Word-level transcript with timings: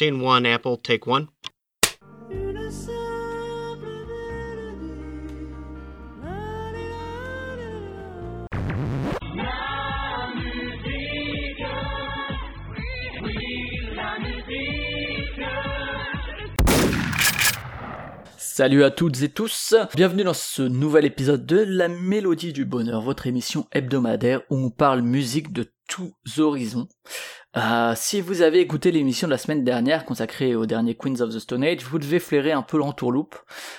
Apple, 0.00 0.76
take. 0.82 1.04
Salut 18.38 18.82
à 18.82 18.90
toutes 18.90 19.22
et 19.22 19.28
tous, 19.28 19.74
bienvenue 19.94 20.24
dans 20.24 20.34
ce 20.34 20.62
nouvel 20.62 21.04
épisode 21.04 21.46
de 21.46 21.58
La 21.58 21.88
Mélodie 21.88 22.52
du 22.52 22.64
Bonheur, 22.64 23.00
votre 23.00 23.28
émission 23.28 23.66
hebdomadaire 23.70 24.42
où 24.50 24.56
on 24.56 24.70
parle 24.70 25.02
musique 25.02 25.52
de 25.52 25.64
tous 25.88 26.38
horizons. 26.38 26.86
Euh, 27.56 27.94
si 27.96 28.20
vous 28.20 28.42
avez 28.42 28.60
écouté 28.60 28.92
l'émission 28.92 29.26
de 29.26 29.32
la 29.32 29.38
semaine 29.38 29.64
dernière 29.64 30.04
consacrée 30.04 30.54
au 30.54 30.66
dernier 30.66 30.94
Queens 30.94 31.20
of 31.20 31.34
the 31.34 31.38
Stone 31.38 31.64
Age, 31.64 31.82
vous 31.82 31.98
devez 31.98 32.20
flairer 32.20 32.52
un 32.52 32.62
peu 32.62 32.76
l'entourloupe, 32.76 33.36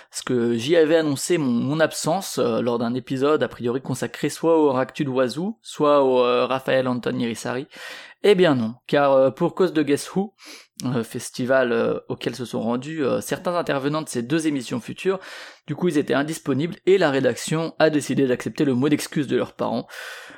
parce 0.09 0.23
que 0.23 0.55
j'y 0.55 0.75
avais 0.75 0.97
annoncé 0.97 1.37
mon, 1.37 1.79
absence 1.79 2.39
euh, 2.39 2.61
lors 2.61 2.79
d'un 2.79 2.95
épisode 2.95 3.41
a 3.43 3.47
priori 3.47 3.79
consacré 3.79 4.29
soit 4.29 4.57
au 4.57 4.71
Ractu 4.71 5.07
Wazoo, 5.07 5.57
soit 5.61 6.03
au 6.03 6.19
euh, 6.19 6.45
Raphaël 6.45 6.87
Anton 6.87 7.17
Irisari. 7.17 7.67
Eh 8.23 8.35
bien 8.35 8.55
non, 8.55 8.75
car 8.85 9.33
pour 9.33 9.55
cause 9.55 9.71
de 9.71 9.81
Guess 9.81 10.13
Who, 10.13 10.33
euh, 10.85 11.03
festival 11.03 11.73
euh, 11.73 11.99
auquel 12.07 12.35
se 12.35 12.45
sont 12.45 12.61
rendus 12.61 13.03
euh, 13.03 13.19
certains 13.19 13.53
intervenants 13.53 14.01
de 14.01 14.07
ces 14.07 14.23
deux 14.23 14.47
émissions 14.47 14.79
futures. 14.79 15.19
Du 15.67 15.75
coup, 15.75 15.89
ils 15.89 15.97
étaient 15.97 16.13
indisponibles 16.13 16.77
et 16.85 16.97
la 16.97 17.11
rédaction 17.11 17.75
a 17.79 17.89
décidé 17.89 18.25
d'accepter 18.27 18.63
le 18.63 18.73
mot 18.75 18.87
d'excuse 18.87 19.27
de 19.27 19.35
leurs 19.35 19.51
parents. 19.51 19.87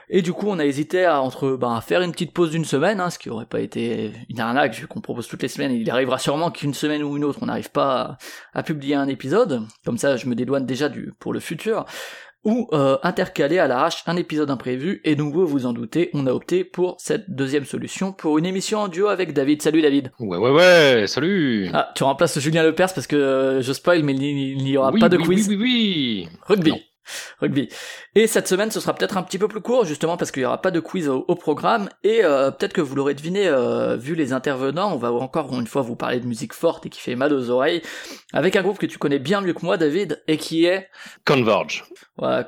Et 0.10 0.24
du 0.24 0.34
coup, 0.34 0.48
on 0.50 0.58
a 0.58 0.66
hésité 0.66 1.06
à 1.06 1.22
entre 1.22 1.52
ben, 1.58 1.76
à 1.76 1.82
faire 1.82 2.02
une 2.02 2.12
petite 2.12 2.34
pause 2.34 2.50
d'une 2.50 2.66
semaine, 2.66 3.00
hein, 3.00 3.12
ce 3.12 3.20
qui 3.20 3.30
aurait 3.30 3.46
pas 3.46 3.60
été 3.60 4.14
une 4.30 4.40
arnaque 4.40 4.74
vu 4.74 4.88
qu'on 4.88 5.00
propose 5.00 5.28
toutes 5.28 5.44
les 5.44 5.48
semaines. 5.48 5.74
Il 5.74 5.92
arrivera 5.92 6.18
sûrement 6.18 6.50
qu'une 6.50 6.74
semaine 6.74 7.04
ou 7.04 7.16
une 7.18 7.24
autre, 7.24 7.38
on 7.44 7.46
n'arrive 7.46 7.70
pas 7.70 8.02
à, 8.02 8.18
à, 8.60 8.64
publier 8.64 8.96
un 8.96 9.08
épisode. 9.08 9.68
Comme 9.86 10.00
ça, 10.00 10.18
je 10.18 10.26
me 10.26 10.34
dédouane 10.34 10.66
déjà 10.66 10.90
du 10.90 11.14
pour 11.20 11.34
le 11.34 11.40
futur 11.40 11.86
ou 12.44 12.68
euh, 12.74 12.98
intercaler 13.04 13.60
à 13.60 13.68
l'arrache 13.68 14.04
un 14.08 14.16
épisode 14.16 14.50
imprévu, 14.50 15.02
et 15.04 15.16
donc 15.16 15.34
vous 15.34 15.46
vous 15.46 15.66
en 15.66 15.74
doutez, 15.74 16.10
on 16.14 16.26
a 16.28 16.32
opté 16.32 16.64
pour 16.64 16.96
cette 17.00 17.30
deuxième 17.30 17.66
solution 17.66 18.12
pour 18.12 18.38
une 18.38 18.46
émission 18.46 18.80
en 18.80 18.88
duo 18.88 19.08
avec 19.08 19.34
David. 19.34 19.62
Salut 19.62 19.82
David 19.82 20.12
Ouais 20.20 20.38
ouais 20.38 20.52
ouais, 20.52 21.06
salut 21.08 21.70
Ah, 21.74 21.92
tu 21.96 22.04
remplaces 22.04 22.40
Julien 22.40 22.64
Lepers 22.64 22.94
parce 22.94 23.08
que 23.08 23.16
euh, 23.16 23.62
je 23.62 23.74
spoil, 23.74 24.04
mais 24.04 24.14
il 24.14 24.64
n'y 24.64 24.78
aura 24.78 24.92
pas 24.92 25.10
de 25.10 25.18
quiz. 25.18 25.48
Oui, 25.48 25.56
oui, 25.56 25.64
oui, 25.64 26.30
Rugby 26.48 26.74
rugby. 27.40 27.70
Et 28.16 28.28
cette 28.28 28.48
semaine, 28.48 28.72
ce 28.72 28.80
sera 28.80 28.94
peut-être 28.94 29.18
un 29.18 29.24
petit 29.24 29.38
peu 29.38 29.48
plus 29.48 29.62
court, 29.62 29.86
justement 29.86 30.18
parce 30.18 30.32
qu'il 30.32 30.42
n'y 30.42 30.46
aura 30.46 30.62
pas 30.62 30.72
de 30.72 30.80
quiz 30.80 31.08
au, 31.10 31.36
programme, 31.36 31.90
et 32.04 32.24
euh, 32.24 32.52
peut-être 32.52 32.74
que 32.74 32.82
vous 32.82 32.96
l'aurez 32.96 33.14
deviné, 33.16 33.48
euh, 33.48 33.96
vu 33.96 34.16
les 34.16 34.34
intervenants, 34.34 34.94
on 34.94 34.98
va 34.98 35.12
encore 35.12 35.54
une 35.58 35.68
fois 35.68 35.82
vous 35.82 35.96
parler 35.96 36.20
de 36.20 36.28
musique 36.28 36.54
forte 36.54 36.86
et 36.86 36.90
qui 36.90 37.00
fait 37.00 37.16
mal 37.16 37.34
aux 37.34 37.50
oreilles, 37.50 37.82
avec 38.34 38.56
un 38.56 38.62
groupe 38.62 38.78
que 38.78 38.86
tu 38.86 38.98
connais 38.98 39.20
bien 39.20 39.42
mieux 39.42 39.54
que 39.54 39.66
moi, 39.66 39.78
David, 39.78 40.22
et 40.28 40.38
qui 40.38 40.66
est... 40.66 40.88
Converge. 41.26 41.86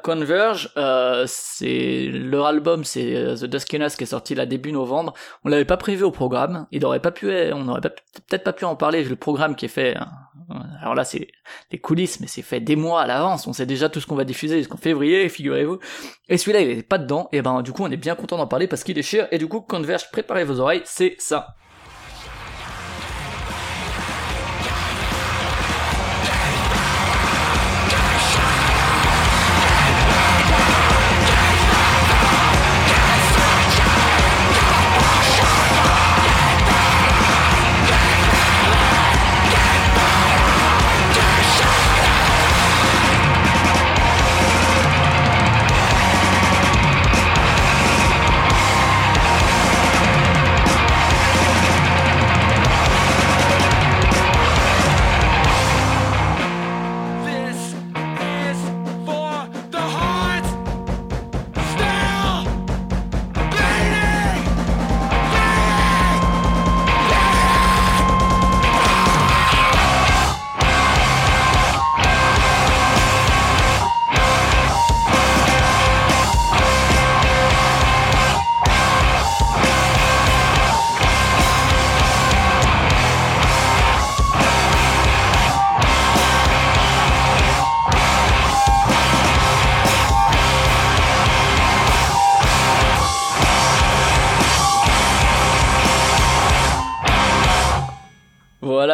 Converge, 0.04 0.72
euh, 0.78 1.26
c'est 1.28 2.10
leur 2.12 2.46
album, 2.46 2.84
c'est 2.84 3.36
The 3.40 3.46
Duskiness 3.46 3.96
qui 3.96 4.04
est 4.04 4.08
sorti 4.08 4.36
là 4.36 4.46
début 4.46 4.72
novembre. 4.72 5.14
On 5.44 5.50
l'avait 5.50 5.66
pas 5.66 5.78
prévu 5.78 6.04
au 6.04 6.12
programme, 6.12 6.68
il 6.72 6.86
aurait 6.86 7.00
pas 7.00 7.12
pu, 7.12 7.32
on 7.54 7.64
n'aurait 7.64 7.82
peut-être 7.82 8.44
pas 8.44 8.54
pu 8.54 8.66
en 8.66 8.76
parler 8.76 9.04
le 9.04 9.16
programme 9.16 9.56
qui 9.56 9.66
est 9.66 9.70
fait 9.70 9.96
hein, 9.98 10.08
alors 10.82 10.96
là, 10.96 11.04
c'est 11.04 11.28
des 11.72 11.80
coulisses, 11.80 12.20
mais 12.20 12.28
c'est 12.28 12.42
fait 12.42 12.60
des 12.60 12.76
mois 12.76 13.02
à 13.02 13.08
l'avance. 13.08 13.48
On 13.48 13.54
sait 13.54 13.66
déjà 13.66 13.90
tout 13.90 14.00
ce 14.00 14.08
qu'on 14.08 14.16
va 14.16 14.24
diffuser 14.24 14.58
jusqu'en 14.58 14.78
février, 14.78 15.28
figurez-vous. 15.30 15.80
Et 16.30 16.38
celui-là, 16.38 16.62
il 16.62 16.70
est 16.70 16.84
pas 16.84 16.98
dedans. 16.98 17.30
Et 17.32 17.42
ben, 17.42 17.62
du 17.62 17.72
coup, 17.72 17.84
on 17.84 17.92
est 17.92 17.98
bien 17.98 18.16
content 18.16 18.38
d'en 18.38 18.48
parler 18.48 18.68
parce 18.68 18.84
qu'il 18.84 18.96
déchire. 18.96 19.28
Et 19.32 19.38
du 19.38 19.48
coup, 19.48 19.62
Converge, 19.62 20.12
préparez 20.12 20.44
vos 20.44 20.60
oreilles, 20.60 20.82
c'est 20.86 21.16
ça. 21.20 21.56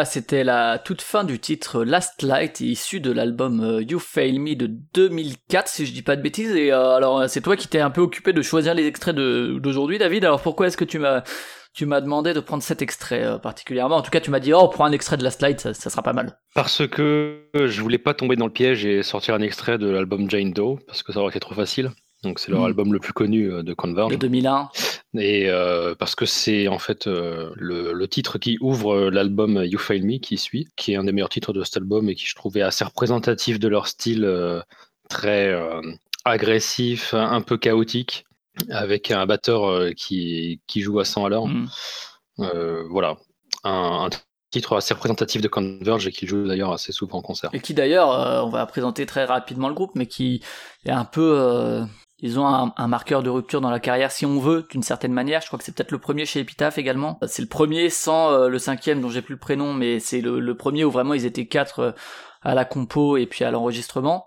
C'était 0.06 0.44
la 0.44 0.80
toute 0.80 1.02
fin 1.02 1.24
du 1.24 1.40
titre 1.40 1.84
Last 1.84 2.24
Light, 2.24 2.60
issu 2.60 3.00
de 3.00 3.12
l'album 3.12 3.62
euh, 3.62 3.82
You 3.84 4.00
Fail 4.00 4.40
Me 4.40 4.56
de 4.56 4.68
2004, 4.94 5.68
si 5.68 5.86
je 5.86 5.94
dis 5.94 6.02
pas 6.02 6.16
de 6.16 6.22
bêtises. 6.22 6.56
Et 6.56 6.72
euh, 6.72 6.96
alors, 6.96 7.30
c'est 7.30 7.42
toi 7.42 7.56
qui 7.56 7.68
t'es 7.68 7.80
un 7.80 7.92
peu 7.92 8.02
occupé 8.02 8.34
de 8.34 8.42
choisir 8.42 8.74
les 8.74 8.86
extraits 8.86 9.16
d'aujourd'hui, 9.16 9.98
David. 9.98 10.26
Alors, 10.26 10.42
pourquoi 10.42 10.68
est-ce 10.68 10.78
que 10.78 10.86
tu 10.86 11.00
m'as 11.00 11.24
tu 11.72 11.86
m'as 11.86 12.02
demandé 12.02 12.34
de 12.34 12.40
prendre 12.40 12.64
cet 12.64 12.82
extrait 12.82 13.24
euh, 13.24 13.38
particulièrement? 13.38 13.98
En 13.98 14.02
tout 14.02 14.10
cas, 14.10 14.20
tu 14.20 14.32
m'as 14.32 14.40
dit, 14.40 14.54
oh, 14.54 14.68
prends 14.70 14.86
un 14.86 14.92
extrait 14.92 15.18
de 15.18 15.24
Last 15.24 15.42
Light, 15.42 15.60
ça, 15.60 15.74
ça, 15.74 15.90
sera 15.90 16.02
pas 16.02 16.14
mal. 16.14 16.40
Parce 16.56 16.88
que 16.88 17.44
je 17.54 17.82
voulais 17.82 18.00
pas 18.00 18.16
tomber 18.16 18.36
dans 18.36 18.48
le 18.48 18.52
piège 18.52 18.86
et 18.86 19.04
sortir 19.04 19.36
un 19.36 19.42
extrait 19.42 19.78
de 19.78 19.88
l'album 19.88 20.30
Jane 20.30 20.52
Doe, 20.52 20.80
parce 20.88 21.04
que 21.04 21.14
ça 21.14 21.20
aurait 21.20 21.30
été 21.30 21.40
trop 21.40 21.54
facile. 21.54 21.92
Donc 22.24 22.40
c'est 22.40 22.52
leur 22.52 22.62
hmm. 22.62 22.66
album 22.66 22.94
le 22.94 23.00
plus 23.00 23.14
connu 23.14 23.52
euh, 23.52 23.64
de 23.64 23.74
Converge. 23.74 24.12
De 24.12 24.18
2001. 24.18 24.70
Et 25.18 25.50
euh, 25.50 25.96
parce 25.96 26.16
que 26.16 26.26
c'est 26.26 26.68
en 26.68 26.80
fait 26.80 27.08
euh, 27.08 27.52
le, 27.56 28.08
titre 28.08 28.38
qui 28.38 28.58
ouvre 28.60 29.10
l'album 29.10 29.64
You 29.64 29.80
Fail 29.80 30.02
Me 30.02 30.18
qui 30.18 30.38
suit, 30.38 30.68
qui 30.76 30.94
est 30.94 30.96
un 30.98 31.06
des 31.06 31.12
meilleurs 31.12 31.30
titres 31.30 31.54
de 31.54 31.64
cet 31.64 31.78
album 31.78 32.10
et 32.10 32.16
qui 32.16 32.26
je 32.26 32.36
trouvais 32.36 32.62
assez 32.62 32.84
représentatif 32.84 33.60
de 33.60 33.68
leur 33.68 33.88
style 33.88 34.28
très 35.10 35.54
agressif, 36.26 37.14
un 37.14 37.42
peu 37.42 37.58
chaotique, 37.58 38.26
avec 38.70 39.12
un 39.12 39.26
batteur 39.26 39.94
qui, 39.96 40.62
qui 40.68 40.82
joue 40.82 41.00
à 41.00 41.06
100 41.06 41.26
à 41.26 41.30
l'heure. 41.30 41.48
Hmm. 41.48 41.68
voilà, 42.90 43.18
un, 43.64 44.10
titre 44.52 44.76
assez 44.76 44.94
représentatif 44.94 45.42
de 45.42 45.48
Converge 45.48 46.08
et 46.08 46.12
qui 46.12 46.28
joue 46.28 46.48
d'ailleurs 46.48 46.72
assez 46.72 46.92
souvent 46.92 47.20
en 47.20 47.22
concert. 47.22 47.52
Et 47.54 47.60
qui 47.60 47.74
d'ailleurs, 47.74 48.10
on 48.46 48.50
va 48.50 48.66
présenter 48.66 49.06
très 49.06 49.26
rapidement 49.26 49.70
le 49.70 49.76
groupe, 49.76 49.92
mais 49.96 50.08
qui 50.08 50.44
est 50.86 50.92
un 50.92 51.06
peu 51.06 51.84
ils 52.22 52.38
ont 52.38 52.46
un, 52.46 52.88
marqueur 52.88 53.24
de 53.24 53.30
rupture 53.30 53.62
dans 53.62 53.70
la 53.70 53.80
carrière, 53.80 54.12
si 54.12 54.26
on 54.26 54.40
veut, 54.40 54.66
d'une 54.70 54.84
certaine 54.84 55.14
manière. 55.14 55.42
Je 55.42 55.48
crois 55.48 55.58
que 55.58 55.64
c'est 55.64 55.74
peut-être 55.74 55.92
le 55.92 56.00
premier 56.00 56.26
chez 56.26 56.42
Epitaph 56.42 56.78
également. 56.78 57.18
C'est 57.28 57.42
le 57.42 57.48
premier 57.48 57.90
sans 57.90 58.32
euh, 58.32 58.50
le 58.50 58.60
cinquième 58.60 59.02
dont 59.02 59.10
j'ai 59.10 59.22
plus 59.22 59.36
le 59.36 59.40
prénom, 59.40 59.74
mais 59.74 60.00
c'est 60.00 60.20
le, 60.20 60.54
premier 60.56 60.84
où 60.84 60.92
vraiment 60.92 61.14
ils 61.14 61.26
étaient 61.26 61.48
quatre 61.48 61.80
euh, 61.80 61.92
à 62.42 62.56
la 62.56 62.66
compo 62.66 63.16
et 63.16 63.26
puis 63.26 63.46
à 63.46 63.52
l'enregistrement. 63.52 64.26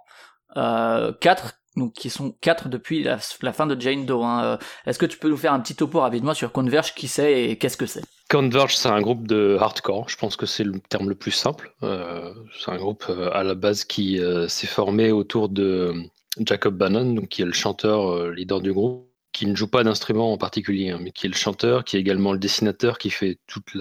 Euh, 0.57 1.13
quatre, 1.21 1.61
donc 1.77 1.93
qui 1.93 2.09
sont 2.09 2.35
quatre 2.41 2.71
depuis 2.71 3.03
la, 3.03 3.19
fin 3.53 3.67
de 3.67 3.79
Jane 3.79 4.07
Doe. 4.07 4.23
Hein. 4.23 4.45
Euh, 4.45 4.57
est-ce 4.87 4.99
que 4.99 5.07
tu 5.07 5.19
peux 5.19 5.29
nous 5.29 5.37
faire 5.37 5.53
un 5.53 5.61
petit 5.61 5.75
topo 5.75 6.01
rapidement 6.01 6.33
sur 6.33 6.51
Converge, 6.51 6.95
qui 6.95 7.09
c'est 7.09 7.51
et 7.51 7.59
qu'est-ce 7.59 7.77
que 7.77 7.87
c'est? 7.87 8.03
Converge, 8.31 8.75
c'est 8.75 8.89
un 8.89 9.03
groupe 9.03 9.27
de 9.27 9.59
hardcore. 9.61 10.09
Je 10.09 10.17
pense 10.17 10.37
que 10.37 10.47
c'est 10.47 10.65
le 10.65 10.81
terme 10.81 11.11
le 11.11 11.15
plus 11.15 11.31
simple. 11.31 11.75
c'est 11.83 12.71
un 12.71 12.77
groupe 12.77 13.05
à 13.35 13.43
la 13.43 13.55
base 13.55 13.85
qui 13.85 14.19
s'est 14.49 14.67
formé 14.67 15.13
autour 15.13 15.51
de 15.51 16.09
Jacob 16.39 16.77
Bannon, 16.77 17.27
qui 17.27 17.43
est 17.43 17.47
le 17.47 17.53
chanteur 17.53 18.11
euh, 18.11 18.33
leader 18.33 18.61
du 18.61 18.73
groupe, 18.73 19.13
qui 19.33 19.47
ne 19.47 19.57
joue 19.57 19.67
pas 19.67 19.83
d'instrument 19.83 20.33
en 20.33 20.37
particulier, 20.37 20.91
hein, 20.91 20.99
mais 21.01 21.11
qui 21.11 21.27
est 21.27 21.29
le 21.29 21.35
chanteur, 21.35 21.85
qui 21.85 21.97
est 21.97 22.01
également 22.01 22.33
le 22.33 22.39
dessinateur, 22.39 22.99
qui 22.99 23.09
fait 23.09 23.39
toutes 23.47 23.75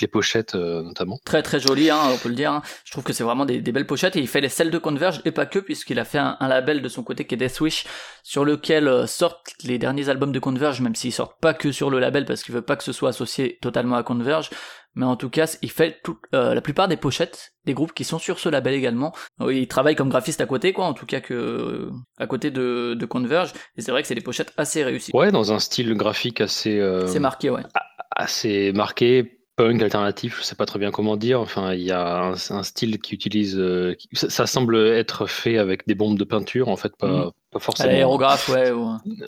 les 0.00 0.06
pochettes 0.06 0.54
euh, 0.54 0.82
notamment. 0.82 1.18
Très 1.24 1.42
très 1.42 1.58
joli, 1.58 1.90
hein, 1.90 1.98
on 2.12 2.16
peut 2.16 2.28
le 2.28 2.36
dire. 2.36 2.52
Hein. 2.52 2.62
Je 2.84 2.92
trouve 2.92 3.02
que 3.02 3.12
c'est 3.12 3.24
vraiment 3.24 3.44
des, 3.44 3.60
belles 3.60 3.86
pochettes 3.86 4.14
et 4.16 4.20
il 4.20 4.28
fait 4.28 4.40
les 4.40 4.48
celles 4.48 4.70
de 4.70 4.78
Converge 4.78 5.20
et 5.24 5.32
pas 5.32 5.46
que, 5.46 5.58
puisqu'il 5.58 5.98
a 5.98 6.04
fait 6.04 6.18
un, 6.18 6.36
label 6.40 6.82
de 6.82 6.88
son 6.88 7.02
côté 7.02 7.26
qui 7.26 7.34
est 7.34 7.38
Deathwish, 7.38 7.84
sur 8.22 8.44
lequel 8.44 8.86
euh, 8.86 9.06
sortent 9.06 9.54
les 9.64 9.78
derniers 9.78 10.08
albums 10.08 10.32
de 10.32 10.38
Converge, 10.38 10.80
même 10.80 10.94
s'ils 10.94 11.12
sortent 11.12 11.40
pas 11.40 11.52
que 11.52 11.72
sur 11.72 11.90
le 11.90 11.98
label 11.98 12.24
parce 12.24 12.44
qu'il 12.44 12.54
veut 12.54 12.62
pas 12.62 12.76
que 12.76 12.84
ce 12.84 12.92
soit 12.92 13.10
associé 13.10 13.58
totalement 13.60 13.96
à 13.96 14.04
Converge, 14.04 14.50
mais 14.98 15.06
en 15.06 15.14
tout 15.14 15.30
cas, 15.30 15.56
il 15.62 15.70
fait 15.70 16.00
tout, 16.02 16.18
euh, 16.34 16.54
la 16.54 16.60
plupart 16.60 16.88
des 16.88 16.96
pochettes 16.96 17.52
des 17.64 17.72
groupes 17.72 17.94
qui 17.94 18.02
sont 18.02 18.18
sur 18.18 18.40
ce 18.40 18.48
label 18.48 18.74
également. 18.74 19.14
Il 19.48 19.68
travaille 19.68 19.94
comme 19.94 20.08
graphiste 20.08 20.40
à 20.40 20.46
côté, 20.46 20.72
quoi, 20.72 20.86
en 20.86 20.92
tout 20.92 21.06
cas 21.06 21.20
que 21.20 21.88
à 22.18 22.26
côté 22.26 22.50
de, 22.50 22.96
de 22.98 23.06
Converge. 23.06 23.52
Et 23.76 23.80
c'est 23.80 23.92
vrai 23.92 24.02
que 24.02 24.08
c'est 24.08 24.16
des 24.16 24.20
pochettes 24.22 24.52
assez 24.56 24.82
réussies. 24.82 25.12
Ouais, 25.14 25.30
dans 25.30 25.52
un 25.52 25.60
style 25.60 25.94
graphique 25.94 26.40
assez. 26.40 26.80
Euh, 26.80 27.06
c'est 27.06 27.20
marqué, 27.20 27.48
ouais. 27.48 27.62
Assez 28.10 28.72
marqué, 28.72 29.38
punk 29.54 29.80
alternatif, 29.82 30.38
je 30.40 30.42
sais 30.42 30.56
pas 30.56 30.66
très 30.66 30.80
bien 30.80 30.90
comment 30.90 31.16
dire. 31.16 31.40
Enfin, 31.40 31.74
il 31.74 31.82
y 31.82 31.92
a 31.92 32.34
un, 32.50 32.62
style 32.64 32.98
qui 32.98 33.14
utilise. 33.14 33.56
Euh, 33.56 33.94
ça, 34.14 34.48
semble 34.48 34.76
être 34.78 35.26
fait 35.26 35.58
avec 35.58 35.86
des 35.86 35.94
bombes 35.94 36.18
de 36.18 36.24
peinture, 36.24 36.68
en 36.68 36.76
fait, 36.76 36.96
pas, 36.96 37.26
mhm. 37.26 37.30
pas 37.52 37.60
forcément. 37.60 37.92
L'aérographe, 37.92 38.48
ouais. 38.48 38.72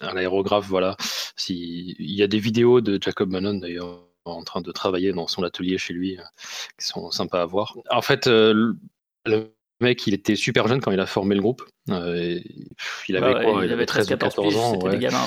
Un 0.01 0.17
aérographe, 0.17 0.67
voilà. 0.67 0.97
Si, 1.37 1.95
il 2.01 2.11
y 2.17 2.25
a 2.25 2.27
des 2.27 2.41
vidéos 2.41 2.81
de 2.81 2.99
Jacob 3.01 3.31
Manon 3.31 3.55
d'ailleurs 3.55 4.10
en 4.25 4.43
train 4.43 4.61
de 4.61 4.73
travailler 4.73 5.13
dans 5.13 5.27
son 5.27 5.43
atelier 5.43 5.79
chez 5.79 5.95
lui 5.95 6.19
euh, 6.19 6.23
qui 6.79 6.87
sont 6.87 7.11
sympas 7.11 7.43
à 7.43 7.47
voir. 7.47 7.77
En 7.91 8.03
fait, 8.03 8.27
euh, 8.27 8.75
le 9.27 9.55
mec, 9.81 10.07
il 10.07 10.15
était 10.15 10.37
super 10.37 10.69
jeune 10.69 10.81
quand 10.81 10.91
il 10.91 11.01
a 11.01 11.07
formé 11.07 11.35
le 11.35 11.41
groupe. 11.41 11.63
il 11.89 13.17
avait 13.17 13.45
quoi? 13.45 13.65
Il, 13.65 13.73
avait 13.73 13.87
13 13.87 14.07
ou 14.07 14.17
14 14.17 14.57
ans. 14.57 14.79
Ouais. 14.81 14.99
Gamins, 14.99 15.19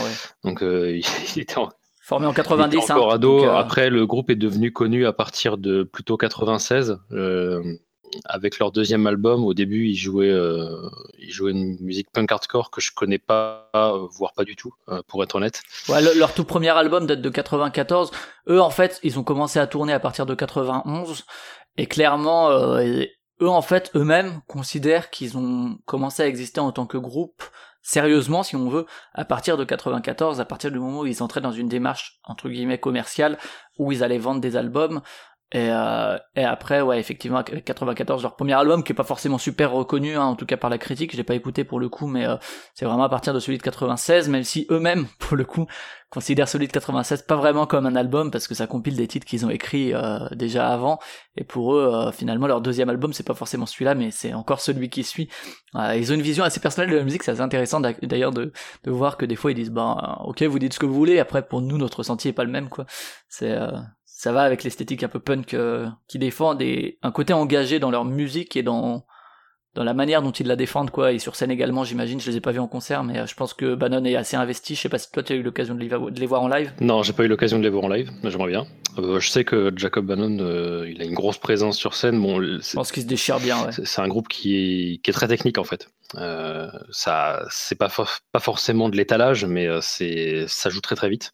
Donc, 0.44 0.62
il 0.62 1.42
était 1.42 1.58
en 1.58 1.70
Formé 2.04 2.26
en 2.26 2.34
90. 2.34 2.92
Hein, 2.92 2.98
euh, 3.24 3.56
Après, 3.56 3.90
le 3.90 4.06
groupe 4.06 4.30
est 4.30 4.36
devenu 4.36 4.74
connu 4.74 5.06
à 5.06 5.14
partir 5.14 5.58
de 5.58 5.84
plutôt 5.84 6.18
96. 6.18 7.00
Euh, 8.16 8.20
avec 8.26 8.60
leur 8.60 8.72
deuxième 8.72 9.08
album, 9.08 9.44
au 9.46 9.54
début, 9.54 9.88
ils 9.88 9.96
jouaient, 9.96 10.30
euh, 10.30 10.90
ils 11.20 11.32
jouaient 11.32 11.52
une 11.52 11.78
musique 11.80 12.12
punk 12.12 12.32
hardcore 12.32 12.72
que 12.72 12.82
je 12.82 12.92
connais 12.94 13.18
pas, 13.18 13.70
voire 14.12 14.34
pas 14.34 14.44
du 14.44 14.56
tout, 14.56 14.74
pour 15.08 15.24
être 15.24 15.36
honnête. 15.36 15.62
Ouais, 15.90 16.02
leur 16.16 16.34
tout 16.34 16.46
premier 16.46 16.70
album 16.70 17.06
date 17.06 17.22
de 17.22 17.30
94. 17.30 18.12
Eux, 18.50 18.62
en 18.62 18.70
fait, 18.70 19.00
ils 19.04 19.20
ont 19.20 19.24
commencé 19.24 19.60
à 19.60 19.68
tourner 19.68 19.94
à 19.94 20.00
partir 20.00 20.26
de 20.26 20.36
91. 20.36 21.26
Et 21.78 21.88
clairement, 21.88 22.52
eux, 22.52 23.50
en 23.50 23.62
fait, 23.62 23.92
eux-mêmes 23.96 24.42
considèrent 24.48 25.10
qu'ils 25.10 25.38
ont 25.38 25.78
commencé 25.86 26.24
à 26.24 26.28
exister 26.28 26.60
en 26.60 26.72
tant 26.72 26.86
que 26.86 26.98
groupe 26.98 27.44
sérieusement, 27.84 28.42
si 28.42 28.56
on 28.56 28.70
veut, 28.70 28.88
à 29.14 29.26
partir 29.26 29.58
de 29.58 29.64
94, 29.64 30.40
à 30.40 30.46
partir 30.46 30.72
du 30.72 30.80
moment 30.80 31.02
où 31.02 31.06
ils 31.06 31.22
entraient 31.22 31.42
dans 31.42 31.52
une 31.52 31.68
démarche 31.68 32.20
entre 32.24 32.50
guillemets 32.50 32.80
commerciale, 32.80 33.38
où 33.78 33.92
ils 33.92 34.04
allaient 34.04 34.18
vendre 34.18 34.42
des 34.42 34.56
albums, 34.56 35.02
et, 35.54 35.70
euh, 35.70 36.18
et 36.36 36.44
après, 36.44 36.82
ouais, 36.82 37.00
effectivement, 37.00 37.38
avec 37.38 37.64
94, 37.64 38.24
leur 38.24 38.36
premier 38.36 38.54
album, 38.54 38.84
qui 38.84 38.92
est 38.92 38.96
pas 38.96 39.04
forcément 39.04 39.38
super 39.38 39.72
reconnu, 39.72 40.16
hein, 40.16 40.24
en 40.24 40.36
tout 40.36 40.48
cas 40.48 40.58
par 40.58 40.72
la 40.72 40.80
critique, 40.80 41.12
je 41.12 41.18
l'ai 41.18 41.24
pas 41.24 41.36
écouté 41.36 41.64
pour 41.64 41.80
le 41.80 41.90
coup, 41.90 42.08
mais 42.08 42.26
euh, 42.26 42.38
c'est 42.74 42.86
vraiment 42.86 43.04
à 43.04 43.10
partir 43.10 43.36
de 43.36 43.40
celui 43.40 43.60
de 43.60 43.64
96, 43.64 44.30
même 44.30 44.44
si 44.44 44.66
eux-mêmes, 44.72 45.06
pour 45.20 45.38
le 45.38 45.46
coup, 45.46 45.68
considèrent 46.10 46.50
celui 46.50 46.68
de 46.68 46.72
96 46.72 47.22
pas 47.28 47.36
vraiment 47.36 47.68
comme 47.68 47.86
un 47.86 47.96
album, 47.96 48.32
parce 48.32 48.48
que 48.48 48.56
ça 48.56 48.66
compile 48.66 48.96
des 48.96 49.08
titres 49.08 49.28
qu'ils 49.28 49.46
ont 49.46 49.52
écrits 49.52 49.94
euh, 49.94 50.28
déjà 50.32 50.70
avant, 50.70 50.98
et 51.36 51.44
pour 51.44 51.76
eux, 51.76 51.88
euh, 51.94 52.12
finalement, 52.12 52.48
leur 52.48 52.62
deuxième 52.62 52.90
album, 52.90 53.14
c'est 53.14 53.26
pas 53.26 53.36
forcément 53.36 53.68
celui-là, 53.68 53.94
mais 53.94 54.10
c'est 54.10 54.34
encore 54.34 54.60
celui 54.60 54.90
qui 54.90 55.04
suit. 55.04 55.30
ils 55.76 56.12
ont 56.12 56.16
une 56.16 56.24
vision 56.24 56.44
assez 56.44 56.62
personnelle 56.62 56.90
de 56.90 56.98
la 56.98 57.04
musique, 57.04 57.22
c'est 57.22 57.32
assez 57.32 57.42
intéressant 57.42 57.80
d'ailleurs 57.80 58.32
de, 58.32 58.52
de 58.86 58.92
voir 58.92 59.18
que 59.18 59.26
des 59.28 59.36
fois 59.36 59.52
ils 59.52 59.56
disent, 59.56 59.72
bah, 59.72 60.18
ok, 60.26 60.42
vous 60.42 60.58
dites 60.58 60.74
ce 60.74 60.80
que 60.80 60.88
vous 60.88 60.96
voulez, 60.96 61.20
après 61.20 61.48
pour 61.48 61.62
nous, 61.62 61.78
notre 61.78 62.02
sentier 62.02 62.32
est 62.32 62.34
pas 62.34 62.44
le 62.44 62.52
même, 62.52 62.70
quoi. 62.70 62.88
C'est 63.30 63.56
ça 64.24 64.32
va 64.32 64.44
avec 64.44 64.64
l'esthétique 64.64 65.04
un 65.04 65.10
peu 65.10 65.20
punk 65.20 65.54
euh, 65.54 65.86
qui 66.08 66.18
défendent 66.18 66.62
et 66.62 66.98
un 67.04 67.12
côté 67.12 67.34
engagé 67.34 67.80
dans 67.80 67.92
leur 67.92 68.06
musique 68.06 68.56
et 68.56 68.64
dans 68.64 69.06
dans 69.76 69.84
la 69.84 69.94
manière 69.94 70.22
dont 70.22 70.32
ils 70.32 70.48
la 70.48 70.56
défendent 70.56 70.92
quoi. 70.92 71.12
Et 71.12 71.20
sur 71.20 71.36
scène 71.36 71.52
également 71.52 71.84
j'imagine 71.84 72.22
je 72.22 72.32
les 72.32 72.38
ai 72.38 72.40
pas 72.40 72.54
vus 72.54 72.60
en 72.60 72.70
concert 72.70 73.04
mais 73.04 73.20
euh, 73.20 73.26
je 73.26 73.36
pense 73.36 73.54
que 73.54 73.76
Bannon 73.76 74.06
est 74.06 74.16
assez 74.16 74.38
investi. 74.38 74.76
Je 74.76 74.80
sais 74.80 74.88
pas 74.88 74.98
si 74.98 75.12
toi 75.12 75.24
tu 75.24 75.34
as 75.34 75.36
eu 75.36 75.44
l'occasion 75.44 75.76
de, 75.76 75.82
les 75.82 76.26
voir 76.26 76.42
en 76.42 76.48
live. 76.48 76.72
Non 76.80 77.04
j'ai 77.04 77.12
pas 77.12 77.26
eu 77.26 77.28
l'occasion 77.28 77.60
de 77.60 77.64
les 77.64 77.70
voir 77.70 77.84
en 77.84 77.90
live 77.90 78.12
mais 78.24 78.32
j'aimerais 78.32 78.52
bien. 78.52 78.66
Euh, 78.98 79.20
je 79.20 79.30
sais 79.30 79.44
que 79.44 79.74
Jacob 79.76 80.06
Bannon 80.06 80.38
il 80.86 81.02
a 81.02 81.04
une 81.04 81.16
grosse 81.16 81.38
présence 81.38 81.78
sur 81.78 81.94
scène. 81.94 82.22
Bon 82.22 82.42
je 82.42 82.76
pense 82.76 82.94
qu'il 82.94 83.04
se 83.04 83.08
déchire 83.10 83.42
bien 83.42 83.62
ouais. 83.66 83.72
c'est 83.84 84.02
un 84.02 84.08
groupe 84.08 84.30
qui 84.30 84.56
est, 84.56 84.98
qui 85.00 85.10
est 85.10 85.14
très 85.14 85.28
technique 85.28 85.58
en 85.58 85.66
fait. 85.66 85.90
Euh, 86.16 86.70
ça 86.92 87.44
c'est 87.50 87.78
pas 87.78 87.90
pas 88.32 88.40
forcément 88.40 88.88
de 88.88 88.96
l'étalage 88.96 89.44
mais 89.44 89.68
c'est 89.82 90.46
ça 90.48 90.70
joue 90.70 90.80
très 90.80 90.96
très 90.96 91.10
vite 91.10 91.34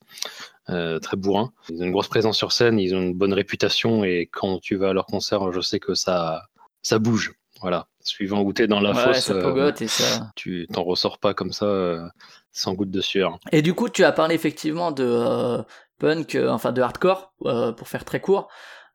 euh, 0.69 0.99
très 0.99 1.17
bourrin. 1.17 1.51
Ils 1.69 1.81
ont 1.81 1.85
une 1.85 1.91
grosse 1.91 2.07
présence 2.07 2.37
sur 2.37 2.51
scène, 2.51 2.79
ils 2.79 2.95
ont 2.95 3.01
une 3.01 3.13
bonne 3.13 3.33
réputation 3.33 4.03
et 4.03 4.29
quand 4.31 4.59
tu 4.59 4.75
vas 4.75 4.89
à 4.89 4.93
leur 4.93 5.05
concert, 5.05 5.51
je 5.51 5.61
sais 5.61 5.79
que 5.79 5.95
ça, 5.95 6.43
ça 6.81 6.99
bouge. 6.99 7.33
Voilà, 7.61 7.87
suivant 8.01 8.41
où 8.41 8.53
t'es 8.53 8.67
dans 8.67 8.79
la 8.79 8.93
fosse, 8.93 9.31
euh, 9.31 9.71
tu 10.35 10.65
t'en 10.71 10.83
ressors 10.83 11.19
pas 11.19 11.33
comme 11.33 11.51
ça 11.51 11.65
euh, 11.65 12.07
sans 12.53 12.73
goutte 12.73 12.91
de 12.91 13.01
sueur. 13.01 13.37
Et 13.51 13.61
du 13.61 13.73
coup, 13.73 13.89
tu 13.89 14.05
as 14.05 14.13
parlé 14.13 14.33
effectivement 14.33 14.91
de 14.91 15.57
punk, 15.97 16.37
enfin 16.47 16.71
de 16.71 16.81
hardcore, 16.81 17.33
pour 17.75 17.87
faire 17.87 18.05
très 18.05 18.21
court. 18.21 18.47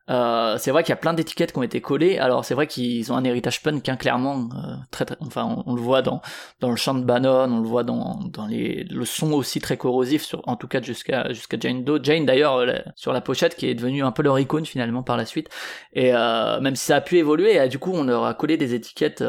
Euh, 0.09 0.57
c'est 0.59 0.69
vrai 0.71 0.83
qu'il 0.83 0.91
y 0.91 0.93
a 0.93 0.97
plein 0.97 1.13
d'étiquettes 1.13 1.51
qui 1.51 1.57
ont 1.57 1.63
été 1.63 1.81
collées. 1.81 2.17
Alors 2.17 2.45
c'est 2.45 2.53
vrai 2.53 2.67
qu'ils 2.67 3.11
ont 3.11 3.15
un 3.15 3.23
héritage 3.23 3.61
punk, 3.61 3.87
hein, 3.89 3.95
clairement. 3.95 4.49
Euh, 4.55 4.75
très, 4.91 5.05
très, 5.05 5.17
enfin, 5.21 5.63
on, 5.65 5.73
le 5.73 5.81
voit 5.81 6.01
dans 6.01 6.21
dans 6.59 6.69
le 6.69 6.75
chant 6.75 6.93
de 6.93 7.03
Bannon, 7.03 7.51
on 7.51 7.59
le 7.59 7.67
voit 7.67 7.83
dans 7.83 8.19
dans 8.31 8.45
les 8.45 8.83
le 8.83 9.05
son 9.05 9.33
aussi 9.33 9.59
très 9.59 9.77
corrosif, 9.77 10.23
sur, 10.23 10.47
en 10.47 10.55
tout 10.55 10.67
cas 10.67 10.81
jusqu'à 10.81 11.31
jusqu'à 11.33 11.57
Jane 11.59 11.83
Doe. 11.83 11.99
Jane 12.03 12.25
d'ailleurs 12.25 12.57
euh, 12.57 12.77
sur 12.95 13.13
la 13.13 13.21
pochette 13.21 13.55
qui 13.55 13.67
est 13.67 13.75
devenue 13.75 14.03
un 14.03 14.11
peu 14.11 14.23
leur 14.23 14.37
icône 14.39 14.65
finalement 14.65 15.03
par 15.03 15.17
la 15.17 15.25
suite. 15.25 15.49
Et 15.93 16.11
même 16.11 16.75
si 16.75 16.85
ça 16.85 16.97
a 16.97 17.01
pu 17.01 17.17
évoluer, 17.17 17.67
du 17.67 17.79
coup 17.79 17.91
on 17.93 18.03
leur 18.03 18.25
a 18.25 18.33
collé 18.33 18.57
des 18.57 18.73
étiquettes. 18.73 19.23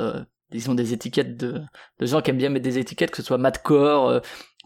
disons 0.51 0.75
des 0.75 0.93
étiquettes 0.93 1.37
de, 1.37 1.61
de 2.01 2.07
gens 2.07 2.21
qui 2.21 2.31
aiment 2.31 2.39
bien 2.39 2.51
mettre 2.51 2.65
des 2.65 2.79
étiquettes, 2.79 3.11
que 3.11 3.17
ce 3.19 3.23
soit 3.23 3.39
madcore, 3.39 4.21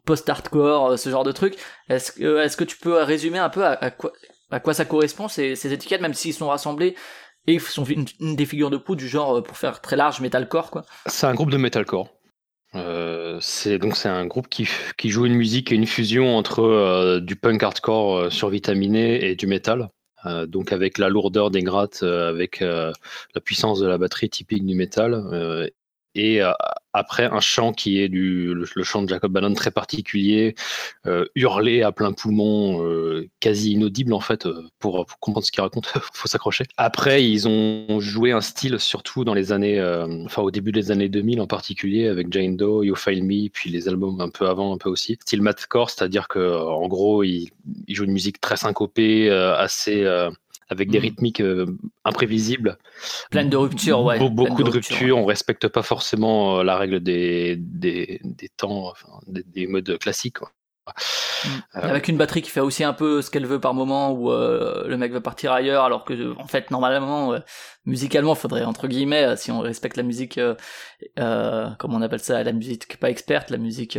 post-hardcore, 0.07 0.99
ce 0.99 1.11
genre 1.11 1.25
de 1.25 1.33
trucs. 1.33 1.57
Est-ce 1.89 2.13
que, 2.13 2.39
est-ce 2.39 2.57
que 2.57 2.65
tu 2.65 2.77
peux 2.79 3.03
résumer 3.03 3.39
un 3.39 3.49
peu 3.49 3.65
à 3.65 3.91
quoi, 3.91 4.13
à 4.51 4.61
quoi 4.61 4.75
ça 4.75 4.85
correspond 4.85 5.29
ces, 5.29 5.73
étiquettes, 5.73 6.01
même 6.01 6.15
s'ils 6.15 6.35
sont 6.35 6.49
rassemblés 6.49 6.95
et 7.47 7.59
sont 7.59 7.85
une, 7.85 8.07
des 8.21 8.47
figures 8.47 8.71
de 8.71 8.77
proue 8.77 8.97
du 8.97 9.09
genre, 9.09 9.39
euh, 9.39 9.43
pour 9.43 9.57
faire 9.57 9.81
très 9.81 9.97
large, 9.97 10.21
metalcore 10.21 10.71
quoi. 10.71 10.85
C'est 11.07 11.27
un 11.27 11.35
groupe 11.35 11.51
de 11.51 11.57
metalcore. 11.57 12.09
Euh, 12.77 13.39
c'est 13.41 13.79
donc 13.79 13.97
c'est 13.97 14.09
un 14.09 14.27
groupe 14.27 14.49
qui, 14.49 14.69
qui, 14.97 15.11
joue 15.11 15.27
une 15.27 15.35
musique 15.35 15.73
et 15.73 15.75
une 15.75 15.87
fusion 15.87 16.37
entre 16.37 16.61
euh, 16.61 17.21
du 17.21 17.35
punk 17.35 17.63
hardcore 17.63 18.17
euh, 18.17 18.31
survitaminé 18.31 19.29
et 19.29 19.35
du 19.35 19.47
metal. 19.49 19.89
donc 20.47 20.73
avec 20.73 20.99
la 20.99 21.09
lourdeur 21.09 21.51
des 21.51 21.63
grattes, 21.63 22.03
avec 22.03 22.61
la 22.61 23.41
puissance 23.43 23.81
de 23.81 23.87
la 23.87 23.97
batterie 23.97 24.29
typique 24.29 24.67
du 24.67 24.75
metal 24.75 25.71
et 26.15 26.43
euh, 26.43 26.53
après 26.93 27.25
un 27.25 27.41
chant 27.41 27.73
qui 27.73 28.01
est 28.01 28.09
du 28.09 28.53
le, 28.53 28.83
chant 28.83 29.03
de 29.03 29.09
Jacob 29.09 29.33
Bannon 29.33 29.55
très 29.55 29.71
particulier, 29.71 30.57
euh, 31.07 31.25
hurlé 31.37 31.83
à 31.83 31.93
plein 31.93 32.13
poumon, 32.13 32.85
euh, 32.85 33.29
quasi 33.39 33.73
inaudible 33.73 34.13
en 34.13 34.21
fait 34.21 34.49
pour, 34.81 35.07
comprendre 35.21 35.47
ce 35.47 35.53
qu'il 35.53 35.63
raconte, 35.63 35.87
faut 36.13 36.29
s'accrocher. 36.29 36.65
Après 36.77 37.25
ils 37.25 37.47
ont 37.47 38.01
joué 38.01 38.33
un 38.33 38.41
style 38.41 38.81
surtout 38.81 39.25
dans 39.25 39.35
les 39.35 39.53
années, 39.53 39.81
enfin 40.25 40.43
au 40.43 40.51
début 40.51 40.73
des 40.73 40.91
années 40.91 41.09
2000 41.09 41.41
en 41.41 41.47
particulier 41.47 42.09
avec 42.09 42.33
Jane 42.33 42.57
Doe, 42.57 42.85
You 42.85 42.97
Fail 42.97 43.23
Me, 43.23 43.49
puis 43.49 43.71
les 43.71 43.89
albums 43.89 44.21
un 44.21 44.31
peu 44.31 44.49
avant 44.49 44.75
un 44.75 44.79
peu 44.79 44.89
aussi. 44.89 45.17
Style 45.23 45.43
mathcore, 45.43 45.91
c'est-à-dire 45.91 46.27
que 46.27 46.61
en 46.61 46.89
gros 46.89 47.23
ils 47.23 47.51
jouent 47.89 48.05
une 48.05 48.13
musique 48.13 48.41
très 48.41 48.57
syncopée, 48.57 49.31
assez 49.31 50.05
avec 50.71 50.91
des 50.91 50.99
mm. 50.99 51.03
rythmiques 51.03 51.41
euh, 51.41 51.67
imprévisibles. 52.05 52.79
Plein 53.31 53.45
de 53.45 53.57
ruptures, 53.57 54.03
ouais. 54.03 54.19
beaucoup 54.31 54.63
de, 54.63 54.71
ruptures, 54.71 55.19
on 55.19 55.27
respecte 55.27 55.69
pas 55.69 55.83
forcément 55.83 56.59
euh, 56.59 56.63
la 56.63 56.77
règle 56.77 57.01
des, 57.01 57.57
des, 57.57 58.21
des 58.25 58.49
temps, 58.49 58.95
des, 59.27 59.67
modes 59.67 59.99
classiques. 59.99 60.39
Mm. 60.41 61.49
Euh, 61.77 61.81
avec 61.83 62.09
une 62.09 62.17
batterie 62.17 62.43
qui 62.43 62.51
fait 62.51 62.61
aussi 62.61 62.85
un 62.85 62.93
peu 62.93 63.21
ce 63.21 63.31
qu'elle 63.31 63.47
veut 63.47 63.61
par 63.61 63.75
moment, 63.75 64.13
où 64.13 64.31
le 64.31 64.97
mec 64.97 65.13
va 65.13 65.21
partir 65.21 65.53
ailleurs, 65.53 65.85
alors 65.85 66.05
que 66.05 66.35
en 66.39 66.47
fait 66.47 66.71
normalement, 66.71 67.35
musicalement, 67.85 68.35
faudrait 68.35 68.65
entre 68.65 68.87
guillemets, 68.87 69.37
si 69.37 69.51
on 69.51 69.61
respecte 69.61 69.97
la 69.97 70.03
musique, 70.05 70.41
comment 71.17 71.97
on 71.97 72.03
appelle 72.03 72.21
ça, 72.21 72.43
la 72.43 72.53
musique 72.53 72.99
pas 72.99 73.11
experte, 73.11 73.51
la 73.51 73.59
musique 73.59 73.99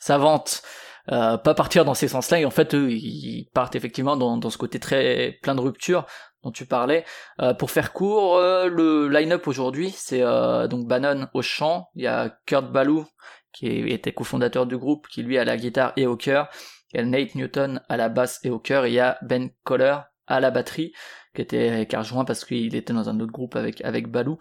savante, 0.00 0.62
euh, 1.10 1.36
pas 1.36 1.54
partir 1.54 1.84
dans 1.84 1.94
ces 1.94 2.08
sens-là. 2.08 2.40
Et 2.40 2.44
en 2.44 2.50
fait 2.50 2.74
eux 2.74 2.90
ils 2.90 3.48
partent 3.54 3.76
effectivement 3.76 4.16
dans, 4.16 4.50
ce 4.50 4.58
côté 4.58 4.78
très 4.78 5.38
plein 5.42 5.54
de 5.54 5.60
rupture 5.60 6.06
dont 6.42 6.52
tu 6.52 6.66
parlais. 6.66 7.04
Euh, 7.40 7.54
pour 7.54 7.70
faire 7.70 7.92
court, 7.92 8.36
euh, 8.36 8.68
le 8.68 9.08
line-up 9.08 9.46
aujourd'hui 9.48 9.90
c'est 9.90 10.20
donc 10.68 10.86
Bannon 10.86 11.28
au 11.34 11.42
chant, 11.42 11.88
il 11.94 12.02
y 12.02 12.06
a 12.06 12.30
Kurt 12.46 12.70
Ballou 12.70 13.06
qui 13.52 13.66
était 13.66 14.12
cofondateur 14.12 14.66
du 14.66 14.76
groupe 14.76 15.08
qui 15.08 15.22
lui 15.22 15.38
a 15.38 15.44
la 15.44 15.56
guitare 15.56 15.92
et 15.96 16.06
au 16.06 16.16
cœur, 16.16 16.48
il 16.92 16.98
y 16.98 17.02
a 17.02 17.04
Nate 17.04 17.34
Newton 17.34 17.80
à 17.88 17.96
la 17.96 18.08
basse 18.08 18.40
et 18.44 18.50
au 18.50 18.58
cœur, 18.58 18.86
il 18.86 18.94
y 18.94 19.00
a 19.00 19.18
Ben 19.22 19.50
Coller 19.64 19.96
à 20.26 20.40
la 20.40 20.50
batterie 20.50 20.92
qui 21.34 21.42
était 21.42 21.86
qui 21.86 21.96
a 21.96 22.02
parce 22.26 22.44
qu'il 22.44 22.74
était 22.74 22.92
dans 22.92 23.08
un 23.08 23.20
autre 23.20 23.32
groupe 23.32 23.56
avec 23.56 23.84
avec 23.84 24.08
Balou 24.08 24.38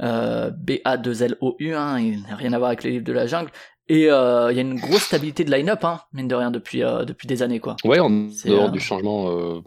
euh, 0.00 0.50
B-A-2-L-O-U 0.50 1.74
hein, 1.74 1.98
il 1.98 2.22
n'a 2.22 2.36
rien 2.36 2.52
à 2.52 2.58
voir 2.58 2.68
avec 2.68 2.82
les 2.82 2.90
livres 2.90 3.04
de 3.04 3.12
la 3.12 3.26
jungle 3.26 3.50
et 3.88 4.10
euh, 4.10 4.50
il 4.50 4.56
y 4.56 4.58
a 4.58 4.62
une 4.62 4.80
grosse 4.80 5.02
stabilité 5.02 5.44
de 5.44 5.50
line-up, 5.50 5.84
hein, 5.84 6.00
mine 6.12 6.28
de 6.28 6.34
rien, 6.34 6.50
depuis, 6.50 6.82
euh, 6.82 7.04
depuis 7.04 7.26
des 7.26 7.42
années. 7.42 7.60
Quoi. 7.60 7.76
Ouais, 7.84 7.98
en 7.98 8.08
dehors 8.10 8.68
euh, 8.68 8.70
du 8.70 8.80
changement, 8.80 9.62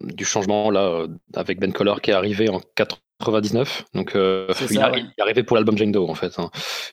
du 0.00 0.24
changement 0.24 0.70
là, 0.70 1.06
avec 1.34 1.60
Ben 1.60 1.72
Color 1.72 2.00
qui 2.00 2.10
est 2.10 2.14
arrivé 2.14 2.48
en 2.48 2.60
99. 2.74 3.84
Donc, 3.94 4.12
il, 4.14 4.78
est 4.78 5.20
arrivé 5.20 5.42
pour 5.44 5.56
l'album 5.56 5.78
Jane 5.78 5.92
Doe, 5.92 6.08
en 6.08 6.14
fait. 6.14 6.38
Hein. 6.38 6.50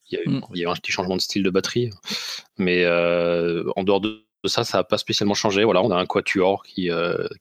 Il, 0.10 0.16
y 0.16 0.22
a 0.22 0.24
eu, 0.24 0.30
mm. 0.30 0.42
il, 0.54 0.60
y 0.60 0.66
a 0.66 0.70
eu, 0.70 0.72
un 0.72 0.76
petit 0.76 0.92
changement 0.92 1.16
de 1.16 1.22
style 1.22 1.44
de 1.44 1.50
batterie. 1.50 1.90
Mais 2.58 2.86
en 2.88 3.84
dehors 3.84 4.02
de 4.02 4.24
ça, 4.46 4.64
ça 4.64 4.80
n'a 4.80 4.84
pas 4.84 4.98
spécialement 4.98 5.34
changé. 5.34 5.64
Voilà, 5.64 5.82
on 5.82 5.90
a 5.90 5.96
un 5.96 6.06
quatuor 6.06 6.64
qui, 6.64 6.90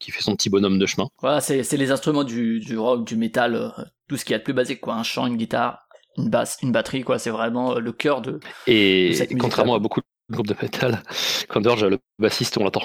qui 0.01 0.11
fait 0.11 0.23
son 0.23 0.37
petit 0.37 0.49
bonhomme 0.49 0.79
de 0.79 0.87
chemin. 0.87 1.09
Voilà, 1.21 1.43
c'est 1.43 1.77
les 1.77 1.91
instruments 1.91 2.25
du, 2.25 2.61
du 2.61 2.79
rock, 2.79 3.07
du 3.07 3.17
métal, 3.17 3.75
tout 4.09 4.17
ce 4.17 4.25
qu'il 4.25 4.33
y 4.33 4.37
a 4.37 4.39
de 4.39 4.45
plus 4.45 4.55
basique, 4.55 4.81
quoi. 4.81 4.95
Un 4.95 5.03
chant, 5.03 5.27
une 5.27 5.37
guitare, 5.37 5.82
une 6.19 6.29
basse, 6.29 6.59
une 6.63 6.73
batterie, 6.73 7.03
quoi. 7.03 7.19
C'est 7.19 7.31
vraiment 7.31 7.79
le 7.79 7.93
cœur 7.93 8.21
de. 8.23 8.41
Et 8.67 9.13
contrairement 9.39 9.75
à 9.75 9.79
beaucoup 9.79 10.01
de 10.01 10.35
groupes 10.35 10.47
de 10.47 10.57
métal, 10.61 11.03
quand 11.49 11.61
Dorge, 11.63 11.85
le 11.85 11.99
bassiste, 12.19 12.59
on 12.59 12.65
l'entend. 12.65 12.83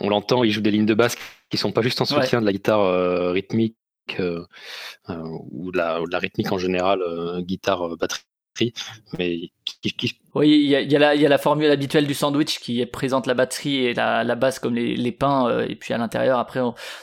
On 0.00 0.08
l'entend, 0.08 0.44
il 0.44 0.52
joue 0.52 0.60
des 0.60 0.70
lignes 0.70 0.86
de 0.86 0.94
basse 0.94 1.16
qui 1.50 1.56
sont 1.56 1.72
pas 1.72 1.82
juste 1.82 2.00
en 2.00 2.04
soutien 2.04 2.40
de 2.40 2.46
la 2.46 2.52
guitare 2.52 3.32
rythmique 3.32 3.76
ou 4.18 5.72
de, 5.72 5.76
la, 5.76 6.00
la, 6.08 6.18
rythmique 6.18 6.52
en 6.52 6.58
général, 6.58 7.00
guitare, 7.40 7.96
batterie 7.96 8.22
mais 9.18 9.50
Oui, 10.34 10.50
il 10.50 10.68
y 10.68 10.76
a, 10.76 10.80
y, 10.80 10.96
a 10.96 11.14
y 11.14 11.26
a, 11.26 11.28
la 11.28 11.38
formule 11.38 11.70
habituelle 11.70 12.06
du 12.06 12.14
sandwich 12.14 12.60
qui 12.60 12.84
présente 12.86 13.26
la 13.26 13.34
batterie 13.34 13.86
et 13.86 13.94
la, 13.94 14.24
la 14.24 14.34
basse 14.34 14.58
comme 14.58 14.74
les, 14.74 14.96
les 14.96 15.12
pains, 15.12 15.48
euh, 15.48 15.66
et 15.68 15.74
puis 15.74 15.92
à 15.92 15.98
l'intérieur, 15.98 16.38
après, 16.38 16.60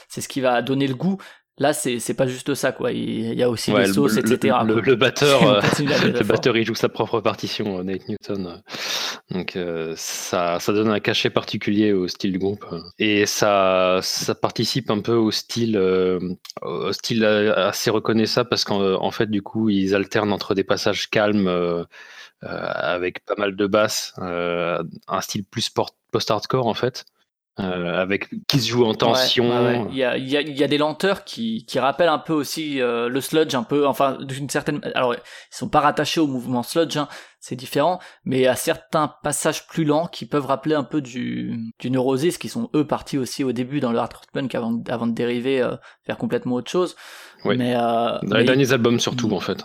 c'est 0.08 0.20
ce 0.20 0.28
qui 0.28 0.40
va 0.40 0.62
donner 0.62 0.86
le 0.86 0.94
goût. 0.94 1.18
Là, 1.58 1.74
c'est 1.74 1.98
c'est 1.98 2.14
pas 2.14 2.26
juste 2.26 2.54
ça, 2.54 2.72
quoi. 2.72 2.92
Il 2.92 3.34
y 3.34 3.42
a 3.42 3.50
aussi 3.50 3.72
des 3.72 3.86
sauces, 3.86 4.16
etc. 4.16 4.56
Le, 4.64 4.94
batteur, 4.94 5.42
euh, 5.46 5.60
le 5.60 6.24
batteur, 6.24 6.56
il 6.56 6.64
joue 6.64 6.74
sa 6.74 6.88
propre 6.88 7.20
partition, 7.20 7.78
euh, 7.78 7.82
Nate 7.82 8.08
Newton. 8.08 8.62
Donc 9.30 9.58
ça, 9.96 10.58
ça 10.60 10.72
donne 10.72 10.88
un 10.88 11.00
cachet 11.00 11.30
particulier 11.30 11.92
au 11.92 12.08
style 12.08 12.32
du 12.32 12.38
groupe 12.38 12.66
et 12.98 13.24
ça, 13.24 14.00
ça 14.02 14.34
participe 14.34 14.90
un 14.90 15.00
peu 15.00 15.14
au 15.14 15.30
style, 15.30 15.78
au 16.62 16.92
style 16.92 17.24
assez 17.24 17.90
reconnaissable 17.90 18.48
parce 18.50 18.64
qu'en 18.64 19.10
fait, 19.10 19.30
du 19.30 19.40
coup, 19.42 19.70
ils 19.70 19.94
alternent 19.94 20.32
entre 20.32 20.54
des 20.54 20.64
passages 20.64 21.08
calmes. 21.08 21.86
avec 22.42 23.24
pas 23.24 23.36
mal 23.38 23.56
de 23.56 23.66
basses, 23.66 24.14
un 24.18 25.20
style 25.20 25.44
plus 25.44 25.70
post-hardcore 26.10 26.66
en 26.66 26.74
fait, 26.74 27.04
euh, 27.60 28.00
avec 28.00 28.30
qui 28.46 28.60
se 28.60 28.68
joue 28.70 28.86
en 28.86 28.94
tension. 28.94 29.86
Il, 29.90 29.96
y 29.96 30.02
a, 30.02 30.16
il, 30.16 30.26
y 30.26 30.38
a, 30.38 30.40
il 30.40 30.58
y, 30.58 30.64
a, 30.64 30.68
des 30.68 30.78
lenteurs 30.78 31.22
qui, 31.22 31.66
qui 31.66 31.78
rappellent 31.78 32.08
un 32.08 32.18
peu 32.18 32.32
aussi 32.32 32.80
euh, 32.80 33.10
le 33.10 33.20
sludge, 33.20 33.54
un 33.54 33.62
peu, 33.62 33.86
enfin 33.86 34.16
d'une 34.22 34.48
certaine. 34.48 34.80
Alors 34.94 35.14
ils 35.14 35.20
sont 35.50 35.68
pas 35.68 35.80
rattachés 35.80 36.20
au 36.20 36.26
mouvement 36.26 36.62
sludge, 36.62 36.96
hein, 36.96 37.08
c'est 37.40 37.54
différent, 37.54 38.00
mais 38.24 38.46
à 38.46 38.56
certains 38.56 39.14
passages 39.22 39.66
plus 39.66 39.84
lents 39.84 40.06
qui 40.06 40.24
peuvent 40.24 40.46
rappeler 40.46 40.74
un 40.74 40.82
peu 40.82 41.02
du, 41.02 41.74
du 41.78 41.90
Neurosis, 41.90 42.38
qui 42.38 42.48
sont 42.48 42.70
eux 42.74 42.86
partis 42.86 43.18
aussi 43.18 43.44
au 43.44 43.52
début 43.52 43.80
dans 43.80 43.92
le 43.92 43.98
hardcore 43.98 44.22
punk 44.32 44.54
avant, 44.54 44.82
avant 44.88 45.06
de 45.06 45.12
dériver 45.12 45.60
euh, 45.60 45.76
vers 46.06 46.16
complètement 46.16 46.54
autre 46.54 46.70
chose. 46.70 46.96
Oui. 47.44 47.58
Mais, 47.58 47.74
dans 47.74 48.36
les 48.38 48.44
derniers 48.44 48.72
albums 48.72 48.98
surtout 48.98 49.28
mm. 49.28 49.34
en 49.34 49.40
fait. 49.40 49.62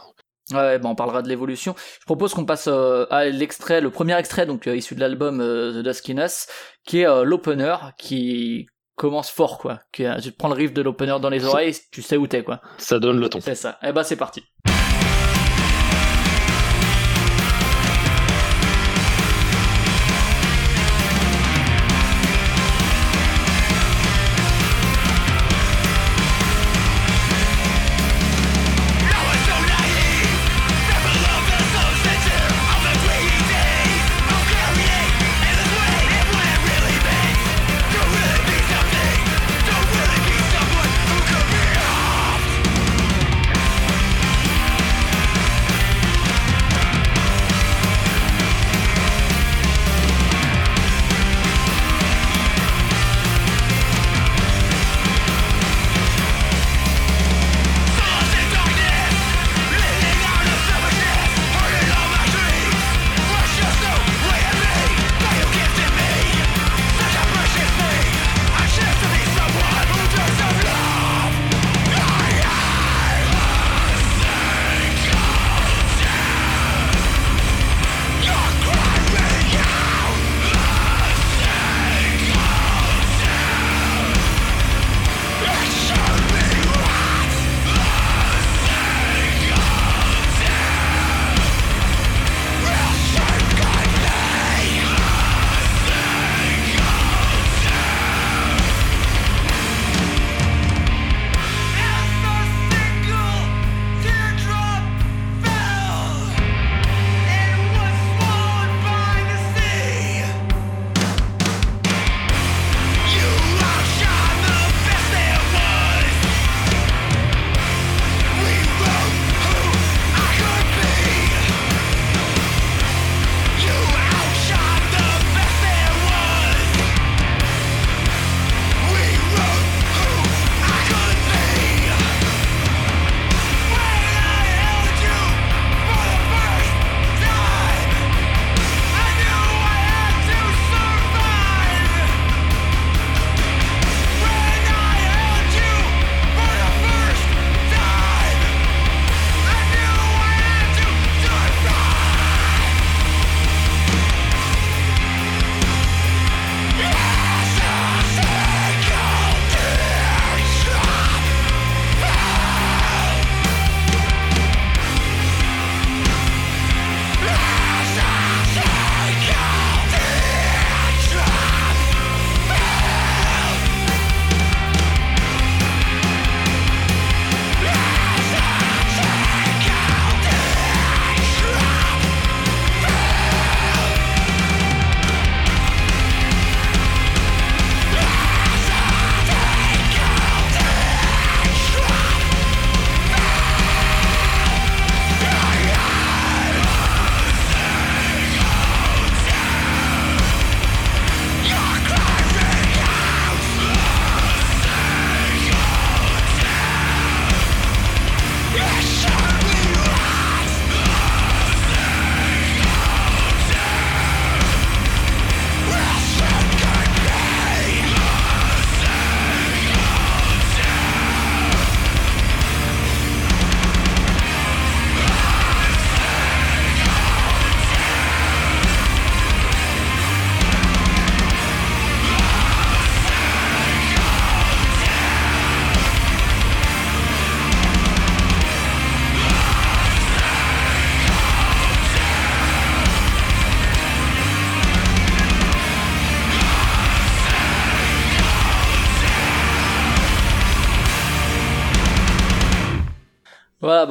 Ouais, 0.52 0.80
bah 0.80 0.90
on 0.90 0.96
parlera 0.96 1.22
de 1.22 1.30
l'évolution. 1.30 1.76
Je 2.00 2.06
propose 2.06 2.34
qu'on 2.34 2.46
passe 2.46 2.68
euh, 2.68 3.06
à 3.10 3.26
l'extrait, 3.26 3.82
le 3.82 3.90
premier 3.90 4.18
extrait 4.18 4.46
donc 4.46 4.68
euh, 4.68 4.76
issu 4.76 4.96
de 4.96 5.00
l'album 5.00 5.42
euh, 5.42 5.74
The 5.74 5.84
Duskiness, 5.84 6.48
qui 6.86 7.02
est 7.02 7.24
l'opener, 7.26 7.76
qui 7.98 8.68
commence 8.96 9.30
fort 9.30 9.58
quoi. 9.58 9.80
Qui, 9.92 10.06
tu 10.22 10.32
prends 10.32 10.48
le 10.48 10.56
riff 10.56 10.74
de 10.74 10.82
l'opener 10.82 11.18
dans 11.22 11.30
les 11.30 11.46
oreilles, 11.46 11.76
tu 11.92 12.02
sais 12.02 12.18
où 12.18 12.28
t'es 12.28 12.44
quoi. 12.44 12.62
Ça 12.78 13.00
donne 13.00 13.20
le 13.20 13.30
ton. 13.30 13.42
C'est 13.42 13.56
ça. 13.56 13.78
Et 13.84 13.88
eh 13.90 13.92
bah 13.92 14.04
c'est 14.04 14.16
parti. 14.16 14.44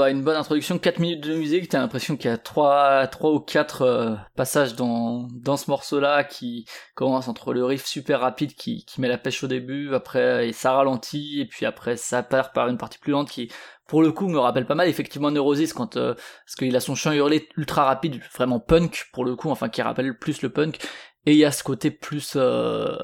Bah 0.06 0.10
une 0.10 0.22
bonne 0.22 0.36
introduction, 0.36 0.78
4 0.78 1.00
minutes 1.00 1.26
de 1.26 1.34
musique, 1.34 1.68
t'as 1.68 1.80
l'impression 1.80 2.16
qu'il 2.16 2.30
y 2.30 2.34
a 2.34 2.38
3, 2.38 3.08
3 3.08 3.32
ou 3.32 3.40
4 3.40 3.82
euh, 3.82 4.14
passages 4.36 4.76
dans, 4.76 5.26
dans 5.32 5.56
ce 5.56 5.68
morceau-là 5.68 6.22
qui 6.22 6.64
commence 6.94 7.26
entre 7.26 7.52
le 7.52 7.64
riff 7.64 7.84
super 7.84 8.20
rapide 8.20 8.54
qui, 8.54 8.84
qui 8.84 9.00
met 9.00 9.08
la 9.08 9.18
pêche 9.18 9.42
au 9.42 9.48
début, 9.48 9.92
après 9.94 10.52
ça 10.52 10.72
ralentit, 10.74 11.40
et 11.40 11.46
puis 11.46 11.66
après 11.66 11.96
ça 11.96 12.22
part 12.22 12.52
par 12.52 12.68
une 12.68 12.78
partie 12.78 12.98
plus 12.98 13.10
lente 13.10 13.30
qui, 13.30 13.50
pour 13.88 14.00
le 14.00 14.12
coup, 14.12 14.28
me 14.28 14.38
rappelle 14.38 14.66
pas 14.66 14.76
mal. 14.76 14.88
Effectivement 14.88 15.30
Neurosis 15.30 15.72
quand, 15.72 15.96
euh, 15.96 16.14
parce 16.14 16.54
qu'il 16.56 16.76
a 16.76 16.80
son 16.80 16.94
chant 16.94 17.12
hurlé 17.12 17.48
ultra 17.56 17.84
rapide, 17.84 18.20
vraiment 18.32 18.60
punk 18.60 19.08
pour 19.12 19.24
le 19.24 19.34
coup, 19.34 19.50
enfin 19.50 19.68
qui 19.68 19.82
rappelle 19.82 20.16
plus 20.16 20.40
le 20.42 20.50
punk, 20.50 20.78
et 21.26 21.32
il 21.32 21.38
y 21.38 21.44
a 21.44 21.50
ce 21.50 21.64
côté 21.64 21.90
plus 21.90 22.34
euh, 22.36 22.96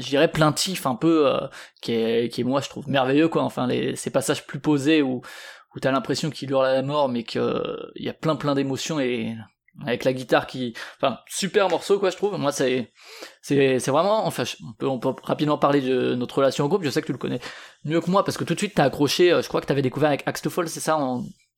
je 0.00 0.06
dirais 0.06 0.28
plaintif 0.28 0.86
un 0.86 0.94
peu 0.94 1.28
euh, 1.28 1.46
qui 1.82 1.92
est 1.92 2.32
qui 2.32 2.40
est 2.40 2.44
moi 2.44 2.62
je 2.62 2.70
trouve 2.70 2.88
merveilleux 2.88 3.28
quoi. 3.28 3.42
Enfin 3.42 3.66
les 3.66 3.94
ces 3.94 4.10
passages 4.10 4.46
plus 4.46 4.58
posés 4.58 5.02
où 5.02 5.20
où 5.74 5.80
t'as 5.80 5.90
l'impression 5.90 6.30
qu'il 6.30 6.50
hurle 6.50 6.66
à 6.66 6.74
la 6.74 6.82
mort 6.82 7.08
mais 7.08 7.24
que 7.24 7.90
il 7.96 8.04
y 8.04 8.08
a 8.08 8.14
plein 8.14 8.36
plein 8.36 8.54
d'émotions 8.54 9.00
et 9.00 9.36
avec 9.86 10.04
la 10.04 10.12
guitare 10.12 10.46
qui 10.46 10.74
enfin 10.96 11.18
super 11.26 11.68
morceau 11.68 11.98
quoi 11.98 12.10
je 12.10 12.16
trouve. 12.16 12.36
Moi 12.38 12.52
c'est 12.52 12.92
c'est 13.40 13.78
c'est 13.78 13.90
vraiment 13.90 14.26
enfin 14.26 14.44
on 14.62 14.72
peut 14.74 14.86
on 14.86 14.98
peut 14.98 15.14
rapidement 15.22 15.58
parler 15.58 15.80
de 15.80 16.14
notre 16.14 16.38
relation 16.38 16.64
au 16.64 16.68
groupe 16.68 16.84
je 16.84 16.90
sais 16.90 17.00
que 17.00 17.06
tu 17.06 17.12
le 17.12 17.18
connais 17.18 17.40
mieux 17.84 18.00
que 18.00 18.10
moi 18.10 18.24
parce 18.24 18.36
que 18.36 18.44
tout 18.44 18.54
de 18.54 18.58
suite 18.58 18.74
t'as 18.74 18.84
accroché 18.84 19.32
euh, 19.32 19.42
je 19.42 19.48
crois 19.48 19.60
que 19.60 19.66
t'avais 19.66 19.82
découvert 19.82 20.08
avec 20.10 20.22
Axe 20.26 20.46
Fall 20.48 20.68
c'est 20.68 20.80
ça 20.80 20.98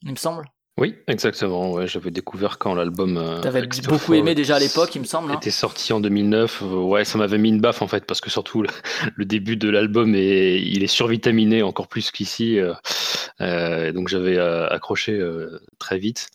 il 0.03 0.11
me 0.11 0.17
semble? 0.17 0.45
Oui, 0.77 0.97
exactement. 1.07 1.71
Ouais, 1.73 1.87
j'avais 1.87 2.11
découvert 2.11 2.59
quand 2.59 2.75
l'album. 2.75 3.17
Euh, 3.17 3.41
T'avais 3.41 3.63
beaucoup 3.87 4.15
aimé 4.15 4.35
déjà 4.35 4.57
à 4.57 4.59
l'époque, 4.59 4.93
il 4.97 5.03
me 5.03 5.07
semble. 5.07 5.31
Hein. 5.31 5.37
Était 5.37 5.53
sorti 5.53 5.93
en 5.93 6.01
2009. 6.01 6.63
Euh, 6.63 6.67
ouais, 6.67 7.05
ça 7.05 7.17
m'avait 7.17 7.39
mis 7.39 7.51
une 7.51 7.61
baffe 7.61 7.81
en 7.81 7.87
fait, 7.87 8.05
parce 8.07 8.21
que 8.21 8.29
surtout 8.29 8.63
le, 8.63 9.25
début 9.25 9.57
de 9.57 9.69
l'album 9.69 10.17
est, 10.17 10.61
il 10.61 10.83
est 10.83 10.89
survitaminé 10.89 11.63
encore 11.63 11.87
plus 11.87 12.11
qu'ici. 12.11 12.59
Euh, 13.41 13.93
donc 13.93 14.09
j'avais 14.09 14.37
accroché 14.39 15.21
très 15.79 15.99
vite. 15.99 16.29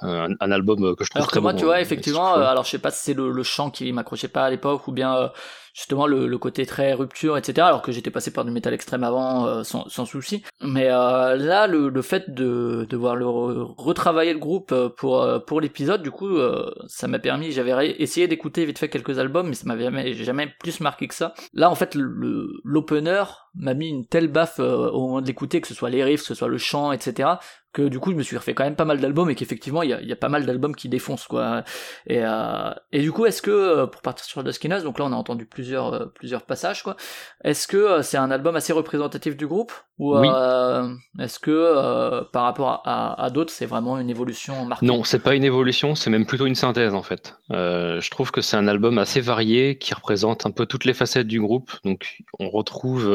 Un, 0.00 0.34
album 0.40 0.94
que 0.96 1.04
je 1.04 1.10
trouve 1.10 1.20
alors 1.20 1.30
très 1.30 1.40
moi, 1.40 1.54
tu 1.54 1.64
vois, 1.64 1.80
effectivement, 1.80 2.34
alors 2.34 2.64
je 2.64 2.70
sais 2.70 2.78
pas 2.78 2.90
si 2.90 3.02
c'est 3.02 3.14
le, 3.14 3.30
le 3.30 3.42
chant 3.44 3.70
qui 3.70 3.90
m'accrochait 3.92 4.28
pas 4.28 4.44
à 4.44 4.50
l'époque 4.50 4.88
ou 4.88 4.92
bien 4.92 5.30
justement 5.76 6.06
le, 6.06 6.26
le, 6.26 6.38
côté 6.38 6.64
très 6.64 6.94
rupture, 6.94 7.36
etc. 7.36 7.66
Alors 7.66 7.82
que 7.82 7.92
j'étais 7.92 8.10
passé 8.10 8.32
par 8.32 8.46
du 8.46 8.50
métal 8.50 8.72
extrême 8.72 9.04
avant 9.04 9.46
euh, 9.46 9.62
sans, 9.62 9.88
sans, 9.88 10.06
souci. 10.06 10.42
Mais 10.62 10.88
euh, 10.90 11.36
là, 11.36 11.66
le, 11.66 11.90
le, 11.90 12.02
fait 12.02 12.30
de 12.30 12.86
devoir 12.88 13.14
le 13.14 13.26
retravailler 13.26 14.32
le 14.32 14.38
groupe 14.38 14.72
euh, 14.72 14.88
pour 14.88 15.26
pour 15.46 15.60
l'épisode, 15.60 16.02
du 16.02 16.10
coup, 16.10 16.38
ça 16.86 17.08
m'a 17.08 17.18
permis. 17.18 17.52
J'avais 17.52 17.94
essayé 17.98 18.26
d'écouter 18.26 18.64
vite 18.64 18.78
fait 18.78 18.88
quelques 18.88 19.18
albums, 19.18 19.48
mais 19.48 19.54
ça 19.54 19.66
m'avait 19.66 19.84
jamais, 19.84 20.14
jamais 20.14 20.48
plus 20.60 20.80
marqué 20.80 21.08
que 21.08 21.14
ça. 21.14 21.34
Là, 21.52 21.70
en 21.70 21.74
fait, 21.74 21.94
l'opener 21.94 23.24
m'a 23.54 23.74
mis 23.74 23.88
une 23.88 24.06
telle 24.06 24.28
baffe 24.28 24.58
au 24.58 25.00
moment 25.00 25.20
de 25.20 25.26
l'écouter, 25.26 25.60
que 25.60 25.68
ce 25.68 25.74
soit 25.74 25.90
les 25.90 26.02
riffs, 26.02 26.22
que 26.22 26.28
ce 26.28 26.34
soit 26.34 26.48
le 26.48 26.58
chant, 26.58 26.92
etc 26.92 27.36
que 27.76 27.82
du 27.82 27.98
coup 27.98 28.12
je 28.12 28.16
me 28.16 28.22
suis 28.22 28.36
refait 28.36 28.54
quand 28.54 28.64
même 28.64 28.76
pas 28.76 28.86
mal 28.86 28.98
d'albums 28.98 29.28
et 29.28 29.34
qu'effectivement 29.34 29.82
il 29.82 29.90
y 29.90 29.92
a, 29.92 30.00
y 30.00 30.12
a, 30.12 30.16
pas 30.16 30.30
mal 30.30 30.46
d'albums 30.46 30.74
qui 30.74 30.88
défoncent 30.88 31.26
quoi 31.26 31.64
et, 32.06 32.20
euh, 32.22 32.72
et 32.92 33.02
du 33.02 33.12
coup 33.12 33.26
est-ce 33.26 33.42
que 33.42 33.84
pour 33.84 34.00
partir 34.00 34.24
sur 34.24 34.42
Duskinas 34.42 34.80
donc 34.80 34.98
là 34.98 35.04
on 35.04 35.12
a 35.12 35.16
entendu 35.16 35.44
plus 35.44 35.66
plusieurs, 35.66 35.92
euh, 35.94 36.06
plusieurs 36.06 36.42
passages, 36.42 36.82
quoi. 36.82 36.96
Est-ce 37.42 37.66
que 37.66 37.76
euh, 37.76 38.02
c'est 38.02 38.16
un 38.16 38.30
album 38.30 38.54
assez 38.54 38.72
représentatif 38.72 39.36
du 39.36 39.46
groupe 39.46 39.72
ou 39.98 40.14
euh, 40.14 40.94
est-ce 41.18 41.38
que 41.38 42.22
par 42.30 42.44
rapport 42.44 42.82
à, 42.84 43.30
d'autres, 43.30 43.52
c'est 43.52 43.66
vraiment 43.66 43.98
une 43.98 44.10
évolution 44.10 44.64
marquée? 44.66 44.86
Non, 44.86 45.02
c'est 45.04 45.18
pas 45.18 45.34
une 45.34 45.44
évolution, 45.44 45.94
c'est 45.94 46.10
même 46.10 46.26
plutôt 46.26 46.46
une 46.46 46.54
synthèse 46.54 46.94
en 46.94 47.02
fait. 47.02 47.34
je 47.50 48.10
trouve 48.10 48.30
que 48.30 48.42
c'est 48.42 48.58
un 48.58 48.68
album 48.68 48.98
assez 48.98 49.22
varié 49.22 49.78
qui 49.78 49.94
représente 49.94 50.44
un 50.44 50.50
peu 50.50 50.66
toutes 50.66 50.84
les 50.84 50.92
facettes 50.92 51.26
du 51.26 51.40
groupe. 51.40 51.72
Donc 51.84 52.18
on 52.38 52.50
retrouve 52.50 53.10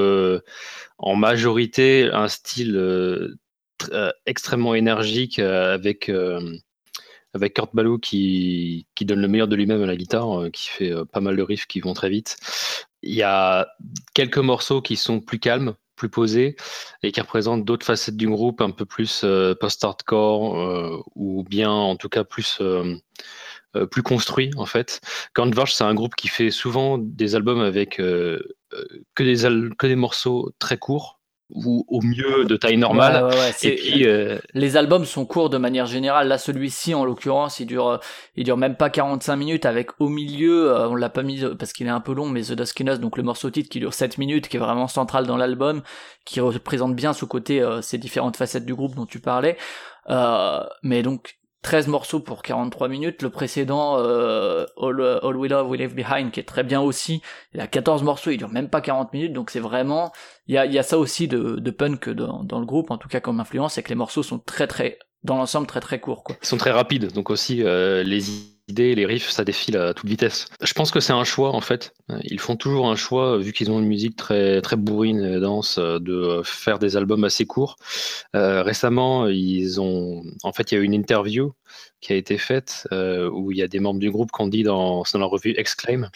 en 0.98 1.16
majorité 1.16 2.10
un 2.12 2.28
style 2.28 3.38
extrêmement 4.26 4.76
énergique 4.76 5.40
avec 5.40 6.10
avec 7.34 7.54
Kurt 7.54 7.74
Ballou 7.74 7.98
qui, 7.98 8.88
qui 8.96 9.06
donne 9.06 9.22
le 9.22 9.28
meilleur 9.28 9.48
de 9.48 9.56
lui-même 9.56 9.82
à 9.84 9.86
la 9.86 9.96
guitare, 9.96 10.42
euh, 10.42 10.50
qui 10.50 10.68
fait 10.68 10.92
euh, 10.92 11.06
pas 11.06 11.22
mal 11.22 11.36
de 11.36 11.42
riffs 11.42 11.66
qui 11.66 11.80
vont 11.80 11.94
très 11.94 12.10
vite. 12.10 12.38
Il 13.04 13.14
y 13.14 13.24
a 13.24 13.68
quelques 14.14 14.38
morceaux 14.38 14.82
qui 14.82 14.96
sont 14.96 15.20
plus 15.20 15.40
calmes, 15.40 15.76
plus 15.96 16.10
posés, 16.10 16.56
et 17.04 17.12
qui 17.12 17.22
représentent 17.22 17.66
d'autres 17.66 17.86
facettes 17.86 18.18
du 18.18 18.28
groupe, 18.28 18.62
un 18.62 18.72
peu 18.72 18.86
plus 18.86 19.22
euh, 19.24 19.56
post-hardcore, 19.56 21.04
ou 21.16 21.44
bien 21.44 21.72
en 21.72 21.96
tout 21.96 22.10
cas 22.10 22.24
plus, 22.24 22.62
plus 23.90 24.04
construit 24.04 24.52
en 24.58 24.66
fait. 24.66 25.02
Converge, 25.34 25.74
c'est 25.74 25.84
un 25.84 25.94
groupe 25.94 26.16
qui 26.16 26.28
fait 26.28 26.52
souvent 26.52 26.98
des 26.98 27.36
albums 27.36 27.62
avec 27.62 27.98
que, 27.98 28.44
des 29.20 29.36
que 29.78 29.88
des 29.88 29.96
morceaux 29.96 30.52
très 30.60 30.78
courts, 30.78 31.21
ou 31.54 31.86
au 31.88 32.02
mieux 32.02 32.46
de 32.46 32.56
taille 32.56 32.78
normale. 32.78 33.30
et 33.64 33.76
puis, 33.76 34.08
euh, 34.08 34.38
Les 34.54 34.78
albums 34.78 35.06
sont 35.06 35.26
courts 35.26 35.50
de 35.50 35.58
manière 35.58 35.86
générale. 35.86 36.28
Là, 36.28 36.38
celui-ci, 36.38 36.94
en 36.94 37.06
l'occurrence, 37.06 37.60
il 37.60 37.66
dure, 37.66 38.00
il 38.36 38.44
dure 38.44 38.58
même 38.58 38.76
pas 38.76 38.90
45 38.90 39.36
minutes. 39.36 39.66
Avec 39.66 39.90
au 40.00 40.10
milieu, 40.10 40.72
euh, 40.72 40.88
on 40.88 40.96
l'a 40.96 41.10
pas 41.10 41.24
mis 41.24 41.44
parce 41.58 41.74
qu'il 41.74 41.88
est 41.88 41.92
un 41.92 42.00
peu 42.00 42.14
long, 42.14 42.28
mais 42.28 42.42
The 42.42 42.54
Duskiness, 42.54 43.00
donc 43.00 43.18
le 43.18 43.24
morceau 43.24 43.50
titre 43.50 43.70
qui 43.70 43.80
dure 43.80 43.94
7 43.94 44.18
minutes, 44.18 44.48
qui 44.48 44.58
est 44.58 44.60
vraiment 44.60 44.88
central 44.88 45.26
dans 45.28 45.38
l'album, 45.38 45.82
qui 46.26 46.40
représente 46.40 46.96
bien 46.96 47.14
ce 47.14 47.26
côté, 47.26 47.62
euh, 47.62 47.82
ces 47.82 47.98
différentes 47.98 48.38
facettes 48.38 48.66
du 48.66 48.76
groupe 48.76 48.96
dont 48.96 49.06
tu 49.06 49.20
parlais. 49.20 49.58
mais 50.84 51.04
donc 51.04 51.41
13 51.62 51.88
morceaux 51.88 52.20
pour 52.20 52.42
43 52.42 52.88
minutes. 52.88 53.22
Le 53.22 53.30
précédent, 53.30 53.98
euh, 53.98 54.66
All, 54.82 55.20
All 55.24 55.36
We 55.36 55.52
Love, 55.52 55.70
We 55.70 55.80
Leave 55.80 55.96
Behind, 55.96 56.32
qui 56.32 56.40
est 56.40 56.48
très 56.48 56.64
bien 56.64 56.82
aussi, 56.82 57.22
il 57.54 57.62
a 57.62 57.68
14 57.68 58.04
morceaux, 58.04 58.32
il 58.32 58.38
dure 58.38 58.50
même 58.50 58.70
pas 58.70 58.82
40 58.82 59.14
minutes, 59.14 59.34
donc 59.34 59.50
c'est 59.50 59.60
vraiment... 59.60 60.12
Il 60.48 60.56
y 60.56 60.58
a, 60.58 60.66
y 60.66 60.80
a 60.80 60.84
ça 60.84 60.98
aussi 60.98 61.28
de, 61.28 61.58
de 61.58 61.72
punk 61.72 62.10
dans, 62.10 62.44
dans, 62.44 62.60
le 62.60 62.66
groupe, 62.66 62.92
en 62.92 62.98
tout 62.98 63.08
cas 63.08 63.20
comme 63.20 63.40
influence, 63.40 63.74
c'est 63.74 63.84
que 63.84 63.90
les 63.90 63.96
morceaux 63.96 64.24
sont 64.24 64.40
très 64.40 64.68
très, 64.68 64.98
dans 65.24 65.38
l'ensemble, 65.38 65.68
très 65.68 65.80
très 65.80 66.00
courts. 66.00 66.24
Quoi. 66.24 66.36
Ils 66.42 66.48
sont 66.48 66.58
très 66.58 66.72
rapides, 66.72 67.12
donc 67.14 67.30
aussi 67.30 67.64
euh, 67.64 68.04
les 68.04 68.22
les 68.72 69.06
riffs, 69.06 69.30
ça 69.30 69.44
défile 69.44 69.78
à 69.78 69.94
toute 69.94 70.08
vitesse. 70.08 70.48
Je 70.62 70.74
pense 70.74 70.92
que 70.92 71.00
c'est 71.00 71.14
un 71.14 71.24
choix 71.24 71.54
en 71.56 71.62
fait. 71.62 71.94
Ils 72.24 72.40
font 72.40 72.56
toujours 72.56 72.90
un 72.90 72.96
choix, 72.96 73.38
vu 73.38 73.54
qu'ils 73.54 73.72
ont 73.72 73.80
une 73.80 73.88
musique 73.88 74.16
très 74.16 74.62
très 74.62 74.76
bourrine 74.76 75.24
et 75.24 75.40
dense, 75.40 75.80
de 75.80 76.42
faire 76.44 76.80
des 76.80 76.98
albums 76.98 77.24
assez 77.24 77.46
courts. 77.46 77.76
Euh, 78.36 78.64
récemment, 78.64 79.28
ils 79.28 79.80
ont, 79.80 80.24
en 80.44 80.54
fait, 80.54 80.72
il 80.72 80.76
y 80.76 80.78
a 80.78 80.82
eu 80.82 80.86
une 80.86 80.94
interview 80.94 81.54
qui 82.00 82.14
a 82.14 82.16
été 82.16 82.38
faite 82.38 82.88
euh, 82.92 83.30
où 83.30 83.52
il 83.52 83.58
y 83.58 83.62
a 83.62 83.68
des 83.68 83.80
membres 83.80 84.00
du 84.00 84.12
groupe 84.12 84.32
qui 84.32 84.42
ont 84.42 84.48
dit 84.48 84.64
dans, 84.64 85.04
dans 85.14 85.20
la 85.20 85.26
revue 85.26 85.54
Exclaim. 85.58 86.10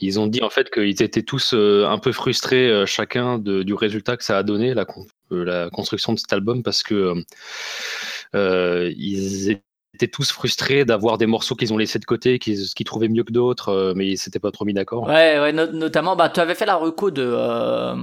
Ils 0.00 0.20
ont 0.20 0.28
dit 0.28 0.42
en 0.42 0.50
fait 0.50 0.70
qu'ils 0.70 1.02
étaient 1.02 1.24
tous 1.24 1.54
euh, 1.54 1.84
un 1.86 1.98
peu 1.98 2.12
frustrés 2.12 2.86
chacun 2.86 3.38
du 3.38 3.74
résultat 3.74 4.16
que 4.16 4.22
ça 4.22 4.38
a 4.38 4.42
donné 4.44 4.72
la, 4.72 4.86
la 5.30 5.70
construction 5.70 6.12
de 6.12 6.18
cet 6.20 6.32
album 6.32 6.62
parce 6.62 6.84
que 6.84 7.14
ils 8.34 9.60
étaient 9.98 10.08
tous 10.08 10.30
frustrés 10.30 10.84
d'avoir 10.84 11.18
des 11.18 11.26
morceaux 11.26 11.54
qu'ils 11.54 11.72
ont 11.72 11.76
laissés 11.76 11.98
de 11.98 12.04
côté, 12.04 12.38
qu'ils 12.38 12.84
trouvaient 12.84 13.08
mieux 13.08 13.24
que 13.24 13.32
d'autres, 13.32 13.70
euh, 13.70 13.92
mais 13.96 14.06
ils 14.06 14.16
s'étaient 14.16 14.38
pas 14.38 14.50
trop 14.50 14.64
mis 14.64 14.74
d'accord. 14.74 15.06
Ouais, 15.08 15.38
ouais, 15.38 15.52
notamment, 15.52 16.16
bah, 16.16 16.28
tu 16.28 16.40
avais 16.40 16.54
fait 16.54 16.66
la 16.66 16.76
reco 16.76 17.10
de, 17.10 17.24
euh, 17.24 17.96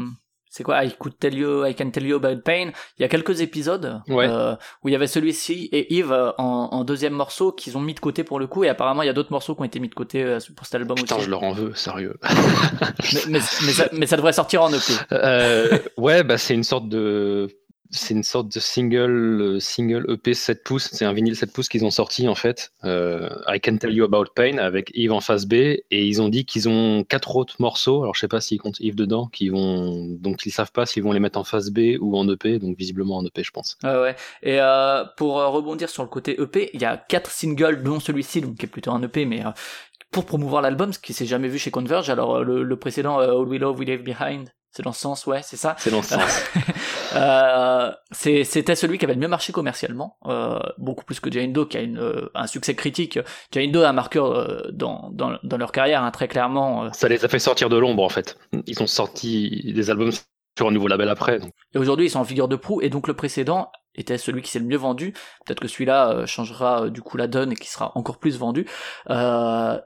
c'est 0.49 0.63
quoi, 0.63 0.83
I 0.83 0.93
could 0.97 1.17
tell 1.17 1.33
you, 1.33 1.65
I 1.65 1.73
can 1.73 1.89
tell 1.91 2.05
you 2.05 2.17
about 2.17 2.41
pain. 2.43 2.71
Il 2.97 3.01
y 3.01 3.03
a 3.05 3.07
quelques 3.07 3.41
épisodes 3.41 4.01
euh, 4.09 4.55
où 4.83 4.89
il 4.89 4.91
y 4.91 4.95
avait 4.95 5.07
celui-ci 5.07 5.69
et 5.71 5.93
Yves 5.95 6.33
en, 6.37 6.69
en, 6.71 6.83
deuxième 6.83 7.13
morceau 7.13 7.51
qu'ils 7.51 7.77
ont 7.77 7.81
mis 7.81 7.93
de 7.93 7.99
côté 7.99 8.23
pour 8.23 8.39
le 8.39 8.47
coup, 8.47 8.63
et 8.63 8.69
apparemment 8.69 9.01
il 9.01 9.07
y 9.07 9.09
a 9.09 9.13
d'autres 9.13 9.31
morceaux 9.31 9.55
qui 9.55 9.61
ont 9.61 9.65
été 9.65 9.79
mis 9.79 9.89
de 9.89 9.95
côté 9.95 10.37
pour 10.55 10.65
cet 10.65 10.75
album 10.75 10.97
Putain, 10.97 11.19
je 11.19 11.29
leur 11.29 11.43
en 11.43 11.53
veux, 11.53 11.73
sérieux. 11.75 12.17
mais, 13.29 13.39
mais, 13.65 13.71
ça, 13.71 13.87
mais, 13.93 14.05
ça, 14.05 14.17
devrait 14.17 14.33
sortir 14.33 14.63
en 14.63 14.69
EP. 14.71 15.89
ouais, 15.97 16.23
bah 16.23 16.37
c'est 16.37 16.53
une 16.53 16.63
sorte 16.63 16.89
de 16.89 17.47
c'est 17.91 18.13
une 18.13 18.23
sorte 18.23 18.53
de 18.53 18.59
single, 18.59 19.41
euh, 19.41 19.59
single 19.59 20.05
EP 20.09 20.33
7 20.33 20.63
pouces. 20.63 20.89
C'est 20.91 21.05
un 21.05 21.13
vinyle 21.13 21.35
7 21.35 21.51
pouces 21.53 21.69
qu'ils 21.69 21.85
ont 21.85 21.91
sorti 21.91 22.27
en 22.27 22.35
fait. 22.35 22.73
Euh, 22.83 23.29
I 23.47 23.59
Can 23.59 23.77
Tell 23.77 23.93
You 23.93 24.05
About 24.05 24.25
Pain 24.35 24.57
avec 24.57 24.91
Yves 24.93 25.11
en 25.11 25.21
face 25.21 25.45
B. 25.45 25.53
Et 25.53 25.83
ils 25.91 26.21
ont 26.21 26.29
dit 26.29 26.45
qu'ils 26.45 26.67
ont 26.67 27.03
quatre 27.03 27.35
autres 27.35 27.55
morceaux. 27.59 28.01
Alors 28.03 28.15
je 28.15 28.19
sais 28.21 28.27
pas 28.27 28.41
s'ils 28.41 28.59
comptent 28.59 28.79
Yves 28.79 28.95
dedans, 28.95 29.27
qui 29.27 29.49
vont 29.49 30.05
donc 30.19 30.45
ils 30.45 30.51
savent 30.51 30.71
pas 30.71 30.85
s'ils 30.85 31.03
vont 31.03 31.11
les 31.11 31.19
mettre 31.19 31.39
en 31.39 31.43
face 31.43 31.69
B 31.69 31.97
ou 31.99 32.17
en 32.17 32.27
EP. 32.29 32.59
Donc 32.59 32.77
visiblement 32.77 33.17
en 33.17 33.25
EP, 33.25 33.43
je 33.43 33.51
pense. 33.51 33.77
Ouais 33.83 33.99
ouais. 33.99 34.15
Et 34.43 34.59
euh, 34.59 35.03
pour 35.17 35.35
rebondir 35.35 35.89
sur 35.89 36.03
le 36.03 36.09
côté 36.09 36.41
EP, 36.41 36.71
il 36.73 36.81
y 36.81 36.85
a 36.85 36.97
quatre 36.97 37.31
singles, 37.31 37.83
dont 37.83 37.99
celui-ci, 37.99 38.41
donc 38.41 38.55
qui 38.57 38.65
est 38.65 38.69
plutôt 38.69 38.91
un 38.91 39.01
EP, 39.03 39.25
mais 39.25 39.43
pour 40.11 40.25
promouvoir 40.25 40.61
l'album, 40.61 40.93
ce 40.93 40.99
qui 40.99 41.13
s'est 41.13 41.25
jamais 41.25 41.47
vu 41.47 41.59
chez 41.59 41.71
Converge. 41.71 42.09
Alors 42.09 42.43
le, 42.43 42.63
le 42.63 42.75
précédent 42.77 43.19
All 43.19 43.47
We 43.47 43.59
Love 43.59 43.79
We 43.79 43.87
Leave 43.87 44.03
Behind 44.03 44.49
c'est 44.75 44.83
dans 44.83 44.91
ce 44.91 44.99
sens, 44.99 45.25
ouais, 45.25 45.39
c'est 45.41 45.55
ça. 45.55 45.77
C'est 45.79 45.89
dans 45.89 46.01
ce 46.01 46.15
sens. 46.15 46.43
euh, 47.15 47.91
c'était 48.11 48.75
celui 48.75 48.97
qui 48.97 49.05
avait 49.05 49.13
le 49.13 49.19
mieux 49.19 49.27
marché 49.27 49.53
commercialement, 49.53 50.17
euh, 50.25 50.59
beaucoup 50.77 51.05
plus 51.05 51.19
que 51.19 51.31
Jane 51.31 51.53
Doe 51.53 51.65
qui 51.65 51.77
a 51.77 51.81
une, 51.81 51.99
euh, 51.99 52.29
un 52.33 52.47
succès 52.47 52.75
critique. 52.75 53.19
Jane 53.51 53.71
Doe 53.71 53.83
a 53.83 53.89
un 53.89 53.93
marqueur 53.93 54.31
euh, 54.31 54.71
dans, 54.71 55.09
dans, 55.11 55.37
dans, 55.43 55.57
leur 55.57 55.71
carrière, 55.71 56.03
hein, 56.03 56.11
très 56.11 56.27
clairement. 56.27 56.85
Euh. 56.85 56.89
Ça 56.93 57.07
les 57.07 57.23
a 57.23 57.27
fait 57.27 57.39
sortir 57.39 57.69
de 57.69 57.77
l'ombre 57.77 58.03
en 58.03 58.09
fait. 58.09 58.37
Ils 58.67 58.81
ont 58.81 58.87
sorti 58.87 59.71
des 59.73 59.89
albums 59.89 60.11
sur 60.57 60.67
un 60.67 60.71
nouveau 60.71 60.87
label 60.87 61.09
après. 61.09 61.39
Et 61.73 61.77
aujourd'hui 61.77 62.07
ils 62.07 62.09
sont 62.09 62.19
en 62.19 62.25
figure 62.25 62.47
de 62.47 62.55
proue 62.55 62.81
et 62.81 62.89
donc 62.89 63.07
le 63.07 63.13
précédent 63.13 63.71
était 63.93 64.17
celui 64.17 64.41
qui 64.41 64.51
s'est 64.51 64.59
le 64.59 64.65
mieux 64.65 64.77
vendu. 64.77 65.13
Peut-être 65.45 65.59
que 65.59 65.67
celui-là 65.67 66.25
changera 66.25 66.89
du 66.89 67.01
coup 67.01 67.17
la 67.17 67.27
donne 67.27 67.53
et 67.53 67.55
qui 67.55 67.69
sera 67.69 67.91
encore 67.95 68.19
plus 68.19 68.37
vendu. 68.37 68.65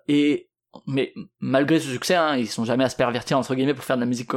et 0.08 0.49
mais 0.86 1.14
malgré 1.40 1.80
ce 1.80 1.90
succès, 1.90 2.16
hein, 2.16 2.36
ils 2.36 2.48
sont 2.48 2.66
jamais 2.66 2.84
à 2.84 2.90
se 2.90 2.96
pervertir 2.96 3.38
entre 3.38 3.56
guillemets 3.56 3.74
pour 3.74 3.84
faire 3.84 3.98
de 3.98 4.02
la 4.02 4.06
musique 4.06 4.30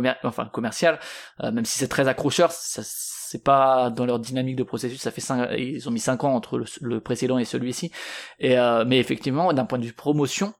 commerciale, 0.53 0.99
euh, 1.43 1.53
même 1.53 1.65
si 1.65 1.79
c'est 1.79 1.89
très 1.89 2.09
accrocheur, 2.09 2.51
c'est 2.53 3.45
pas 3.45 3.91
dans 3.91 4.07
leur 4.07 4.19
dynamique 4.19 4.57
de 4.57 4.63
processus. 4.63 5.01
Ça 5.01 5.11
fait 5.11 5.21
cinq, 5.21 5.51
ils 5.59 5.89
ont 5.89 5.93
mis 5.93 6.01
5 6.01 6.25
ans 6.25 6.35
entre 6.35 6.63
le, 6.81 7.01
précédent 7.01 7.39
et 7.39 7.45
celui-ci. 7.45 7.91
Et 8.39 8.57
mais 8.87 8.99
effectivement, 8.99 9.53
d'un 9.53 9.65
point 9.65 9.79
de 9.79 9.87
vue 9.87 9.95
promotion, 9.95 10.53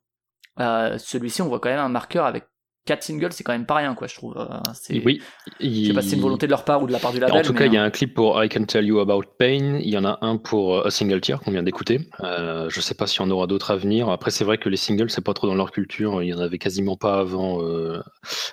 celui-ci, 0.59 1.43
on 1.43 1.49
voit 1.49 1.61
quand 1.61 1.69
même 1.69 1.79
un 1.79 1.91
marqueur 1.91 2.25
avec 2.25 2.45
4 2.85 3.03
singles, 3.03 3.33
c'est 3.33 3.45
quand 3.45 3.53
même 3.53 3.67
pas 3.67 3.77
rien, 3.77 3.95
quoi, 3.95 4.09
je 4.09 4.15
trouve. 4.17 4.35
C'est... 4.75 5.03
Oui. 5.05 5.23
Je 5.61 5.87
sais 5.87 5.95
pas 5.95 6.03
si 6.03 6.11
c'est 6.11 6.17
une 6.17 6.23
volonté 6.23 6.47
de 6.47 6.51
leur 6.51 6.65
part 6.65 6.83
ou 6.83 6.87
de 6.87 6.93
la 6.93 6.99
part 6.99 7.13
du 7.13 7.21
label. 7.21 7.37
En 7.37 7.43
tout 7.43 7.55
cas, 7.55 7.67
il 7.67 7.73
y 7.73 7.77
a 7.77 7.83
un 7.83 7.91
clip 7.91 8.13
pour 8.15 8.43
I 8.43 8.49
Can 8.49 8.65
Tell 8.65 8.85
You 8.85 8.99
About 8.99 9.23
Pain. 9.39 9.79
Il 9.81 9.89
y 9.89 9.97
en 9.97 10.05
a 10.05 10.19
un 10.21 10.37
pour 10.37 10.85
A 10.85 10.91
Single 10.91 11.21
Tier 11.21 11.37
qu'on 11.45 11.53
vient 11.53 11.63
d'écouter. 11.63 12.01
Euh, 12.21 12.69
je 12.71 12.81
sais 12.81 12.95
pas 12.95 13.07
s'il 13.07 13.23
y 13.23 13.25
en 13.25 13.31
aura 13.31 13.47
d'autres 13.47 13.71
à 13.71 13.77
venir. 13.77 14.09
Après, 14.09 14.31
c'est 14.31 14.45
vrai 14.45 14.59
que 14.59 14.69
les 14.69 14.77
singles, 14.77 15.11
c'est 15.11 15.25
pas 15.25 15.35
trop 15.35 15.47
dans 15.47 15.55
leur 15.55 15.71
culture. 15.71 16.23
Il 16.23 16.29
y 16.29 16.35
en 16.35 16.39
avait 16.39 16.59
quasiment 16.59 16.97
pas 16.97 17.21
avant, 17.21 17.63
euh, 17.63 18.01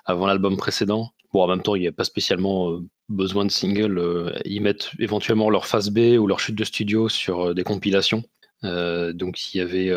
avant 0.05 0.27
l'album 0.27 0.57
précédent. 0.57 1.09
Bon, 1.33 1.43
en 1.43 1.47
même 1.47 1.61
temps, 1.61 1.75
il 1.75 1.81
n'y 1.81 1.87
a 1.87 1.91
pas 1.91 2.03
spécialement 2.03 2.71
euh, 2.71 2.79
besoin 3.07 3.45
de 3.45 3.51
singles. 3.51 3.97
Euh, 3.97 4.31
ils 4.45 4.61
mettent 4.61 4.91
éventuellement 4.99 5.49
leur 5.49 5.65
phase 5.65 5.89
B 5.89 6.17
ou 6.19 6.27
leur 6.27 6.39
chute 6.39 6.55
de 6.55 6.63
studio 6.63 7.09
sur 7.09 7.55
des 7.55 7.63
compilations. 7.63 8.23
donc, 8.63 9.53
il 9.53 9.57
y 9.57 9.61
avait 9.61 9.91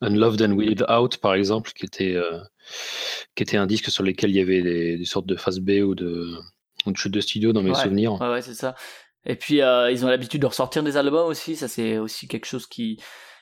Unloved 0.00 0.40
and 0.42 0.52
Weeded 0.52 0.86
Out, 0.88 1.18
par 1.18 1.34
exemple, 1.34 1.72
qui 1.74 1.84
était 1.84 2.16
qui 3.34 3.42
était 3.42 3.56
un 3.56 3.66
disque 3.66 3.90
sur 3.90 4.02
lequel 4.02 4.30
il 4.30 4.36
y 4.36 4.40
avait 4.40 4.62
des, 4.62 5.04
sortes 5.04 5.26
de 5.26 5.36
phase 5.36 5.60
B 5.60 5.80
ou 5.82 5.94
de, 5.94 6.34
ou 6.86 6.92
de 6.92 6.96
chutes 6.96 7.12
de 7.12 7.20
studio 7.20 7.52
dans 7.52 7.62
mes 7.62 7.74
souvenirs. 7.74 8.20
Ouais, 8.20 8.28
ouais 8.28 8.42
c'est 8.42 8.54
ça. 8.54 8.74
Et 9.26 9.36
puis 9.36 9.62
euh, 9.62 9.90
ils 9.90 10.04
ont 10.04 10.08
l'habitude 10.08 10.40
de 10.40 10.46
ressortir 10.46 10.82
des 10.82 10.96
albums 10.96 11.26
aussi, 11.26 11.56
ça 11.56 11.68
c'est 11.68 11.98
aussi 11.98 12.28
quelque 12.28 12.46
chose 12.46 12.66
qui 12.66 13.00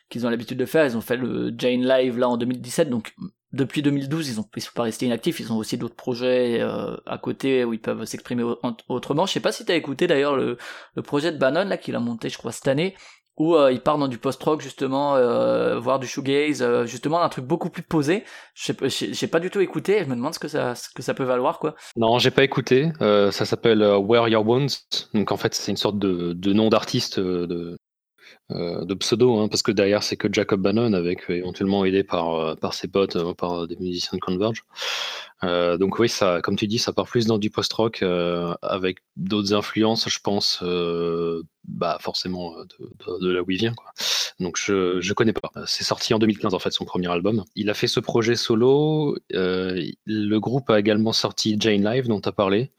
qu'ils 0.08 0.26
ont 0.26 0.30
l'habitude 0.30 0.58
de 0.58 0.66
faire. 0.66 0.84
Ils 0.86 0.96
ont 0.96 1.00
fait 1.00 1.16
le 1.16 1.52
Jane 1.56 1.86
Live 1.86 2.18
là 2.18 2.28
en 2.28 2.36
2017, 2.36 2.88
donc 2.90 3.14
depuis 3.52 3.82
2012 3.82 4.28
ils 4.28 4.40
ont 4.40 4.48
ils 4.56 4.62
sont 4.62 4.72
pas 4.74 4.84
restés 4.84 5.06
inactifs, 5.06 5.40
ils 5.40 5.52
ont 5.52 5.56
aussi 5.56 5.78
d'autres 5.78 5.94
projets 5.94 6.60
euh, 6.60 6.96
à 7.06 7.18
côté 7.18 7.64
où 7.64 7.72
ils 7.72 7.80
peuvent 7.80 8.04
s'exprimer 8.04 8.44
autrement. 8.88 9.26
Je 9.26 9.32
sais 9.32 9.40
pas 9.40 9.52
si 9.52 9.64
tu 9.64 9.72
as 9.72 9.76
écouté 9.76 10.06
d'ailleurs 10.06 10.36
le, 10.36 10.56
le 10.94 11.02
projet 11.02 11.32
de 11.32 11.38
Bannon 11.38 11.64
là 11.64 11.76
qu'il 11.76 11.94
a 11.94 12.00
monté 12.00 12.28
je 12.28 12.38
crois 12.38 12.52
cette 12.52 12.68
année 12.68 12.94
où 13.36 13.54
euh, 13.54 13.72
il 13.72 13.80
part 13.80 13.98
dans 13.98 14.08
du 14.08 14.18
post-rock 14.18 14.60
justement, 14.60 15.16
euh, 15.16 15.78
voir 15.78 15.98
du 15.98 16.06
shoegaze, 16.06 16.62
euh, 16.62 16.86
justement 16.86 17.22
un 17.22 17.28
truc 17.28 17.44
beaucoup 17.44 17.70
plus 17.70 17.82
posé. 17.82 18.24
J'ai 18.54 19.26
pas 19.26 19.40
du 19.40 19.50
tout 19.50 19.60
écouté, 19.60 20.00
je 20.02 20.08
me 20.08 20.16
demande 20.16 20.34
ce 20.34 20.38
que 20.38 20.48
ça, 20.48 20.74
ce 20.74 20.88
que 20.90 21.02
ça 21.02 21.14
peut 21.14 21.24
valoir 21.24 21.58
quoi. 21.58 21.74
Non, 21.96 22.18
j'ai 22.18 22.30
pas 22.30 22.44
écouté. 22.44 22.92
Euh, 23.00 23.30
ça 23.30 23.44
s'appelle 23.44 23.82
Where 23.82 24.28
Your 24.28 24.44
Bones. 24.44 24.68
Donc 25.14 25.32
en 25.32 25.36
fait, 25.36 25.54
c'est 25.54 25.70
une 25.70 25.76
sorte 25.76 25.98
de, 25.98 26.32
de 26.32 26.52
nom 26.52 26.68
d'artiste 26.68 27.20
de, 27.20 27.76
de 28.50 28.94
pseudo, 28.94 29.38
hein, 29.38 29.48
parce 29.48 29.62
que 29.62 29.72
derrière 29.72 30.02
c'est 30.02 30.16
que 30.16 30.28
Jacob 30.32 30.60
Bannon, 30.60 30.92
avec 30.92 31.28
éventuellement 31.28 31.84
aidé 31.84 32.04
par, 32.04 32.56
par 32.56 32.74
ses 32.74 32.88
potes, 32.88 33.16
par 33.34 33.66
des 33.66 33.76
musiciens 33.76 34.16
de 34.16 34.20
Converge. 34.20 34.62
Euh, 35.44 35.76
donc 35.76 35.98
oui, 35.98 36.08
ça, 36.08 36.40
comme 36.42 36.56
tu 36.56 36.66
dis, 36.66 36.78
ça 36.78 36.92
part 36.92 37.06
plus 37.06 37.26
dans 37.26 37.38
du 37.38 37.50
post-rock 37.50 38.02
euh, 38.02 38.54
avec 38.62 38.98
d'autres 39.16 39.52
influences, 39.52 40.08
je 40.08 40.18
pense, 40.20 40.60
euh, 40.62 41.42
bah 41.64 41.98
forcément 42.00 42.54
de, 43.20 43.30
là 43.30 43.42
où 43.42 43.50
il 43.50 43.58
vient. 43.58 43.74
Quoi. 43.74 43.92
Donc 44.40 44.56
je 44.56 45.00
je 45.00 45.12
connais 45.12 45.32
pas. 45.32 45.50
C'est 45.66 45.84
sorti 45.84 46.14
en 46.14 46.18
2015 46.18 46.54
en 46.54 46.58
fait 46.58 46.70
son 46.70 46.84
premier 46.84 47.10
album. 47.10 47.44
Il 47.54 47.68
a 47.70 47.74
fait 47.74 47.86
ce 47.86 48.00
projet 48.00 48.36
solo. 48.36 49.16
le 49.30 50.38
groupe 50.38 50.70
a 50.70 50.78
également 50.78 51.12
sorti 51.12 51.56
Jane 51.58 51.84
Live 51.84 52.08
dont 52.08 52.20
tu 52.20 52.28
as 52.28 52.32
parlé. 52.32 52.70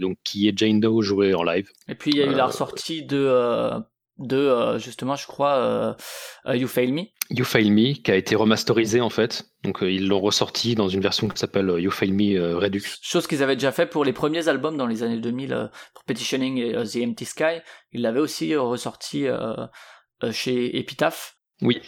donc 0.00 0.18
qui 0.24 0.48
est 0.48 0.58
Jane 0.58 0.80
Doe 0.80 1.02
jouée 1.02 1.34
en 1.34 1.44
live. 1.44 1.70
Et 1.88 1.94
puis 1.94 2.10
il 2.10 2.16
y 2.18 2.22
a 2.22 2.26
eu 2.26 2.34
la 2.34 2.46
ressortie 2.46 3.04
de 3.04 3.70
de 4.18 4.36
euh, 4.36 4.78
justement 4.78 5.14
je 5.14 5.26
crois 5.26 5.56
euh, 5.56 5.94
euh, 6.46 6.56
You 6.56 6.68
Fail 6.68 6.92
Me. 6.92 7.02
You 7.30 7.44
Fail 7.44 7.70
Me 7.70 7.94
qui 7.94 8.10
a 8.10 8.16
été 8.16 8.34
remasterisé 8.34 9.00
en 9.00 9.10
fait. 9.10 9.44
Donc 9.62 9.78
ils 9.82 10.06
l'ont 10.06 10.20
ressorti 10.20 10.74
dans 10.74 10.88
une 10.88 11.00
version 11.00 11.28
qui 11.28 11.38
s'appelle 11.38 11.74
You 11.78 11.90
Fail 11.90 12.12
Me 12.12 12.56
Redux. 12.56 12.82
Chose 13.02 13.26
qu'ils 13.26 13.42
avaient 13.42 13.56
déjà 13.56 13.72
fait 13.72 13.86
pour 13.86 14.04
les 14.04 14.12
premiers 14.12 14.48
albums 14.48 14.76
dans 14.76 14.86
les 14.86 15.02
années 15.02 15.18
2000 15.18 15.70
pour 15.94 16.04
Petitioning 16.04 16.58
et 16.58 16.72
The 16.72 17.08
Empty 17.08 17.24
Sky. 17.24 17.60
Ils 17.92 18.02
l'avaient 18.02 18.20
aussi 18.20 18.54
ressorti 18.54 19.26
chez 20.30 20.78
Epitaph. 20.78 21.36
Oui, 21.62 21.80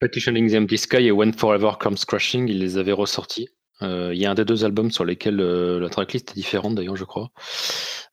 Petitioning 0.00 0.50
the 0.50 0.56
Empty 0.56 0.78
Sky 0.78 1.06
et 1.06 1.10
When 1.10 1.32
Forever 1.32 1.72
Comes 1.80 1.96
Crashing, 2.06 2.48
ils 2.48 2.58
les 2.58 2.76
avaient 2.76 2.92
ressortis. 2.92 3.48
Il 3.80 4.14
y 4.14 4.26
a 4.26 4.30
un 4.30 4.34
des 4.34 4.44
deux 4.44 4.64
albums 4.64 4.90
sur 4.90 5.04
lesquels 5.04 5.36
la 5.36 5.88
tracklist 5.88 6.32
est 6.32 6.34
différente 6.34 6.74
d'ailleurs, 6.74 6.96
je 6.96 7.04
crois. 7.04 7.30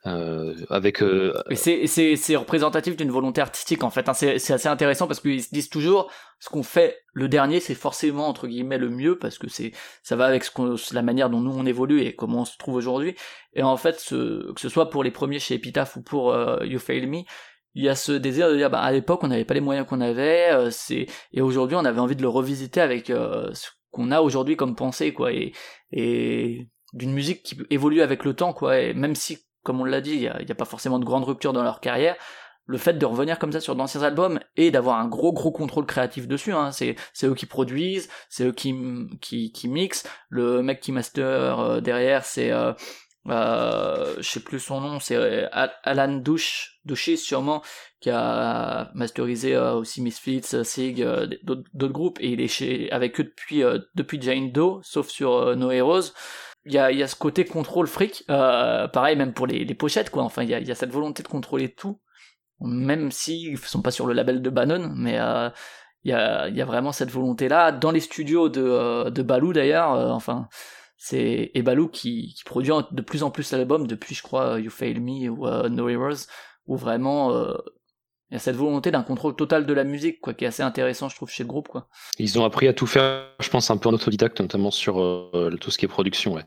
Euh, 0.07 0.55
avec. 0.69 1.03
Euh, 1.03 1.33
c'est 1.55 2.35
représentatif 2.37 2.95
d'une 2.95 3.11
volonté 3.11 3.41
artistique 3.41 3.83
en 3.83 3.89
fait. 3.89 4.07
Hein. 4.07 4.13
C'est 4.13 4.51
assez 4.51 4.67
intéressant 4.67 5.07
parce 5.07 5.19
qu'ils 5.19 5.43
se 5.43 5.49
disent 5.51 5.69
toujours 5.69 6.09
ce 6.39 6.49
qu'on 6.49 6.63
fait 6.63 7.01
le 7.11 7.27
dernier, 7.27 7.59
c'est 7.59 7.75
forcément 7.75 8.29
entre 8.29 8.47
guillemets 8.47 8.77
le 8.77 8.89
mieux 8.89 9.17
parce 9.17 9.37
que 9.37 9.49
c'est 9.49 9.73
ça 10.01 10.15
va 10.15 10.25
avec 10.25 10.45
ce 10.45 10.95
la 10.95 11.01
manière 11.01 11.29
dont 11.29 11.41
nous 11.41 11.51
on 11.51 11.65
évolue 11.65 12.01
et 12.01 12.15
comment 12.15 12.41
on 12.41 12.45
se 12.45 12.57
trouve 12.57 12.75
aujourd'hui. 12.75 13.15
Et 13.53 13.63
en 13.63 13.75
fait, 13.75 13.99
ce, 13.99 14.53
que 14.53 14.61
ce 14.61 14.69
soit 14.69 14.89
pour 14.89 15.03
les 15.03 15.11
premiers 15.11 15.39
chez 15.39 15.55
Epitaph 15.55 15.97
ou 15.97 16.01
pour 16.01 16.31
euh, 16.31 16.65
You 16.65 16.79
Fail 16.79 17.05
Me, 17.05 17.23
il 17.73 17.83
y 17.83 17.89
a 17.89 17.95
ce 17.95 18.13
désir 18.13 18.49
de 18.49 18.55
dire 18.55 18.69
bah 18.69 18.79
à 18.79 18.91
l'époque 18.93 19.23
on 19.23 19.27
n'avait 19.27 19.45
pas 19.45 19.53
les 19.53 19.59
moyens 19.59 19.85
qu'on 19.85 19.99
avait, 19.99 20.51
euh, 20.53 20.69
c'est 20.71 21.07
et 21.33 21.41
aujourd'hui 21.41 21.75
on 21.75 21.83
avait 21.83 21.99
envie 21.99 22.15
de 22.15 22.21
le 22.21 22.29
revisiter 22.29 22.79
avec 22.79 23.07
ce 23.07 23.69
qu'on 23.91 24.11
a 24.11 24.21
aujourd'hui 24.21 24.55
comme 24.55 24.75
pensée 24.75 25.13
quoi 25.13 25.33
et 25.33 25.51
et 25.91 26.69
d'une 26.93 27.11
musique 27.11 27.43
qui 27.43 27.57
évolue 27.69 28.01
avec 28.01 28.23
le 28.23 28.33
temps 28.33 28.53
quoi 28.53 28.79
et 28.79 28.93
même 28.93 29.15
si 29.15 29.48
comme 29.69 29.81
on 29.81 29.85
l'a 29.85 30.01
dit, 30.01 30.13
il 30.13 30.45
n'y 30.45 30.51
a, 30.51 30.55
pas 30.55 30.65
forcément 30.65 30.97
de 30.97 31.05
grande 31.05 31.25
rupture 31.25 31.53
dans 31.53 31.61
leur 31.61 31.79
carrière. 31.79 32.15
Le 32.65 32.79
fait 32.79 32.93
de 32.93 33.05
revenir 33.05 33.37
comme 33.37 33.51
ça 33.51 33.59
sur 33.59 33.75
d'anciens 33.75 34.01
albums 34.01 34.39
et 34.57 34.71
d'avoir 34.71 34.97
un 34.97 35.07
gros 35.07 35.31
gros 35.31 35.51
contrôle 35.51 35.85
créatif 35.85 36.27
dessus, 36.27 36.53
hein, 36.53 36.71
c'est 36.71 36.95
eux 37.21 37.35
qui 37.35 37.45
produisent, 37.45 38.09
c'est 38.29 38.45
eux 38.45 38.51
qui 38.51 38.73
qui 39.21 39.67
mixent. 39.67 40.09
Le 40.29 40.63
mec 40.63 40.79
qui 40.79 40.91
master 40.91 41.59
euh, 41.59 41.81
derrière, 41.81 42.25
c'est 42.25 42.51
euh, 42.51 42.73
euh, 43.27 44.15
je 44.17 44.27
sais 44.27 44.39
plus 44.39 44.59
son 44.59 44.81
nom, 44.81 44.99
c'est 44.99 45.15
euh, 45.15 45.47
Alan 45.83 46.17
Douche, 46.17 46.79
sûrement, 47.15 47.61
qui 47.99 48.09
a 48.09 48.89
masterisé 48.95 49.55
aussi 49.55 50.01
Misfits, 50.01 50.63
Sig, 50.63 51.07
d'autres 51.43 51.93
groupes, 51.93 52.17
et 52.21 52.29
il 52.29 52.41
est 52.41 52.47
chez, 52.47 52.91
avec 52.91 53.19
eux 53.19 53.25
depuis, 53.25 53.61
depuis 53.93 54.19
Jane 54.19 54.51
Doe, 54.51 54.79
sauf 54.81 55.09
sur 55.09 55.55
No 55.55 55.69
Heroes 55.69 56.11
il 56.65 56.73
y 56.73 56.77
a, 56.77 56.91
y 56.91 57.03
a 57.03 57.07
ce 57.07 57.15
côté 57.15 57.45
contrôle 57.45 57.87
fric, 57.87 58.23
euh, 58.29 58.87
pareil 58.87 59.15
même 59.15 59.33
pour 59.33 59.47
les, 59.47 59.73
pochettes 59.75 60.09
quoi. 60.09 60.23
Enfin, 60.23 60.43
il 60.43 60.49
y 60.49 60.71
a, 60.71 60.75
cette 60.75 60.91
volonté 60.91 61.23
de 61.23 61.27
contrôler 61.27 61.69
tout, 61.73 61.99
même 62.61 63.11
s'ils 63.11 63.57
sont 63.57 63.81
pas 63.81 63.91
sur 63.91 64.07
le 64.07 64.13
label 64.13 64.41
de 64.41 64.49
Bannon, 64.49 64.91
mais 64.95 65.19
euh, 65.19 65.49
il 66.03 66.11
y, 66.11 66.13
a, 66.13 66.49
y 66.49 66.61
a 66.61 66.65
vraiment 66.65 66.91
cette 66.91 67.11
volonté 67.11 67.47
là 67.47 67.71
dans 67.71 67.91
les 67.91 67.99
studios 67.99 68.49
de, 68.49 68.61
euh, 68.61 69.09
de 69.09 69.21
Balou 69.21 69.53
d'ailleurs. 69.53 69.93
Euh, 69.93 70.09
enfin, 70.09 70.47
c'est 70.97 71.51
et 71.53 71.61
Balou 71.63 71.87
qui, 71.87 72.33
qui 72.35 72.43
produit 72.43 72.71
de 72.91 73.01
plus 73.01 73.23
en 73.23 73.31
plus 73.31 73.51
l'album 73.51 73.87
depuis 73.87 74.15
je 74.15 74.23
crois 74.23 74.59
You 74.59 74.69
Fail 74.69 74.99
Me 74.99 75.29
ou 75.29 75.47
No 75.69 75.89
Heroes, 75.89 76.27
où 76.67 76.75
vraiment 76.75 77.31
il 78.31 78.35
y 78.35 78.37
a 78.37 78.39
cette 78.39 78.55
volonté 78.55 78.91
d'un 78.91 79.01
contrôle 79.01 79.35
total 79.35 79.65
de 79.65 79.73
la 79.73 79.83
musique, 79.83 80.21
quoi, 80.21 80.35
qui 80.35 80.45
est 80.45 80.47
assez 80.47 80.61
intéressant, 80.61 81.09
je 81.09 81.15
trouve, 81.15 81.29
chez 81.29 81.43
le 81.43 81.47
groupe, 81.47 81.67
quoi. 81.67 81.87
Ils 82.19 82.37
ont 82.37 82.45
appris 82.45 82.67
à 82.67 82.73
tout 82.73 82.85
faire, 82.85 83.25
je 83.39 83.49
pense, 83.49 83.71
un 83.71 83.77
peu 83.77 83.89
en 83.89 83.93
autodidacte, 83.93 84.39
notamment 84.39 84.69
sur 84.69 85.01
euh, 85.01 85.49
tout 85.59 85.71
ce 85.71 85.79
qui 85.79 85.85
est 85.85 85.87
production, 85.87 86.33
ouais. 86.33 86.45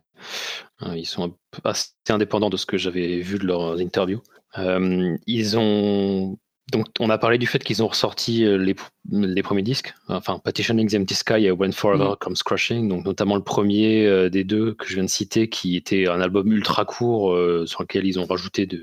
Euh, 0.83 0.97
ils 0.97 1.07
sont 1.07 1.35
assez 1.65 1.89
indépendants 2.09 2.51
de 2.51 2.57
ce 2.57 2.67
que 2.67 2.79
j'avais 2.79 3.19
vu 3.19 3.39
de 3.39 3.47
leurs 3.47 3.81
interviews. 3.81 4.23
Euh, 4.59 5.17
ils 5.27 5.59
ont 5.59 6.39
donc, 6.71 6.87
on 7.01 7.11
a 7.11 7.19
parlé 7.19 7.37
du 7.37 7.47
fait 7.47 7.63
qu'ils 7.63 7.83
ont 7.83 7.89
ressorti 7.89 8.45
les, 8.45 8.77
les, 9.11 9.43
premiers 9.43 9.63
disques, 9.63 9.93
enfin 10.09 10.39
Petitioning 10.39 10.89
the 10.89 10.95
Empty 10.95 11.15
Sky 11.15 11.45
et 11.45 11.51
When 11.51 11.73
Forever 11.73 12.13
mm. 12.13 12.17
Comes 12.21 12.37
Crushing, 12.45 12.89
donc 12.89 13.05
notamment 13.05 13.35
le 13.35 13.43
premier 13.43 14.31
des 14.31 14.45
deux 14.45 14.75
que 14.75 14.87
je 14.87 14.95
viens 14.95 15.03
de 15.03 15.11
citer, 15.11 15.51
qui 15.51 15.77
était 15.77 16.09
un 16.09 16.21
album 16.21 16.51
ultra 16.51 16.85
court 16.87 17.37
sur 17.67 17.83
lequel 17.83 18.07
ils 18.07 18.19
ont 18.21 18.25
rajouté 18.25 18.65
de, 18.65 18.83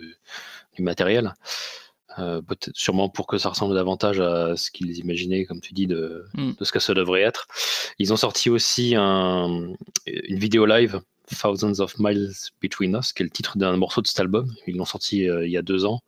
du 0.75 0.83
matériel. 0.83 1.33
Euh, 2.19 2.41
sûrement 2.73 3.10
pour 3.10 3.27
que 3.27 3.38
ça 3.38 3.49
ressemble 3.49 3.75
davantage 3.75 4.19
à 4.19 4.55
ce 4.55 4.71
qu'ils 4.71 4.97
imaginaient, 4.97 5.45
comme 5.45 5.62
tu 5.62 5.73
dis, 5.73 5.88
de, 5.88 6.25
mm. 6.36 6.51
de, 6.60 6.65
ce 6.65 6.71
que 6.71 6.79
ça 6.79 6.93
devrait 6.93 7.21
être. 7.21 7.47
Ils 7.97 8.12
ont 8.12 8.17
sorti 8.17 8.49
aussi 8.49 8.95
un, 8.95 9.73
une 10.05 10.39
vidéo 10.39 10.65
live, 10.65 11.01
Thousands 11.41 11.79
of 11.79 11.97
Miles 11.99 12.34
Between 12.62 12.95
Us, 12.95 13.13
qui 13.13 13.23
est 13.23 13.25
le 13.25 13.29
titre 13.32 13.58
d'un 13.58 13.75
morceau 13.77 14.01
de 14.01 14.08
cet 14.08 14.19
album. 14.19 14.53
Ils 14.67 14.75
l'ont 14.75 14.86
sorti 14.86 15.29
euh, 15.29 15.45
il 15.45 15.51
y 15.51 15.58
a 15.58 15.62
deux 15.62 15.86
ans. 15.86 16.01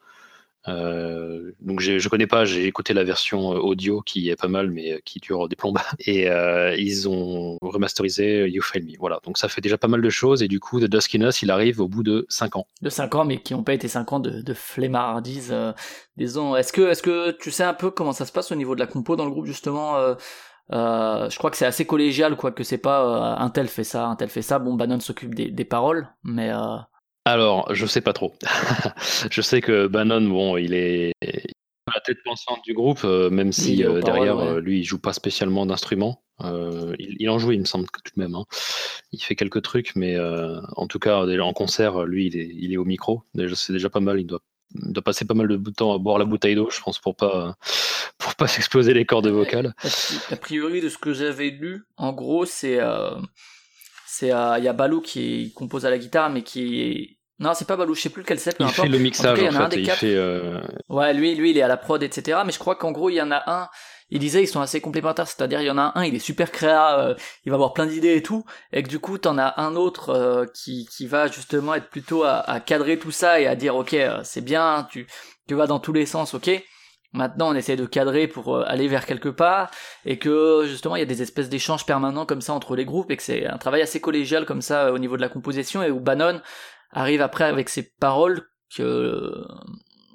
Euh, 0.68 1.52
donc 1.60 1.80
je 1.80 2.08
connais 2.08 2.28
pas, 2.28 2.46
j'ai 2.46 2.68
écouté 2.68 2.94
la 2.94 3.04
version 3.04 3.54
euh, 3.54 3.58
audio 3.58 4.02
qui 4.02 4.30
est 4.30 4.36
pas 4.36 4.48
mal, 4.48 4.70
mais 4.70 4.94
euh, 4.94 5.00
qui 5.04 5.20
dure 5.20 5.48
des 5.50 5.56
plombes. 5.56 5.80
Et 6.06 6.28
ils 6.78 7.10
ont 7.10 7.58
remasterisé 7.62 8.48
You 8.50 8.62
Fail 8.62 8.84
Me. 8.84 8.98
Voilà, 9.00 9.20
donc 9.24 9.38
ça 9.38 9.48
fait 9.48 9.62
déjà 9.62 9.78
pas 9.78 9.88
mal 9.88 10.02
de 10.02 10.10
choses. 10.10 10.44
Et 10.44 10.48
du 10.48 10.60
coup, 10.60 10.80
The 10.80 10.86
Duskiness, 10.86 11.42
il 11.42 11.52
arrive 11.52 11.82
au 11.82 11.88
bout 11.88 12.04
de 12.04 12.26
5 12.30 12.56
ans. 12.56 12.68
De 12.82 12.90
5 12.90 13.16
ans, 13.16 13.26
mais 13.26 13.42
qui 13.42 13.54
n'ont 13.54 13.64
pas 13.64 13.74
été 13.74 13.88
5 13.88 14.14
ans 14.14 14.20
de, 14.20 14.42
de 14.42 14.54
flemmardise, 14.54 15.50
euh, 15.52 15.74
disons. 16.18 16.56
Est-ce 16.56 16.74
que, 16.74 16.90
est-ce 16.90 17.02
que 17.02 17.32
tu 17.32 17.52
sais 17.52 17.64
un 17.64 17.74
peu 17.74 17.92
comment 17.92 18.14
ça 18.14 18.26
se 18.26 18.32
passe 18.32 18.52
au 18.52 18.56
niveau 18.56 18.76
de 18.76 18.80
la 18.80 18.88
compo 18.88 19.16
dans 19.16 19.26
le 19.26 19.32
groupe, 19.32 19.46
justement 19.46 20.16
je 20.70 21.38
crois 21.38 21.52
que 21.52 21.58
c'est 21.58 21.66
assez 21.66 21.86
collégial, 21.86 22.38
quoi, 22.38 22.52
que 22.52 22.64
c'est 22.64 22.78
pas 22.78 23.36
un 23.38 23.50
tel 23.50 23.68
fait 23.68 23.84
ça, 23.84 24.06
un 24.06 24.16
tel 24.16 24.30
fait 24.30 24.42
ça. 24.42 24.58
Bon, 24.58 24.76
Bannon 24.76 25.02
s'occupe 25.02 25.36
des, 25.36 25.66
paroles, 25.66 26.08
mais 26.24 26.50
alors, 27.26 27.74
je 27.74 27.86
sais 27.86 28.02
pas 28.02 28.14
trop. 28.14 28.34
je 29.32 29.42
sais 29.42 29.62
que 29.62 29.88
Bannon, 29.88 30.22
bon, 30.22 30.58
il 30.58 30.74
est 30.74 31.14
la 31.22 32.02
tête 32.06 32.18
pensante 32.24 32.64
du 32.64 32.74
groupe, 32.74 33.04
même 33.04 33.52
si 33.52 33.78
derrière, 33.78 34.60
lui, 34.60 34.80
il 34.80 34.84
joue 34.84 35.00
pas 35.00 35.14
spécialement 35.14 35.66
d'instruments. 35.66 36.24
il, 36.40 37.30
en 37.30 37.38
joue, 37.38 37.52
il 37.52 37.60
me 37.60 37.66
semble 37.66 37.86
tout 37.86 38.02
de 38.16 38.22
même. 38.22 38.36
Hein. 38.36 38.46
Il 39.12 39.22
fait 39.22 39.36
quelques 39.36 39.62
trucs, 39.62 39.96
mais 39.96 40.18
en 40.20 40.88
tout 40.88 41.00
cas, 41.00 41.26
en 41.26 41.54
concert, 41.54 42.06
lui, 42.06 42.28
il 42.28 42.38
est, 42.38 42.50
il 42.54 42.74
est 42.74 42.78
au 42.78 42.86
micro. 42.86 43.24
C'est 43.56 43.74
déjà 43.74 43.90
pas 43.90 44.00
mal. 44.00 44.20
Il 44.20 44.26
doit 44.26 44.42
doit 44.74 45.04
passer 45.04 45.26
pas 45.26 45.34
mal 45.34 45.48
de 45.48 45.70
temps 45.72 45.94
à 45.94 45.98
boire 45.98 46.18
la 46.18 46.26
bouteille 46.26 46.56
d'eau, 46.56 46.70
je 46.70 46.80
pense, 46.82 47.00
pour 47.00 47.16
pas 47.16 47.56
pour 48.18 48.36
pas 48.36 48.48
s'exploser 48.48 48.94
les 48.94 49.06
cordes 49.06 49.28
vocales. 49.28 49.74
A 50.32 50.36
priori, 50.36 50.82
de 50.82 50.90
ce 50.90 50.98
que 50.98 51.14
j'avais 51.14 51.50
lu, 51.50 51.84
en 51.98 52.14
gros, 52.14 52.46
c'est 52.46 52.80
euh, 54.24 54.28
c'est 54.28 54.32
euh, 54.34 54.58
il 54.58 54.64
y 54.64 54.68
a 54.68 54.74
Balou 54.74 55.02
qui 55.02 55.54
compose 55.54 55.86
à 55.86 55.90
la 55.90 55.98
guitare, 55.98 56.30
mais 56.30 56.44
qui 56.44 56.82
est 56.82 57.18
non, 57.40 57.56
c'est 57.56 57.66
pas 57.66 57.76
Balou, 57.76 57.96
je 57.96 58.02
sais 58.02 58.10
plus 58.10 58.22
lequel 58.22 58.40
c'est. 58.40 58.56
Il 58.60 58.68
fait 58.68 58.88
le 58.88 59.00
mixage, 59.00 59.42
en, 59.42 59.70
fait. 59.70 59.76
il 59.76 59.90
fait, 59.90 60.14
euh, 60.14 60.62
Ouais, 60.90 61.12
lui, 61.12 61.34
lui, 61.34 61.50
il 61.50 61.58
est 61.58 61.64
à 61.64 61.68
la 61.68 61.78
prod, 61.78 62.04
etc. 62.04 62.40
Mais 62.46 62.52
je 62.52 62.60
crois 62.60 62.76
qu'en 62.76 62.92
gros, 62.92 63.10
il 63.10 63.16
y 63.16 63.22
en 63.22 63.32
a 63.32 63.42
un 63.48 63.68
il 64.12 64.20
disait 64.20 64.44
ils 64.44 64.48
sont 64.48 64.62
assez 64.62 64.82
complémentaires, 64.82 65.28
c'est-à-dire 65.28 65.62
il 65.62 65.68
y 65.68 65.72
en 65.72 65.78
a 65.78 65.94
un, 65.96 66.04
il 66.04 66.14
est 66.14 66.20
super 66.20 66.52
créa, 66.52 67.00
euh, 67.00 67.16
il 67.46 67.50
va 67.50 67.56
avoir 67.56 67.74
plein 67.74 67.86
d'idées 67.86 68.18
et 68.18 68.22
tout, 68.22 68.44
et 68.74 68.84
que 68.84 68.90
du 68.90 69.00
coup 69.00 69.18
t'en 69.18 69.38
as 69.38 69.60
un 69.60 69.76
autre 69.76 70.10
euh, 70.10 70.46
qui, 70.54 70.86
qui 70.92 71.08
va 71.08 71.28
justement 71.28 71.74
être 71.74 71.90
plutôt 71.90 72.24
à, 72.24 72.38
à, 72.38 72.60
cadrer 72.60 73.00
tout 73.00 73.12
ça 73.12 73.40
et 73.40 73.48
à 73.48 73.56
dire 73.56 73.76
ok 73.76 73.94
euh, 73.94 74.20
c'est 74.24 74.42
bien, 74.42 74.88
tu, 74.92 75.08
tu 75.48 75.56
vas 75.56 75.66
dans 75.66 75.80
tous 75.80 75.94
les 75.94 76.06
sens, 76.06 76.34
ok. 76.34 76.52
Maintenant 77.14 77.52
on 77.52 77.56
essaie 77.56 77.76
de 77.76 77.86
cadrer 77.86 78.28
pour 78.28 78.58
aller 78.66 78.88
vers 78.88 79.06
quelque 79.06 79.30
part 79.30 79.70
et 80.06 80.18
que 80.18 80.64
justement 80.66 80.96
il 80.96 81.00
y 81.00 81.04
a 81.04 81.06
des 81.06 81.22
espèces 81.22 81.50
d'échanges 81.50 81.86
permanents 81.86 82.26
comme 82.26 82.42
ça 82.42 82.54
entre 82.54 82.76
les 82.76 82.86
groupes 82.86 83.12
et 83.12 83.18
que 83.18 83.24
c'est 83.24 83.46
un 83.46 83.58
travail 83.58 83.82
assez 83.82 84.00
collégial 84.00 84.46
comme 84.46 84.62
ça 84.62 84.94
au 84.94 84.98
niveau 84.98 85.18
de 85.18 85.22
la 85.22 85.30
composition 85.30 85.84
et 85.84 85.92
où 85.92 86.00
Bannon 86.00 86.42
arrive 86.92 87.22
après 87.22 87.44
avec 87.44 87.68
ses 87.68 87.84
paroles 88.00 88.48
que 88.74 89.46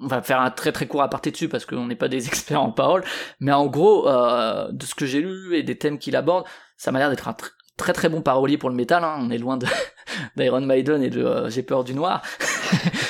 on 0.01 0.07
va 0.07 0.21
faire 0.21 0.41
un 0.41 0.51
très 0.51 0.71
très 0.71 0.87
court 0.87 1.01
aparté 1.01 1.31
dessus 1.31 1.49
parce 1.49 1.65
qu'on 1.65 1.87
n'est 1.87 1.95
pas 1.95 2.07
des 2.07 2.27
experts 2.27 2.61
en 2.61 2.71
parole, 2.71 3.03
mais 3.39 3.51
en 3.51 3.67
gros, 3.67 4.07
euh, 4.07 4.71
de 4.71 4.85
ce 4.85 4.95
que 4.95 5.05
j'ai 5.05 5.21
lu 5.21 5.55
et 5.55 5.63
des 5.63 5.77
thèmes 5.77 5.99
qu'il 5.99 6.15
aborde, 6.15 6.45
ça 6.77 6.91
m'a 6.91 6.99
l'air 6.99 7.09
d'être 7.09 7.27
un 7.27 7.35
très 7.77 7.93
très 7.93 8.09
bon 8.09 8.21
parolier 8.21 8.57
pour 8.57 8.69
le 8.69 8.75
métal. 8.75 9.03
Hein. 9.03 9.17
On 9.19 9.29
est 9.29 9.37
loin 9.37 9.57
d'Iron 10.35 10.61
Maiden 10.61 11.01
et 11.03 11.09
de 11.09 11.23
euh, 11.23 11.49
J'ai 11.49 11.63
peur 11.63 11.83
du 11.83 11.93
noir. 11.93 12.21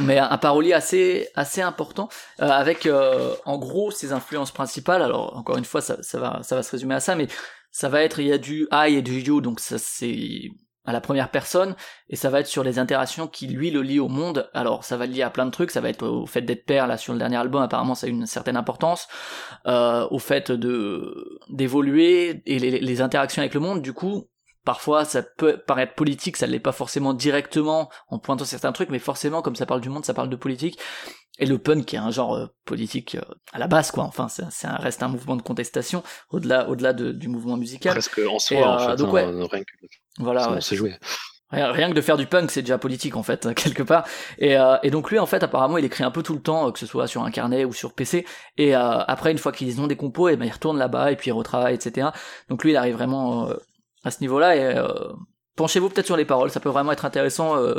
mais 0.00 0.18
un, 0.18 0.38
parolier 0.38 0.72
assez 0.72 1.28
assez 1.34 1.62
important 1.62 2.08
euh, 2.40 2.48
avec 2.48 2.88
en 3.46 3.58
gros 3.58 3.90
ses 3.90 4.12
influences 4.12 4.52
principales. 4.52 5.02
Alors 5.02 5.36
encore 5.36 5.56
une 5.56 5.64
fois, 5.64 5.80
ça, 5.80 6.02
ça 6.02 6.18
va 6.18 6.40
ça 6.42 6.56
va 6.56 6.62
se 6.62 6.70
résumer 6.70 6.94
à 6.94 7.00
ça, 7.00 7.14
mais 7.14 7.28
ça 7.70 7.88
va 7.88 8.02
être 8.02 8.18
il 8.18 8.26
y 8.26 8.32
a 8.32 8.38
du 8.38 8.68
I 8.72 8.96
et 8.96 9.02
du 9.02 9.20
you, 9.20 9.40
donc 9.40 9.60
ça 9.60 9.78
c'est 9.78 10.50
à 10.86 10.92
la 10.92 11.00
première 11.00 11.30
personne 11.30 11.76
et 12.08 12.16
ça 12.16 12.30
va 12.30 12.40
être 12.40 12.46
sur 12.46 12.64
les 12.64 12.78
interactions 12.78 13.28
qui 13.28 13.46
lui 13.46 13.70
le 13.70 13.82
lient 13.82 14.00
au 14.00 14.08
monde. 14.08 14.50
Alors 14.54 14.84
ça 14.84 14.96
va 14.96 15.06
le 15.06 15.12
lier 15.12 15.22
à 15.22 15.30
plein 15.30 15.46
de 15.46 15.50
trucs. 15.50 15.70
Ça 15.70 15.80
va 15.80 15.90
être 15.90 16.06
au 16.06 16.26
fait 16.26 16.40
d'être 16.42 16.64
père 16.64 16.86
là 16.86 16.96
sur 16.96 17.12
le 17.12 17.18
dernier 17.18 17.36
album. 17.36 17.62
Apparemment 17.62 17.94
ça 17.94 18.06
a 18.06 18.10
une 18.10 18.26
certaine 18.26 18.56
importance 18.56 19.06
euh, 19.66 20.06
au 20.10 20.18
fait 20.18 20.50
de 20.50 21.38
d'évoluer 21.50 22.42
et 22.46 22.58
les, 22.58 22.80
les, 22.80 23.00
interactions 23.02 23.40
avec 23.40 23.54
le 23.54 23.60
monde. 23.60 23.82
Du 23.82 23.92
coup 23.92 24.29
parfois 24.64 25.04
ça 25.04 25.22
peut 25.22 25.58
paraître 25.58 25.94
politique 25.94 26.36
ça 26.36 26.46
l'est 26.46 26.60
pas 26.60 26.72
forcément 26.72 27.14
directement 27.14 27.90
en 28.08 28.18
pointant 28.18 28.44
certains 28.44 28.72
trucs 28.72 28.90
mais 28.90 28.98
forcément 28.98 29.42
comme 29.42 29.56
ça 29.56 29.66
parle 29.66 29.80
du 29.80 29.88
monde 29.88 30.04
ça 30.04 30.14
parle 30.14 30.30
de 30.30 30.36
politique 30.36 30.78
et 31.38 31.46
le 31.46 31.58
punk 31.58 31.86
qui 31.86 31.96
est 31.96 32.00
un 32.00 32.10
genre 32.10 32.34
euh, 32.36 32.46
politique 32.64 33.14
euh, 33.14 33.34
à 33.52 33.58
la 33.58 33.66
base 33.66 33.90
quoi 33.90 34.04
enfin 34.04 34.28
c'est 34.28 34.66
un, 34.66 34.76
reste 34.76 35.02
un 35.02 35.08
mouvement 35.08 35.36
de 35.36 35.42
contestation 35.42 36.02
au-delà 36.30 36.68
au-delà 36.68 36.92
de, 36.92 37.12
du 37.12 37.28
mouvement 37.28 37.56
musical 37.56 37.92
presque 37.92 38.20
en 38.28 38.38
soi 38.38 38.66
en 38.66 38.78
fait 38.90 38.96
donc, 38.96 39.16
hein, 39.16 39.48
rien 39.50 39.62
que 39.62 39.86
voilà, 40.20 40.52
ouais. 40.52 40.60
c'est 40.60 40.76
joué. 40.76 40.96
Rien 41.52 41.88
que 41.88 41.94
de 41.94 42.00
faire 42.00 42.16
du 42.16 42.26
punk, 42.26 42.52
c'est 42.52 42.62
déjà 42.62 42.78
politique 42.78 43.16
en 43.16 43.24
fait, 43.24 43.52
quelque 43.56 43.82
part. 43.82 44.06
Et, 44.38 44.56
euh, 44.56 44.76
et, 44.84 44.90
donc 44.90 45.10
lui, 45.10 45.18
en 45.18 45.26
fait, 45.26 45.42
apparemment, 45.42 45.78
il 45.78 45.84
écrit 45.84 46.04
un 46.04 46.12
peu 46.12 46.22
tout 46.22 46.34
le 46.34 46.40
temps, 46.40 46.70
que 46.70 46.78
ce 46.78 46.86
soit 46.86 47.08
sur 47.08 47.24
un 47.24 47.32
carnet 47.32 47.64
ou 47.64 47.72
sur 47.72 47.92
PC. 47.92 48.24
Et 48.56 48.76
euh, 48.76 48.98
après, 49.00 49.32
une 49.32 49.38
fois 49.38 49.50
qu'ils 49.50 49.80
ont 49.80 49.88
des 49.88 49.96
compos, 49.96 50.28
et 50.28 50.34
eh 50.34 50.36
ben, 50.36 50.44
il 50.44 50.52
retourne 50.52 50.78
là-bas 50.78 51.10
et 51.10 51.16
puis 51.16 51.30
il 51.30 51.32
retravaille, 51.32 51.74
etc. 51.74 52.08
Donc 52.48 52.62
lui, 52.62 52.70
il 52.70 52.76
arrive 52.76 52.94
vraiment 52.94 53.48
euh, 53.48 53.54
à 54.04 54.10
ce 54.10 54.20
niveau-là. 54.20 54.56
Et 54.56 54.76
euh, 54.76 55.12
penchez-vous 55.56 55.88
peut-être 55.88 56.06
sur 56.06 56.16
les 56.16 56.24
paroles, 56.24 56.50
ça 56.50 56.60
peut 56.60 56.68
vraiment 56.68 56.92
être 56.92 57.04
intéressant, 57.04 57.56
euh, 57.56 57.74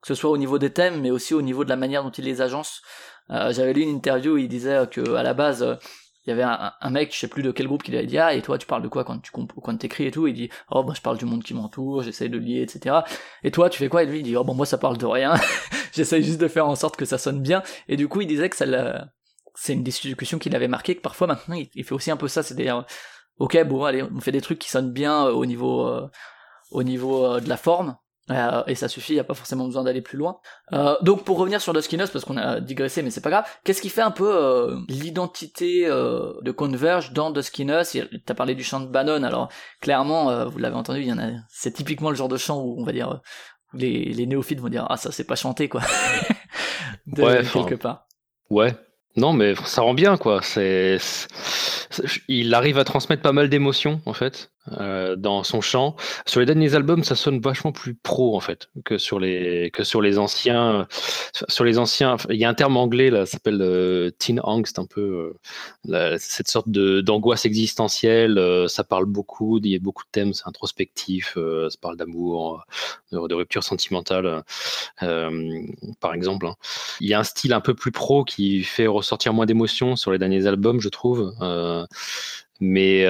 que 0.00 0.08
ce 0.08 0.14
soit 0.14 0.30
au 0.30 0.38
niveau 0.38 0.58
des 0.58 0.70
thèmes, 0.70 1.00
mais 1.00 1.10
aussi 1.10 1.34
au 1.34 1.42
niveau 1.42 1.64
de 1.64 1.68
la 1.68 1.76
manière 1.76 2.02
dont 2.04 2.10
il 2.10 2.24
les 2.24 2.42
agence. 2.42 2.82
J'avais 3.30 3.72
lu 3.72 3.80
une 3.80 3.96
interview 3.96 4.34
où 4.34 4.36
il 4.36 4.48
disait 4.48 4.86
que 4.90 5.14
à 5.14 5.22
la 5.22 5.32
base 5.32 5.78
il 6.26 6.30
y 6.30 6.32
avait 6.32 6.42
un, 6.42 6.72
un, 6.80 6.90
mec, 6.90 7.12
je 7.12 7.18
sais 7.18 7.28
plus 7.28 7.42
de 7.42 7.50
quel 7.50 7.66
groupe, 7.66 7.82
qui 7.82 7.90
lui 7.90 7.98
avait 7.98 8.06
dit 8.06 8.18
ah 8.18 8.34
et 8.34 8.40
toi 8.40 8.56
tu 8.56 8.66
parles 8.66 8.82
de 8.82 8.88
quoi 8.88 9.04
quand 9.04 9.18
tu 9.18 9.30
quand 9.30 9.76
t'écris 9.76 10.06
et 10.06 10.10
tout? 10.10 10.26
Il 10.26 10.34
dit 10.34 10.48
oh 10.70 10.82
bah 10.82 10.94
je 10.96 11.02
parle 11.02 11.18
du 11.18 11.26
monde 11.26 11.42
qui 11.42 11.52
m'entoure, 11.52 12.02
j'essaie 12.02 12.28
de 12.28 12.38
lier 12.38 12.62
etc. 12.62 12.96
Et 13.42 13.50
toi 13.50 13.68
tu 13.68 13.78
fais 13.78 13.88
quoi? 13.88 14.02
Et 14.02 14.06
lui 14.06 14.20
il 14.20 14.22
dit 14.22 14.36
oh 14.36 14.44
bon 14.44 14.54
moi 14.54 14.64
ça 14.64 14.78
parle 14.78 14.96
de 14.96 15.06
rien, 15.06 15.34
j'essaie 15.92 16.22
juste 16.22 16.40
de 16.40 16.48
faire 16.48 16.66
en 16.66 16.76
sorte 16.76 16.96
que 16.96 17.04
ça 17.04 17.18
sonne 17.18 17.42
bien. 17.42 17.62
Et 17.88 17.96
du 17.96 18.08
coup 18.08 18.22
il 18.22 18.26
disait 18.26 18.48
que 18.48 18.56
ça 18.56 18.64
c'est 19.54 19.74
une 19.74 19.84
discussion 19.84 20.38
qu'il 20.38 20.56
avait 20.56 20.68
marqué 20.68 20.96
que 20.96 21.02
parfois 21.02 21.26
maintenant 21.26 21.56
il, 21.56 21.84
fait 21.84 21.94
aussi 21.94 22.10
un 22.10 22.16
peu 22.16 22.28
ça, 22.28 22.42
c'est-à-dire 22.42 22.86
ok 23.38 23.64
bon 23.64 23.84
allez 23.84 24.02
on 24.02 24.20
fait 24.20 24.32
des 24.32 24.40
trucs 24.40 24.58
qui 24.58 24.70
sonnent 24.70 24.92
bien 24.92 25.26
euh, 25.26 25.32
au 25.32 25.46
niveau 25.46 25.86
euh, 25.86 26.08
au 26.70 26.82
niveau 26.82 27.24
euh, 27.24 27.40
de 27.40 27.48
la 27.48 27.56
forme 27.56 27.96
euh, 28.30 28.62
et 28.66 28.74
ça 28.74 28.88
suffit, 28.88 29.12
il 29.12 29.16
n'y 29.16 29.20
a 29.20 29.24
pas 29.24 29.34
forcément 29.34 29.66
besoin 29.66 29.84
d'aller 29.84 30.00
plus 30.00 30.16
loin. 30.16 30.38
Euh, 30.72 30.96
donc 31.02 31.24
pour 31.24 31.36
revenir 31.36 31.60
sur 31.60 31.74
Duskinos, 31.74 32.10
parce 32.10 32.24
qu'on 32.24 32.38
a 32.38 32.60
digressé, 32.60 33.02
mais 33.02 33.10
c'est 33.10 33.20
pas 33.20 33.30
grave, 33.30 33.44
qu'est-ce 33.64 33.82
qui 33.82 33.90
fait 33.90 34.00
un 34.00 34.10
peu 34.10 34.34
euh, 34.34 34.78
l'identité 34.88 35.86
euh, 35.86 36.32
de 36.40 36.50
Converge 36.50 37.12
dans 37.12 37.30
Duskinos 37.30 37.96
T'as 38.24 38.34
parlé 38.34 38.54
du 38.54 38.64
chant 38.64 38.80
de 38.80 38.86
Bannon, 38.86 39.22
alors 39.24 39.50
clairement, 39.80 40.30
euh, 40.30 40.46
vous 40.46 40.58
l'avez 40.58 40.76
entendu, 40.76 41.00
il 41.00 41.08
y 41.08 41.12
en 41.12 41.18
a, 41.18 41.32
c'est 41.50 41.72
typiquement 41.72 42.08
le 42.08 42.16
genre 42.16 42.28
de 42.28 42.38
chant 42.38 42.62
où 42.62 42.80
on 42.80 42.84
va 42.84 42.92
dire, 42.92 43.20
les, 43.74 44.04
les 44.04 44.26
néophytes 44.26 44.60
vont 44.60 44.68
dire 44.68 44.86
ah 44.88 44.96
ça 44.96 45.12
c'est 45.12 45.24
pas 45.24 45.36
chanté 45.36 45.68
quoi, 45.68 45.82
de, 47.06 47.22
ouais, 47.22 47.42
quelque 47.44 47.74
part. 47.74 48.06
Ouais, 48.48 48.74
non 49.16 49.34
mais 49.34 49.54
ça 49.66 49.82
rend 49.82 49.94
bien 49.94 50.16
quoi. 50.16 50.40
C'est, 50.42 50.96
il 52.28 52.54
arrive 52.54 52.78
à 52.78 52.84
transmettre 52.84 53.22
pas 53.22 53.32
mal 53.32 53.48
d'émotions 53.48 54.00
en 54.06 54.12
fait. 54.12 54.50
Euh, 54.72 55.14
dans 55.14 55.44
son 55.44 55.60
chant. 55.60 55.94
Sur 56.24 56.40
les 56.40 56.46
derniers 56.46 56.74
albums, 56.74 57.04
ça 57.04 57.16
sonne 57.16 57.38
vachement 57.38 57.70
plus 57.70 57.94
pro 57.94 58.34
en 58.34 58.40
fait 58.40 58.70
que 58.86 58.96
sur 58.96 59.20
les 59.20 59.70
que 59.74 59.84
sur 59.84 60.00
les 60.00 60.18
anciens. 60.18 60.88
Sur 61.48 61.64
les 61.64 61.76
anciens, 61.78 62.16
il 62.30 62.36
y 62.36 62.46
a 62.46 62.48
un 62.48 62.54
terme 62.54 62.78
anglais 62.78 63.10
là, 63.10 63.26
s'appelle 63.26 63.60
euh, 63.60 64.10
teen 64.18 64.40
angst, 64.42 64.78
un 64.78 64.86
peu 64.86 65.34
euh, 65.90 66.16
cette 66.18 66.48
sorte 66.48 66.70
de 66.70 67.02
d'angoisse 67.02 67.44
existentielle. 67.44 68.40
ça 68.68 68.84
parle 68.84 69.04
beaucoup, 69.04 69.58
il 69.58 69.66
y 69.66 69.76
a 69.76 69.78
beaucoup 69.78 70.04
de 70.04 70.08
thèmes, 70.10 70.32
c'est 70.32 70.48
introspectif, 70.48 71.36
ça 71.68 71.76
parle 71.82 71.98
d'amour, 71.98 72.64
de, 73.12 73.34
rupture 73.34 73.64
sentimentale, 73.64 74.44
par 74.98 76.14
exemple. 76.14 76.46
Hein. 76.46 76.54
Il 77.00 77.08
y 77.08 77.12
a 77.12 77.18
un 77.18 77.24
style 77.24 77.52
un 77.52 77.60
peu 77.60 77.74
plus 77.74 77.92
pro 77.92 78.24
qui 78.24 78.62
fait 78.62 78.86
ressortir 78.86 79.34
moins 79.34 79.44
d'émotions 79.44 79.94
sur 79.96 80.10
les 80.10 80.18
derniers 80.18 80.46
albums, 80.46 80.80
je 80.80 80.88
trouve. 80.88 81.34
Mais 82.60 83.06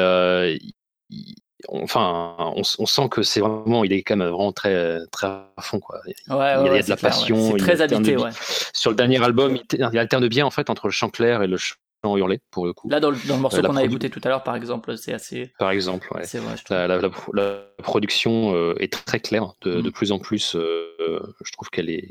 enfin, 1.69 2.53
on, 2.57 2.63
sent 2.65 3.09
que 3.11 3.23
c'est 3.23 3.41
vraiment, 3.41 3.85
il 3.85 3.93
est 3.93 4.03
quand 4.03 4.17
même 4.17 4.29
vraiment 4.29 4.53
très, 4.53 4.99
très 5.11 5.27
à 5.27 5.53
fond, 5.61 5.81
quoi. 5.81 6.01
il 6.07 6.15
y 6.29 6.33
a, 6.33 6.83
de 6.83 6.89
la 6.89 6.97
passion. 6.97 7.53
C'est 7.53 7.59
très 7.59 7.81
habité, 7.81 8.17
ouais. 8.17 8.31
Sur 8.73 8.91
le 8.91 8.97
dernier 8.97 9.23
album, 9.23 9.59
il, 9.73 9.99
alterne 9.99 10.29
bien, 10.29 10.47
en 10.47 10.51
fait, 10.51 10.71
entre 10.71 10.87
le 10.87 10.93
chant 10.93 11.09
clair 11.09 11.43
et 11.43 11.47
le 11.47 11.57
chant 11.57 11.77
hurlé, 12.17 12.41
pour 12.51 12.67
le 12.67 12.73
coup. 12.73 12.89
Là, 12.89 13.01
dans 13.01 13.11
le, 13.11 13.19
morceau 13.39 13.59
euh, 13.59 13.63
qu'on 13.63 13.77
a 13.77 13.85
écouté 13.85 14.11
tout 14.11 14.21
à 14.25 14.29
l'heure, 14.29 14.43
par 14.43 14.57
exemple, 14.57 14.97
c'est 14.99 15.15
assez. 15.15 15.53
Par 15.59 15.71
exemple, 15.71 16.09
ouais. 16.15 16.25
la, 16.71 17.63
production 17.83 18.55
euh, 18.55 18.75
est 18.79 18.93
très 18.93 19.21
claire, 19.21 19.55
de, 19.63 19.81
mm. 19.81 19.93
plus 19.93 20.13
en 20.13 20.19
plus, 20.19 20.55
euh, 20.57 21.21
je 21.45 21.53
trouve 21.53 21.71
qu'elle 21.71 21.91
est 21.91 22.09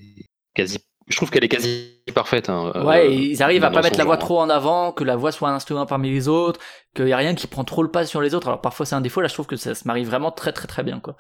quasi 0.56 0.80
je 1.08 1.16
trouve 1.18 1.30
qu'elle 1.30 1.44
est 1.44 1.50
quasi 1.50 2.02
parfaite. 2.13 2.50
Hein, 2.50 2.72
ouais, 2.86 3.08
euh, 3.08 3.12
ils 3.12 3.44
arrivent 3.44 3.63
à 3.63 3.72
pas 3.72 3.82
mettre 3.82 3.98
la 3.98 4.06
voix 4.06 4.18
trop 4.18 4.39
en 4.39 4.50
avant, 4.50 4.92
que 4.92 5.04
la 5.04 5.16
voix 5.16 5.32
soit 5.32 5.50
un 5.50 5.56
instrument 5.56 5.86
parmi 5.86 6.12
les 6.12 6.28
autres, 6.28 6.60
qu'il 6.96 7.08
y 7.08 7.13
a 7.13 7.18
rien 7.18 7.36
qui 7.36 7.48
prend 7.48 7.63
trop 7.63 7.84
le 7.84 7.92
pas 7.92 8.06
sur 8.06 8.22
les 8.22 8.36
autres. 8.36 8.48
Alors 8.48 8.62
parfois 8.62 8.86
c'est 8.86 8.96
un 8.96 9.02
défaut, 9.02 9.22
là 9.22 9.28
je 9.28 9.34
trouve 9.34 9.48
que 9.48 9.56
ça 9.56 9.76
se 9.76 9.88
marie 9.88 10.04
vraiment 10.04 10.32
très 10.32 10.54
très 10.54 10.68
très 10.68 10.84
bien 10.84 11.00
quoi. 11.00 11.16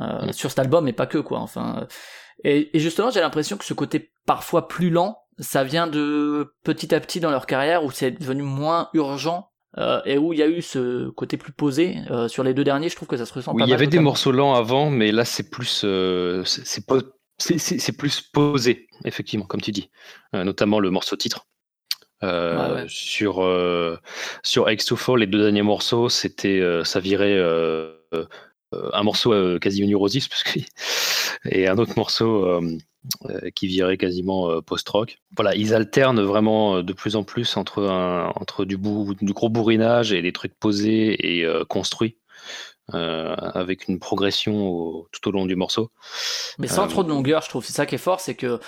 Euh, 0.00 0.26
mm. 0.26 0.32
Sur 0.32 0.50
cet 0.50 0.58
album, 0.58 0.84
mais 0.84 0.92
pas 0.92 1.06
que 1.06 1.18
quoi. 1.18 1.38
Enfin, 1.38 1.86
et, 2.42 2.76
et 2.76 2.80
justement 2.80 3.10
j'ai 3.10 3.20
l'impression 3.20 3.56
que 3.56 3.64
ce 3.64 3.74
côté 3.74 4.10
parfois 4.26 4.68
plus 4.68 4.90
lent, 4.90 5.18
ça 5.38 5.64
vient 5.64 5.86
de 5.86 6.54
petit 6.64 6.94
à 6.94 7.00
petit 7.00 7.20
dans 7.20 7.30
leur 7.30 7.46
carrière 7.46 7.84
où 7.84 7.90
c'est 7.90 8.10
devenu 8.10 8.42
moins 8.42 8.88
urgent 8.94 9.50
euh, 9.78 10.00
et 10.04 10.18
où 10.18 10.32
il 10.32 10.38
y 10.38 10.42
a 10.42 10.46
eu 10.46 10.62
ce 10.62 11.08
côté 11.10 11.36
plus 11.36 11.52
posé. 11.52 11.96
Euh, 12.10 12.28
sur 12.28 12.44
les 12.44 12.54
deux 12.54 12.62
derniers, 12.62 12.88
je 12.88 12.96
trouve 12.96 13.08
que 13.08 13.16
ça 13.16 13.26
se 13.26 13.34
ressent 13.34 13.52
oui, 13.52 13.62
pas 13.62 13.66
Il 13.66 13.70
y 13.70 13.74
avait 13.74 13.88
des 13.88 13.98
morceaux 13.98 14.30
lents 14.30 14.54
avant, 14.54 14.88
mais 14.90 15.10
là 15.10 15.24
c'est 15.24 15.50
plus, 15.50 15.82
euh, 15.84 16.44
c'est 16.44 16.86
pas 16.86 16.98
c'est 17.58 17.96
plus 17.96 18.20
posé, 18.20 18.88
effectivement, 19.04 19.46
comme 19.46 19.60
tu 19.60 19.72
dis. 19.72 19.90
Euh, 20.34 20.44
notamment 20.44 20.80
le 20.80 20.90
morceau 20.90 21.16
titre. 21.16 21.46
Euh, 22.22 22.86
sur 22.88 23.42
euh, 23.42 23.98
sur 24.42 24.70
X 24.70 24.86
to 24.86 24.96
Fall, 24.96 25.18
les 25.18 25.26
deux 25.26 25.42
derniers 25.42 25.62
morceaux, 25.62 26.08
c'était 26.08 26.62
ça 26.84 27.00
virait 27.00 27.38
un 28.72 29.02
morceau 29.02 29.58
quasiment 29.58 29.88
neurosis 29.88 30.28
et 31.44 31.68
un 31.68 31.76
autre 31.76 31.92
morceau 31.96 32.60
qui 33.54 33.66
virait 33.66 33.98
quasiment 33.98 34.62
post-rock. 34.62 35.18
Voilà, 35.36 35.54
ils 35.54 35.74
alternent 35.74 36.22
vraiment 36.22 36.82
de 36.82 36.92
plus 36.94 37.16
en 37.16 37.24
plus 37.24 37.58
entre 37.58 37.82
un, 37.82 38.32
entre 38.36 38.64
du, 38.64 38.78
du 38.78 39.32
gros 39.34 39.50
bourrinage 39.50 40.12
et 40.12 40.22
des 40.22 40.32
trucs 40.32 40.54
posés 40.58 41.40
et 41.40 41.46
construits. 41.68 42.16
Euh, 42.92 43.34
avec 43.34 43.88
une 43.88 43.98
progression 43.98 45.06
tout 45.10 45.28
au 45.28 45.32
long 45.32 45.46
du 45.46 45.56
morceau. 45.56 45.90
Mais 46.58 46.66
sans 46.66 46.86
trop 46.86 47.02
de 47.02 47.08
longueur, 47.08 47.40
je 47.40 47.48
trouve. 47.48 47.64
C'est 47.64 47.72
ça 47.72 47.86
qui 47.86 47.94
est 47.94 47.98
fort, 47.98 48.20
c'est 48.20 48.34
que 48.34 48.60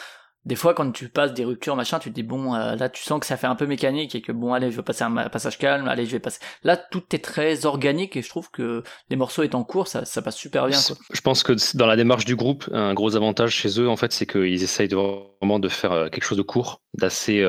des 0.47 0.55
fois 0.55 0.73
quand 0.73 0.91
tu 0.93 1.11
passes 1.11 1.35
des 1.35 1.45
ruptures 1.45 1.77
machin 1.77 1.99
tu 1.99 2.09
te 2.09 2.15
dis 2.15 2.23
bon 2.23 2.55
euh, 2.55 2.77
là 2.77 2.89
tu 2.89 3.03
sens 3.03 3.21
que 3.21 3.27
ça 3.27 3.37
fait 3.37 3.49
un 3.49 3.57
peu 3.57 3.67
mécanique 3.67 4.15
et 4.15 4.23
que 4.23 4.31
bon 4.31 4.55
allez 4.55 4.71
je 4.71 4.77
vais 4.77 4.83
passer 4.83 5.03
un 5.03 5.29
passage 5.29 5.59
calme 5.59 5.89
allez 5.89 6.07
je 6.07 6.13
vais 6.13 6.21
passer 6.21 6.39
là 6.63 6.77
tout 6.77 7.03
est 7.13 7.23
très 7.23 7.67
organique 7.67 8.17
et 8.17 8.23
je 8.23 8.29
trouve 8.29 8.51
que 8.53 8.85
les 9.11 9.17
morceaux 9.17 9.43
étant 9.43 9.65
courts 9.65 9.89
ça, 9.89 10.05
ça 10.05 10.23
passe 10.23 10.37
super 10.37 10.69
bien 10.69 10.79
quoi. 10.81 10.97
je 11.13 11.21
pense 11.21 11.43
que 11.43 11.53
dans 11.77 11.87
la 11.87 11.97
démarche 11.97 12.25
du 12.25 12.37
groupe 12.37 12.69
un 12.73 12.95
gros 12.95 13.17
avantage 13.17 13.57
chez 13.57 13.81
eux 13.81 13.89
en 13.89 13.97
fait 13.97 14.13
c'est 14.13 14.27
qu'ils 14.27 14.63
essayent 14.63 14.87
de, 14.87 14.95
vraiment 14.95 15.59
de 15.59 15.69
faire 15.69 15.91
euh, 15.91 16.09
quelque 16.09 16.25
chose 16.25 16.39
de 16.39 16.43
court 16.43 16.81
d'assez 16.95 17.45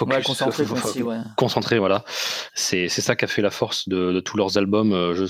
euh, 0.00 0.04
euh, 0.04 0.22
focus, 0.22 0.26
concentré, 0.26 1.02
ouais. 1.02 1.18
concentré 1.36 1.78
voilà 1.78 2.04
c'est 2.54 2.88
ça 2.88 3.16
qui 3.16 3.24
a 3.24 3.28
fait 3.28 3.42
la 3.42 3.50
force 3.50 3.88
de, 3.88 4.12
de 4.12 4.20
tous 4.20 4.36
leurs 4.36 4.58
albums 4.58 5.12
je 5.14 5.24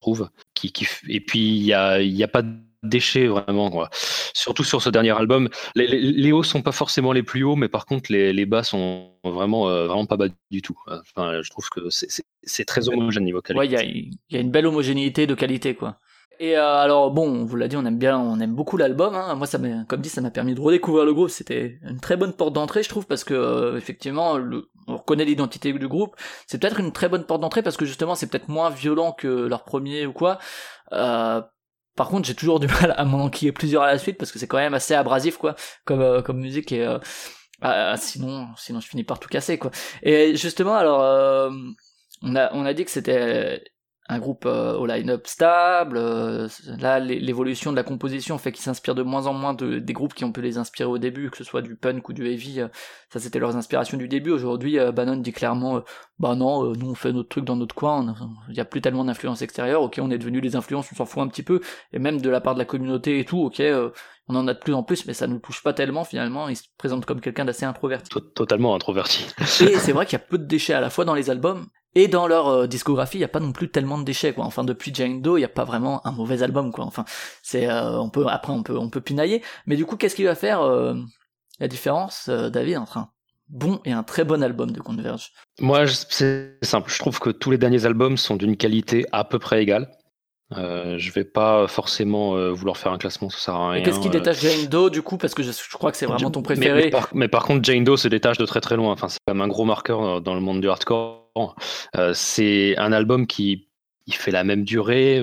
trouve 0.00 0.28
qui, 0.54 0.72
qui 0.72 0.86
et 1.08 1.20
puis 1.20 1.56
il 1.56 1.62
y 1.62 1.72
a, 1.72 2.00
y 2.00 2.22
a 2.22 2.28
pas 2.28 2.42
de 2.42 2.54
déchets 2.82 3.26
vraiment 3.26 3.70
quoi. 3.70 3.90
Surtout 3.92 4.64
sur 4.64 4.82
ce 4.82 4.90
dernier 4.90 5.16
album, 5.16 5.48
les, 5.74 5.86
les, 5.86 6.32
hauts 6.32 6.42
sont 6.42 6.62
pas 6.62 6.72
forcément 6.72 7.12
les 7.12 7.22
plus 7.22 7.42
hauts, 7.42 7.56
mais 7.56 7.68
par 7.68 7.86
contre 7.86 8.12
les, 8.12 8.32
les 8.32 8.46
bas 8.46 8.62
sont 8.62 9.12
vraiment 9.24 9.68
euh, 9.68 9.86
vraiment 9.86 10.06
pas 10.06 10.16
bas 10.16 10.28
du 10.50 10.62
tout. 10.62 10.78
Enfin, 10.86 11.42
je 11.42 11.50
trouve 11.50 11.68
que 11.70 11.88
c'est 11.90 12.64
très 12.64 12.88
homogène 12.88 13.24
niveau 13.24 13.40
qualité. 13.40 13.58
Ouais, 13.58 13.66
il 13.66 14.16
y 14.30 14.36
a, 14.36 14.40
une 14.40 14.50
belle 14.50 14.66
homogénéité 14.66 15.26
de 15.26 15.34
qualité 15.34 15.74
quoi. 15.74 15.98
Et 16.40 16.56
euh, 16.56 16.76
alors 16.76 17.10
bon, 17.10 17.28
on 17.28 17.44
vous 17.44 17.56
l'a 17.56 17.68
dit, 17.68 17.76
on 17.76 17.84
aime 17.84 17.98
bien, 17.98 18.18
on 18.18 18.38
aime 18.40 18.54
beaucoup 18.54 18.76
l'album. 18.76 19.14
Hein. 19.14 19.34
Moi, 19.34 19.46
ça 19.46 19.58
m'a, 19.58 19.84
comme 19.84 20.00
dit, 20.00 20.08
ça 20.08 20.20
m'a 20.20 20.30
permis 20.30 20.54
de 20.54 20.60
redécouvrir 20.60 21.04
le 21.04 21.12
groupe. 21.12 21.30
C'était 21.30 21.78
une 21.82 22.00
très 22.00 22.16
bonne 22.16 22.32
porte 22.32 22.52
d'entrée, 22.52 22.82
je 22.82 22.88
trouve, 22.88 23.06
parce 23.06 23.24
que 23.24 23.34
euh, 23.34 23.76
effectivement, 23.76 24.38
on 24.86 24.96
reconnaît 24.96 25.24
l'identité 25.24 25.72
du 25.72 25.88
groupe. 25.88 26.14
C'est 26.46 26.60
peut-être 26.60 26.80
une 26.80 26.92
très 26.92 27.08
bonne 27.08 27.24
porte 27.24 27.40
d'entrée 27.40 27.62
parce 27.62 27.76
que 27.76 27.84
justement, 27.84 28.14
c'est 28.14 28.28
peut-être 28.28 28.48
moins 28.48 28.70
violent 28.70 29.12
que 29.12 29.26
leur 29.26 29.64
premier 29.64 30.06
ou 30.06 30.12
quoi. 30.12 30.38
Euh, 30.92 31.42
par 31.98 32.08
contre, 32.08 32.28
j'ai 32.28 32.34
toujours 32.34 32.60
du 32.64 32.68
mal 32.68 32.94
à 32.96 33.04
m'en 33.04 33.24
enquiller 33.24 33.52
plusieurs 33.52 33.82
à 33.82 33.88
la 33.92 33.98
suite 33.98 34.16
parce 34.16 34.32
que 34.32 34.38
c'est 34.38 34.46
quand 34.46 34.58
même 34.58 34.74
assez 34.74 34.94
abrasif, 34.94 35.36
quoi, 35.36 35.56
comme 35.84 36.00
euh, 36.00 36.22
comme 36.22 36.38
musique 36.38 36.72
et 36.72 36.86
euh, 36.86 36.98
ah, 37.60 37.96
sinon, 37.98 38.48
sinon 38.56 38.80
je 38.80 38.88
finis 38.88 39.04
par 39.04 39.18
tout 39.18 39.28
casser, 39.28 39.58
quoi. 39.58 39.72
Et 40.02 40.36
justement, 40.36 40.76
alors, 40.76 41.02
euh, 41.02 41.50
on 42.22 42.36
a 42.36 42.52
on 42.54 42.64
a 42.64 42.72
dit 42.72 42.84
que 42.84 42.90
c'était 42.90 43.64
un 44.08 44.18
groupe 44.18 44.44
euh, 44.46 44.74
au 44.74 44.86
line-up 44.86 45.26
stable. 45.26 45.98
Euh, 45.98 46.48
là, 46.78 46.98
l'évolution 46.98 47.70
de 47.70 47.76
la 47.76 47.82
composition 47.82 48.38
fait 48.38 48.52
qu'ils 48.52 48.62
s'inspirent 48.62 48.94
de 48.94 49.02
moins 49.02 49.26
en 49.26 49.34
moins 49.34 49.52
de, 49.52 49.78
des 49.78 49.92
groupes 49.92 50.14
qui 50.14 50.24
ont 50.24 50.32
pu 50.32 50.40
les 50.40 50.56
inspirer 50.56 50.88
au 50.88 50.98
début, 50.98 51.30
que 51.30 51.36
ce 51.36 51.44
soit 51.44 51.60
du 51.60 51.76
punk 51.76 52.08
ou 52.08 52.12
du 52.14 52.26
heavy. 52.26 52.62
Euh, 52.62 52.68
ça, 53.10 53.20
c'était 53.20 53.38
leurs 53.38 53.56
inspirations 53.56 53.98
du 53.98 54.08
début. 54.08 54.30
Aujourd'hui, 54.30 54.78
Bannon 54.94 55.16
dit 55.16 55.32
clairement, 55.32 55.82
bah 56.18 56.34
non, 56.34 56.74
nous 56.74 56.90
on 56.90 56.94
fait 56.94 57.12
notre 57.12 57.28
truc 57.28 57.44
dans 57.44 57.56
notre 57.56 57.74
coin. 57.74 58.14
Il 58.48 58.54
n'y 58.54 58.60
a 58.60 58.64
plus 58.64 58.80
tellement 58.80 59.04
d'influence 59.04 59.42
extérieure. 59.42 59.82
Ok, 59.82 59.98
on 60.02 60.10
est 60.10 60.18
devenu 60.18 60.40
les 60.40 60.56
influences, 60.56 60.90
on 60.92 60.96
s'en 60.96 61.06
fout 61.06 61.22
un 61.22 61.28
petit 61.28 61.42
peu. 61.42 61.60
Et 61.92 61.98
même 61.98 62.20
de 62.20 62.28
la 62.28 62.40
part 62.40 62.54
de 62.54 62.58
la 62.58 62.66
communauté 62.66 63.18
et 63.18 63.24
tout, 63.24 63.40
ok, 63.40 63.62
on 64.28 64.36
en 64.36 64.46
a 64.46 64.52
de 64.52 64.58
plus 64.58 64.74
en 64.74 64.82
plus, 64.82 65.06
mais 65.06 65.14
ça 65.14 65.26
nous 65.26 65.38
touche 65.38 65.62
pas 65.62 65.72
tellement 65.72 66.04
finalement. 66.04 66.48
Il 66.48 66.56
se 66.56 66.64
présente 66.76 67.06
comme 67.06 67.20
quelqu'un 67.20 67.46
d'assez 67.46 67.64
introverti. 67.64 68.10
Totalement 68.34 68.74
introverti. 68.74 69.26
et 69.40 69.78
c'est 69.78 69.92
vrai 69.92 70.04
qu'il 70.04 70.18
y 70.18 70.22
a 70.22 70.24
peu 70.24 70.36
de 70.36 70.44
déchets 70.44 70.74
à 70.74 70.80
la 70.80 70.90
fois 70.90 71.06
dans 71.06 71.14
les 71.14 71.30
albums 71.30 71.66
et 71.98 72.06
dans 72.06 72.28
leur 72.28 72.46
euh, 72.46 72.66
discographie, 72.68 73.18
il 73.18 73.22
y 73.22 73.24
a 73.24 73.28
pas 73.28 73.40
non 73.40 73.50
plus 73.50 73.70
tellement 73.70 73.98
de 73.98 74.04
déchets 74.04 74.32
quoi. 74.32 74.44
Enfin 74.44 74.62
depuis 74.62 74.94
Jane 74.94 75.20
Doe, 75.20 75.38
il 75.38 75.42
y 75.42 75.44
a 75.44 75.48
pas 75.48 75.64
vraiment 75.64 76.06
un 76.06 76.12
mauvais 76.12 76.44
album 76.44 76.70
quoi. 76.70 76.84
Enfin, 76.84 77.04
c'est 77.42 77.68
euh, 77.68 77.98
on 77.98 78.08
peut 78.08 78.26
après 78.28 78.52
on 78.52 78.62
peut 78.62 78.78
on 78.78 78.88
peut 78.88 79.00
pinailler, 79.00 79.42
mais 79.66 79.74
du 79.74 79.84
coup, 79.84 79.96
qu'est-ce 79.96 80.14
qui 80.14 80.22
va 80.22 80.36
faire 80.36 80.62
euh, 80.62 80.94
la 81.58 81.66
différence 81.66 82.28
David 82.28 82.78
entre 82.78 82.98
un 82.98 83.08
bon 83.48 83.80
et 83.84 83.90
un 83.90 84.04
très 84.04 84.22
bon 84.22 84.44
album 84.44 84.70
de 84.70 84.80
Converge? 84.80 85.32
Moi, 85.60 85.86
c'est 85.88 86.58
simple, 86.62 86.88
je 86.88 87.00
trouve 87.00 87.18
que 87.18 87.30
tous 87.30 87.50
les 87.50 87.58
derniers 87.58 87.84
albums 87.84 88.16
sont 88.16 88.36
d'une 88.36 88.56
qualité 88.56 89.04
à 89.10 89.24
peu 89.24 89.40
près 89.40 89.60
égale. 89.60 89.90
Euh, 90.56 90.96
je 90.98 91.12
vais 91.12 91.24
pas 91.24 91.66
forcément 91.66 92.52
vouloir 92.52 92.76
faire 92.76 92.92
un 92.92 92.98
classement, 92.98 93.28
ça 93.28 93.38
sert 93.38 93.54
à 93.54 93.70
rien. 93.70 93.82
Qu'est-ce 93.82 93.98
qui 93.98 94.08
détache 94.08 94.40
Jane 94.40 94.66
Doe 94.68 94.88
du 94.88 95.02
coup? 95.02 95.18
Parce 95.18 95.34
que 95.34 95.42
je, 95.42 95.50
crois 95.72 95.90
que 95.90 95.96
c'est 95.96 96.06
vraiment 96.06 96.30
ton 96.30 96.42
préféré. 96.42 96.92
Mais, 97.12 97.26
par, 97.26 97.44
contre, 97.44 97.64
Jane 97.64 97.82
Doe 97.82 97.96
se 97.96 98.06
détache 98.06 98.38
de 98.38 98.46
très 98.46 98.60
très 98.60 98.76
loin. 98.76 98.92
Enfin, 98.92 99.08
c'est 99.08 99.18
comme 99.26 99.40
un 99.40 99.48
gros 99.48 99.64
marqueur 99.64 100.20
dans 100.20 100.34
le 100.34 100.40
monde 100.40 100.60
du 100.60 100.68
hardcore. 100.68 101.27
Euh, 101.96 102.12
c'est 102.14 102.76
un 102.78 102.92
album 102.92 103.26
qui 103.26 103.66
fait 104.10 104.30
la 104.30 104.44
même 104.44 104.64
durée, 104.64 105.22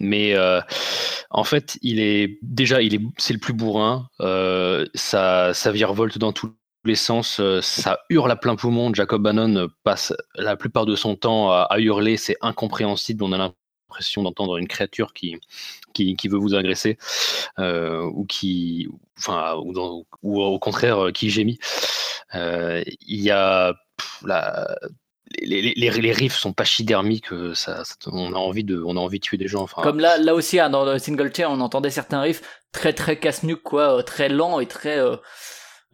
mais 0.00 0.34
euh, 0.34 0.60
en 1.30 1.44
fait, 1.44 1.78
il 1.82 2.00
est 2.00 2.38
déjà, 2.42 2.82
il 2.82 2.94
est, 2.94 3.00
c'est 3.18 3.32
le 3.32 3.38
plus 3.38 3.52
bourrin. 3.52 4.08
Euh, 4.20 4.86
ça, 4.94 5.54
ça 5.54 5.72
virevolte 5.72 6.18
dans 6.18 6.32
tous 6.32 6.52
les 6.84 6.96
sens. 6.96 7.40
ça 7.62 8.00
hurle 8.10 8.30
à 8.30 8.36
plein 8.36 8.56
poumon. 8.56 8.92
Jacob 8.92 9.22
Bannon 9.22 9.68
passe 9.84 10.12
la 10.34 10.56
plupart 10.56 10.86
de 10.86 10.96
son 10.96 11.16
temps 11.16 11.50
à, 11.50 11.78
hurler. 11.78 12.16
C'est 12.16 12.36
incompréhensible. 12.42 13.24
On 13.24 13.32
a 13.32 13.38
l'impression 13.38 14.22
d'entendre 14.22 14.58
une 14.58 14.68
créature 14.68 15.12
qui, 15.14 15.38
qui, 15.94 16.16
qui 16.16 16.28
veut 16.28 16.38
vous 16.38 16.54
agresser 16.54 16.98
ou 17.58 18.26
qui, 18.26 18.88
enfin, 19.16 19.54
ou, 19.56 20.04
ou, 20.22 20.42
au 20.42 20.58
contraire 20.58 21.10
qui 21.14 21.30
gémit. 21.30 21.58
Il 22.34 23.20
y 23.20 23.30
a 23.30 23.74
la, 24.24 24.76
les, 25.40 25.74
les, 25.74 26.12
riffs 26.12 26.36
sont 26.36 26.52
pachydermiques, 26.52 27.28
ça, 27.54 27.82
on 28.06 28.34
a 28.34 28.36
envie 28.36 28.64
de, 28.64 28.82
on 28.84 28.96
a 28.96 29.00
envie 29.00 29.18
de 29.18 29.24
tuer 29.24 29.38
des 29.38 29.48
gens. 29.48 29.62
Enfin, 29.62 29.82
Comme 29.82 29.98
là, 29.98 30.18
là 30.18 30.34
aussi, 30.34 30.60
hein, 30.60 30.70
dans 30.70 30.84
le 30.84 30.98
single 30.98 31.30
tier, 31.32 31.46
on 31.46 31.60
entendait 31.60 31.90
certains 31.90 32.20
riffs 32.20 32.42
très 32.72 32.92
très 32.92 33.18
casse-nuque, 33.18 33.62
quoi, 33.62 33.98
euh, 33.98 34.02
très 34.02 34.28
lents 34.28 34.60
et 34.60 34.66
très 34.66 34.98
euh, 34.98 35.16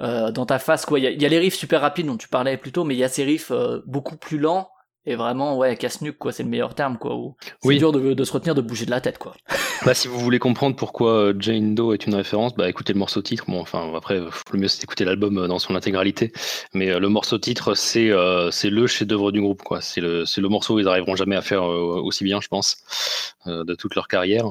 euh, 0.00 0.30
dans 0.32 0.46
ta 0.46 0.58
face, 0.58 0.86
quoi. 0.86 0.98
Il 0.98 1.04
y 1.04 1.06
a, 1.06 1.10
y 1.10 1.26
a, 1.26 1.28
les 1.28 1.38
riffs 1.38 1.56
super 1.56 1.82
rapides 1.82 2.06
dont 2.06 2.16
tu 2.16 2.28
parlais 2.28 2.56
plus 2.56 2.72
tôt, 2.72 2.84
mais 2.84 2.94
il 2.94 2.98
y 2.98 3.04
a 3.04 3.08
ces 3.08 3.24
riffs 3.24 3.50
euh, 3.50 3.82
beaucoup 3.86 4.16
plus 4.16 4.38
lents 4.38 4.70
et 5.06 5.14
vraiment 5.14 5.56
ouais 5.56 5.76
casse-nuque 5.76 6.18
quoi 6.18 6.32
c'est 6.32 6.42
le 6.42 6.48
meilleur 6.48 6.74
terme 6.74 6.98
quoi 6.98 7.16
c'est 7.62 7.76
dur 7.76 7.92
de, 7.92 8.12
de, 8.12 8.24
se 8.24 8.32
retenir 8.32 8.54
de 8.54 8.60
bouger 8.60 8.84
de 8.84 8.90
la 8.90 9.00
tête 9.00 9.18
quoi. 9.18 9.34
Bah 9.86 9.94
si 9.94 10.08
vous 10.08 10.18
voulez 10.18 10.38
comprendre 10.38 10.76
pourquoi 10.76 11.12
euh, 11.12 11.34
Jane 11.38 11.74
Doe 11.74 11.94
est 11.94 12.06
une 12.06 12.14
référence 12.14 12.54
bah 12.54 12.68
écoutez 12.68 12.92
le 12.92 12.98
morceau 12.98 13.22
titre. 13.22 13.46
Bon 13.48 13.60
enfin 13.60 13.90
après 13.96 14.20
le 14.20 14.58
mieux 14.58 14.68
c'est 14.68 14.82
d'écouter 14.82 15.06
l'album 15.06 15.38
euh, 15.38 15.48
dans 15.48 15.58
son 15.58 15.74
intégralité. 15.74 16.32
Mais 16.74 16.90
euh, 16.90 16.98
le 16.98 17.08
morceau 17.08 17.38
titre 17.38 17.74
c'est 17.74 18.10
c'est 18.50 18.68
le 18.68 18.86
chef-d'œuvre 18.86 19.32
du 19.32 19.40
groupe 19.40 19.62
quoi. 19.62 19.80
C'est 19.80 20.02
le 20.02 20.24
le 20.36 20.48
morceau 20.48 20.74
où 20.74 20.78
ils 20.80 20.88
arriveront 20.88 21.16
jamais 21.16 21.36
à 21.36 21.42
faire 21.42 21.64
aussi 21.64 22.24
bien 22.24 22.40
je 22.40 22.48
pense 22.48 23.34
de 23.46 23.74
toute 23.74 23.94
leur 23.94 24.08
carrière. 24.08 24.50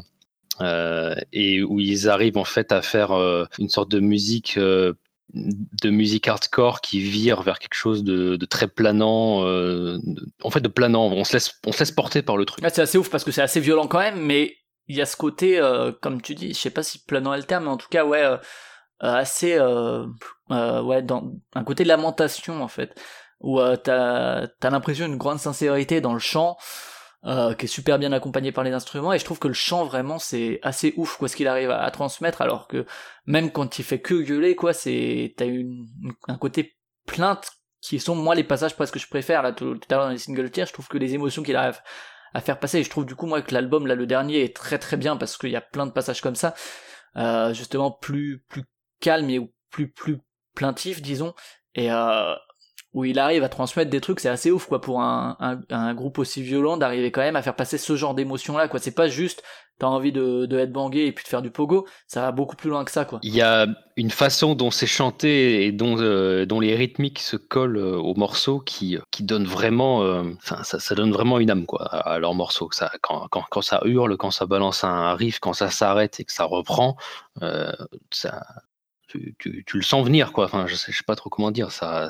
Et 1.31 1.63
où 1.63 1.79
ils 1.79 2.09
arrivent 2.09 2.37
en 2.37 2.43
fait 2.43 2.71
à 2.71 2.81
faire 2.81 3.11
une 3.59 3.69
sorte 3.69 3.91
de 3.91 3.99
musique 3.99 4.57
de 5.33 5.89
musique 5.89 6.27
hardcore 6.27 6.81
qui 6.81 6.99
vire 6.99 7.41
vers 7.41 7.59
quelque 7.59 7.75
chose 7.75 8.03
de, 8.03 8.37
très 8.45 8.67
planant, 8.67 9.43
euh, 9.43 9.97
en 10.43 10.49
fait 10.49 10.61
de 10.61 10.67
planant. 10.67 11.07
On 11.07 11.23
se 11.23 11.33
laisse, 11.33 11.59
on 11.65 11.71
se 11.71 11.79
laisse 11.79 11.91
porter 11.91 12.21
par 12.21 12.37
le 12.37 12.45
truc. 12.45 12.63
c'est 12.69 12.81
assez 12.81 12.97
ouf 12.97 13.09
parce 13.09 13.23
que 13.23 13.31
c'est 13.31 13.41
assez 13.41 13.59
violent 13.59 13.87
quand 13.87 13.99
même, 13.99 14.19
mais 14.19 14.55
il 14.87 14.95
y 14.95 15.01
a 15.01 15.05
ce 15.05 15.15
côté, 15.15 15.59
euh, 15.59 15.91
comme 16.01 16.21
tu 16.21 16.33
dis, 16.33 16.53
je 16.53 16.59
sais 16.59 16.71
pas 16.71 16.83
si 16.83 17.03
planant 17.03 17.33
est 17.33 17.37
le 17.37 17.43
terme, 17.43 17.65
mais 17.65 17.69
en 17.69 17.77
tout 17.77 17.89
cas 17.89 18.05
ouais, 18.05 18.23
euh, 18.23 18.37
assez, 18.99 19.59
ouais, 19.59 21.05
un 21.53 21.63
côté 21.63 21.83
lamentation 21.83 22.63
en 22.63 22.67
fait, 22.67 22.99
où 23.39 23.59
t'as 23.83 24.47
as, 24.61 24.69
l'impression 24.69 25.07
d'une 25.07 25.17
grande 25.17 25.39
sincérité 25.39 26.01
dans 26.01 26.13
le 26.13 26.19
chant. 26.19 26.57
Euh, 27.25 27.53
qui 27.53 27.65
est 27.65 27.67
super 27.67 27.99
bien 27.99 28.13
accompagné 28.13 28.53
par 28.53 28.63
les 28.63 28.71
instruments 28.71 29.11
et 29.11 29.19
je 29.19 29.25
trouve 29.25 29.39
que 29.39 29.49
le 29.49 29.53
chant 29.53 29.83
vraiment 29.83 30.19
c'est 30.19 30.61
assez 30.63 30.93
ouf 30.95 31.17
quoi 31.17 31.27
ce 31.27 31.35
qu'il 31.35 31.49
arrive 31.49 31.69
à, 31.69 31.91
transmettre 31.91 32.41
alors 32.41 32.65
que 32.69 32.85
même 33.25 33.51
quand 33.51 33.77
il 33.77 33.83
fait 33.83 33.99
que 33.99 34.13
gueuler 34.13 34.55
quoi 34.55 34.71
c'est 34.71 35.33
t'as 35.35 35.45
une, 35.45 35.85
un 36.29 36.37
côté 36.37 36.77
plainte 37.05 37.51
qui 37.81 37.99
sont 37.99 38.15
moi 38.15 38.35
les 38.35 38.45
passages 38.45 38.73
presque 38.73 38.93
que 38.93 39.01
je 39.01 39.09
préfère 39.09 39.43
là 39.43 39.51
tout, 39.51 39.77
à 39.89 39.93
l'heure 39.93 40.05
dans 40.05 40.11
les 40.11 40.17
single 40.17 40.49
tiers 40.49 40.65
je 40.65 40.71
trouve 40.71 40.87
que 40.87 40.97
les 40.97 41.13
émotions 41.13 41.43
qu'il 41.43 41.57
arrive 41.57 41.81
à 42.33 42.39
faire 42.39 42.57
passer 42.57 42.79
et 42.79 42.83
je 42.85 42.89
trouve 42.89 43.05
du 43.05 43.15
coup 43.15 43.25
moi 43.25 43.41
que 43.41 43.53
l'album 43.53 43.85
là 43.85 43.95
le 43.95 44.07
dernier 44.07 44.41
est 44.41 44.55
très 44.55 44.79
très 44.79 44.95
bien 44.95 45.17
parce 45.17 45.35
qu'il 45.35 45.49
y 45.49 45.57
a 45.57 45.61
plein 45.61 45.85
de 45.85 45.91
passages 45.91 46.21
comme 46.21 46.35
ça 46.35 46.53
euh, 47.17 47.53
justement 47.53 47.91
plus 47.91 48.45
plus 48.47 48.63
calme 49.01 49.29
et 49.29 49.41
plus 49.71 49.91
plus 49.91 50.19
plaintif 50.55 51.01
disons 51.01 51.33
et 51.75 51.91
euh, 51.91 52.33
où 52.93 53.05
il 53.05 53.19
arrive 53.19 53.43
à 53.43 53.49
transmettre 53.49 53.91
des 53.91 54.01
trucs, 54.01 54.19
c'est 54.19 54.29
assez 54.29 54.51
ouf 54.51 54.65
quoi 54.65 54.81
pour 54.81 55.01
un, 55.01 55.37
un, 55.69 55.93
groupe 55.93 56.17
aussi 56.17 56.41
violent 56.41 56.77
d'arriver 56.77 57.11
quand 57.11 57.21
même 57.21 57.35
à 57.35 57.41
faire 57.41 57.55
passer 57.55 57.77
ce 57.77 57.95
genre 57.95 58.15
d'émotion 58.15 58.57
là 58.57 58.67
quoi. 58.67 58.79
C'est 58.79 58.95
pas 58.95 59.07
juste 59.07 59.43
t'as 59.79 59.87
envie 59.87 60.11
de, 60.11 60.45
de 60.45 60.59
être 60.59 60.71
bangé 60.71 61.07
et 61.07 61.11
puis 61.13 61.23
de 61.23 61.29
faire 61.29 61.41
du 61.41 61.51
pogo, 61.51 61.87
ça 62.05 62.21
va 62.21 62.31
beaucoup 62.31 62.55
plus 62.55 62.69
loin 62.69 62.83
que 62.83 62.91
ça 62.91 63.05
quoi. 63.05 63.19
Il 63.23 63.33
y 63.33 63.41
a 63.41 63.65
une 63.95 64.11
façon 64.11 64.53
dont 64.53 64.71
c'est 64.71 64.87
chanté 64.87 65.65
et 65.65 65.71
dont, 65.71 65.97
euh, 65.99 66.45
dont 66.45 66.59
les 66.59 66.75
rythmiques 66.75 67.19
se 67.19 67.37
collent 67.37 67.77
euh, 67.77 67.97
aux 67.97 68.13
morceaux 68.15 68.59
qui, 68.59 68.97
qui 69.09 69.23
donne 69.23 69.45
vraiment, 69.45 70.03
euh, 70.03 70.23
enfin 70.37 70.63
ça, 70.63 70.95
donne 70.95 71.11
vraiment 71.11 71.39
une 71.39 71.49
âme 71.49 71.65
quoi 71.65 71.85
à, 71.85 72.19
leurs 72.19 72.35
morceaux. 72.35 72.69
Ça, 72.71 72.91
quand, 73.01 73.27
quand, 73.29 73.45
quand, 73.49 73.61
ça 73.61 73.81
hurle, 73.85 74.17
quand 74.17 74.31
ça 74.31 74.45
balance 74.45 74.83
un 74.83 75.13
riff, 75.15 75.39
quand 75.39 75.53
ça 75.53 75.69
s'arrête 75.69 76.19
et 76.19 76.25
que 76.25 76.33
ça 76.33 76.43
reprend, 76.43 76.97
ça, 78.11 78.43
tu, 79.07 79.35
tu, 79.39 79.63
tu, 79.65 79.77
le 79.77 79.83
sens 79.83 80.05
venir 80.05 80.33
quoi. 80.33 80.45
Enfin 80.45 80.67
je 80.67 80.75
sais, 80.75 80.91
je 80.91 80.97
sais 80.97 81.03
pas 81.07 81.15
trop 81.15 81.29
comment 81.29 81.51
dire 81.51 81.71
ça 81.71 82.09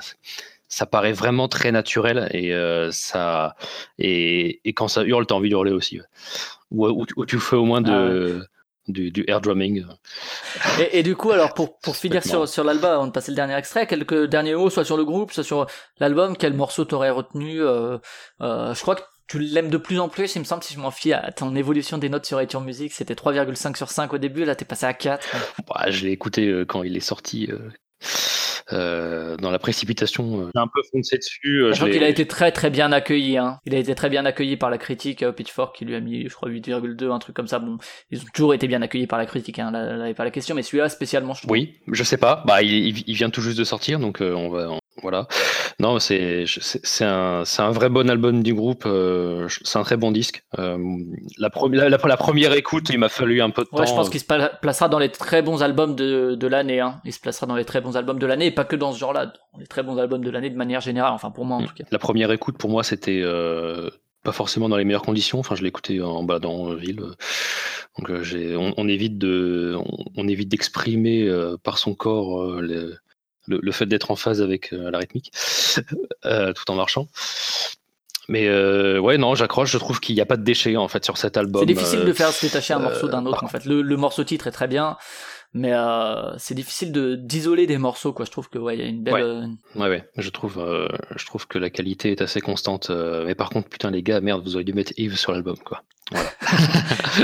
ça 0.70 0.86
paraît 0.86 1.12
vraiment 1.12 1.48
très 1.48 1.72
naturel 1.72 2.30
et 2.32 2.54
euh, 2.54 2.92
ça 2.92 3.56
et, 3.98 4.62
et, 4.64 4.74
quand 4.74 4.88
ça 4.88 5.04
hurle, 5.04 5.26
t'as 5.26 5.36
envie 5.36 5.50
d'hurler 5.50 5.72
aussi. 5.72 6.00
Ou, 6.72 6.88
ou, 6.88 7.26
tu 7.26 7.40
fais 7.40 7.56
au 7.56 7.66
moins 7.66 7.82
de, 7.82 8.40
ah 8.42 8.46
du, 8.90 9.12
du, 9.12 9.24
air 9.28 9.42
drumming. 9.42 9.86
Et, 10.80 11.00
et, 11.00 11.04
du 11.04 11.16
coup, 11.16 11.32
alors 11.32 11.54
pour, 11.54 11.80
pour 11.80 11.96
finir 11.98 12.24
sur, 12.24 12.48
sur 12.48 12.64
l'album, 12.64 12.92
avant 12.92 13.08
de 13.08 13.12
passer 13.12 13.32
le 13.32 13.36
dernier 13.36 13.56
extrait, 13.56 13.88
quelques 13.88 14.26
derniers 14.26 14.56
mots, 14.56 14.70
soit 14.70 14.86
sur 14.86 14.98
le 14.98 15.06
groupe, 15.06 15.32
soit 15.32 15.44
sur 15.44 15.68
l'album, 16.00 16.38
quel 16.38 16.54
morceau 16.54 16.86
t'aurais 16.86 17.10
retenu 17.10 17.62
euh, 17.62 17.98
euh, 18.42 18.74
Je 18.74 18.82
crois 18.82 18.96
que 18.96 19.02
tu 19.28 19.40
l'aimes 19.40 19.70
de 19.70 19.78
plus 19.78 20.00
en 20.00 20.10
plus, 20.10 20.36
il 20.36 20.40
me 20.40 20.44
semble, 20.44 20.64
si 20.64 20.74
je 20.74 20.80
m'en 20.80 20.92
fie 20.92 21.14
à 21.14 21.32
ton 21.32 21.56
évolution 21.56 21.98
des 21.98 22.10
notes 22.10 22.26
sur 22.26 22.42
iTunes 22.42 22.64
Music, 22.64 22.92
c'était 22.94 23.14
3,5 23.14 23.76
sur 23.76 23.90
5 23.90 24.14
au 24.14 24.18
début, 24.18 24.44
là 24.44 24.56
t'es 24.56 24.66
passé 24.66 24.86
à 24.86 24.94
4. 24.94 25.28
Bah, 25.68 25.90
je 25.90 26.06
l'ai 26.06 26.12
écouté 26.12 26.64
quand 26.68 26.82
il 26.82 26.98
est 26.98 27.02
sorti. 27.02 27.50
Euh, 28.72 29.36
dans 29.38 29.52
la 29.52 29.60
précipitation, 29.60 30.42
euh, 30.42 30.50
j'ai 30.54 30.62
un 30.62 30.68
peu 30.68 30.82
foncé 30.92 31.18
dessus. 31.18 31.64
Euh, 31.64 31.74
je 31.74 31.78
crois 31.78 31.90
qu'il 31.90 32.04
a 32.04 32.10
été 32.10 32.28
très 32.28 32.52
très 32.52 32.70
bien 32.70 32.92
accueilli. 32.92 33.38
Hein. 33.38 33.60
Il 33.66 33.74
a 33.74 33.78
été 33.78 33.96
très 33.96 34.10
bien 34.10 34.26
accueilli 34.26 34.58
par 34.58 34.70
la 34.70 34.78
critique. 34.78 35.26
Pitchfork 35.32 35.76
qui 35.76 35.86
lui 35.86 35.96
a 35.96 36.00
mis, 36.00 36.28
je 36.28 36.34
crois, 36.34 36.50
8,2, 36.50 37.12
un 37.12 37.20
truc 37.20 37.36
comme 37.36 37.48
ça. 37.48 37.60
Bon, 37.60 37.78
ils 38.12 38.22
ont 38.22 38.26
toujours 38.34 38.54
été 38.54 38.68
bien 38.68 38.82
accueillis 38.82 39.08
par 39.08 39.20
la 39.20 39.26
critique. 39.26 39.60
Hein. 39.60 39.72
Là, 39.72 39.96
là, 39.96 40.14
pas 40.14 40.24
la 40.24 40.32
question, 40.32 40.56
mais 40.56 40.64
celui-là 40.64 40.90
spécialement. 40.90 41.34
Je 41.34 41.42
trouve. 41.42 41.52
Oui, 41.52 41.76
je 41.92 42.04
sais 42.04 42.18
pas. 42.18 42.44
Bah, 42.46 42.62
il, 42.62 43.04
il, 43.08 43.16
vient 43.16 43.30
tout 43.30 43.42
juste 43.42 43.58
de 43.58 43.64
sortir, 43.64 44.00
donc 44.00 44.20
on 44.22 44.50
va, 44.50 44.79
voilà. 45.02 45.28
Non, 45.80 46.00
c'est 46.00 46.46
c'est 46.48 47.06
un, 47.06 47.44
un 47.58 47.72
vrai 47.72 47.90
bon 47.90 48.10
album 48.10 48.44
du 48.44 48.54
groupe. 48.54 48.84
Euh, 48.86 49.48
c'est 49.64 49.80
un 49.80 49.84
très 49.84 49.98
bon 49.98 50.12
disque. 50.12 50.44
Euh, 50.58 50.78
la, 51.38 51.50
première 51.50 51.90
la, 51.90 52.18
première 52.18 52.54
écoute, 52.54 52.90
il 52.90 53.00
m'a 53.00 53.10
fallu 53.10 53.42
un 53.42 53.50
peu 53.50 53.64
de 53.64 53.70
ouais, 53.72 53.86
temps. 53.86 53.86
Je 53.86 53.94
pense 53.94 54.10
qu'il 54.10 54.20
se 54.20 54.26
placera 54.26 54.90
dans 54.90 55.00
les 55.00 55.10
très 55.10 55.42
bons 55.42 55.64
albums 55.64 55.96
de, 55.96 56.36
de 56.36 56.48
l'année. 56.48 56.82
Hein. 56.82 57.00
Il 57.06 57.14
se 57.14 57.20
placera 57.20 57.48
dans 57.48 57.56
les 57.56 57.66
très 57.66 57.82
bons 57.82 57.96
albums 57.96 58.20
de 58.20 58.26
l'année 58.26 58.48
et 58.48 58.52
pas 58.52 58.66
que 58.66 58.76
dans 58.76 58.92
ce 58.92 59.00
genre-là. 59.00 59.34
Les 59.58 59.68
très 59.68 59.84
bons 59.84 59.98
albums 59.98 60.24
de 60.24 60.30
l'année 60.30 60.50
de 60.50 60.58
manière 60.58 60.82
générale. 60.82 61.14
Enfin, 61.14 61.32
pour 61.32 61.46
moi 61.46 61.58
en 61.58 61.62
mm. 61.62 61.68
tout 61.68 61.74
cas. 61.76 61.84
La 61.92 62.00
première 62.00 62.32
écoute, 62.32 62.58
pour 62.58 62.70
moi, 62.70 62.84
c'était 62.84 63.22
euh, 63.24 63.90
pas 64.24 64.34
forcément 64.34 64.68
dans 64.68 64.78
les 64.78 64.86
meilleures 64.86 65.02
conditions. 65.02 65.40
Enfin, 65.40 65.56
je 65.56 65.66
écouté 65.66 66.02
en 66.02 66.24
bas 66.24 66.40
dans 66.40 66.74
ville. 66.74 67.02
Donc, 67.98 68.10
on, 68.12 68.74
on, 68.78 68.88
évite 68.88 69.18
de, 69.18 69.78
on, 70.16 70.28
évite 70.28 70.50
d'exprimer 70.50 71.30
par 71.64 71.78
son 71.78 71.96
corps 71.96 72.62
les 72.62 72.92
le, 73.50 73.72
fait 73.72 73.86
d'être 73.86 74.12
en 74.12 74.16
phase 74.16 74.42
avec 74.42 74.74
euh, 74.74 74.92
la 74.92 75.00
rythmique, 75.00 75.32
euh, 76.26 76.54
tout 76.54 76.70
en 76.72 76.76
marchant. 76.76 77.08
Mais 78.30 78.48
euh, 78.48 79.00
ouais, 79.00 79.18
non, 79.18 79.34
j'accroche. 79.34 79.72
Je 79.72 79.78
trouve 79.80 80.00
qu'il 80.00 80.14
n'y 80.14 80.22
a 80.22 80.26
pas 80.26 80.38
de 80.38 80.44
déchets 80.44 80.78
en 80.78 80.88
fait 80.88 81.04
sur 81.04 81.18
cet 81.18 81.36
album. 81.36 81.62
C'est 81.62 81.74
difficile 81.74 82.06
de 82.06 82.14
faire 82.14 82.30
se 82.30 82.46
détacher 82.46 82.76
un 82.76 82.80
morceau 82.80 83.08
d'un 83.08 83.26
autre. 83.26 83.44
En 83.44 83.48
fait, 83.48 83.66
le, 83.66 83.98
morceau 83.98 84.24
titre 84.24 84.48
est 84.48 84.52
très 84.52 84.68
bien, 84.68 84.98
mais 85.54 85.74
c'est 86.38 86.56
difficile 86.56 86.92
de 86.92 87.16
d'isoler 87.16 87.68
des 87.68 87.78
morceaux. 87.78 88.14
Quoi, 88.14 88.26
je 88.26 88.32
trouve 88.32 88.50
que 88.50 88.58
ouais, 88.58 88.78
il 88.78 88.82
y 88.82 88.84
a 88.84 88.88
une 88.88 89.04
belle. 89.04 89.50
Ouais, 89.76 89.90
ouais, 89.90 90.10
Je 90.18 90.30
trouve, 90.30 90.64
je 91.16 91.26
trouve 91.26 91.48
que 91.48 91.58
la 91.58 91.70
qualité 91.70 92.12
est 92.12 92.22
assez 92.22 92.42
constante. 92.42 92.90
mais 92.90 93.36
par 93.36 93.50
contre, 93.50 93.70
putain 93.70 93.92
les 93.92 94.04
gars, 94.04 94.22
merde, 94.22 94.44
vous 94.44 94.56
auriez 94.56 94.66
dû 94.66 94.74
mettre 94.74 94.94
Yves 94.98 95.18
sur 95.18 95.32
l'album, 95.32 95.58
quoi. 95.58 95.84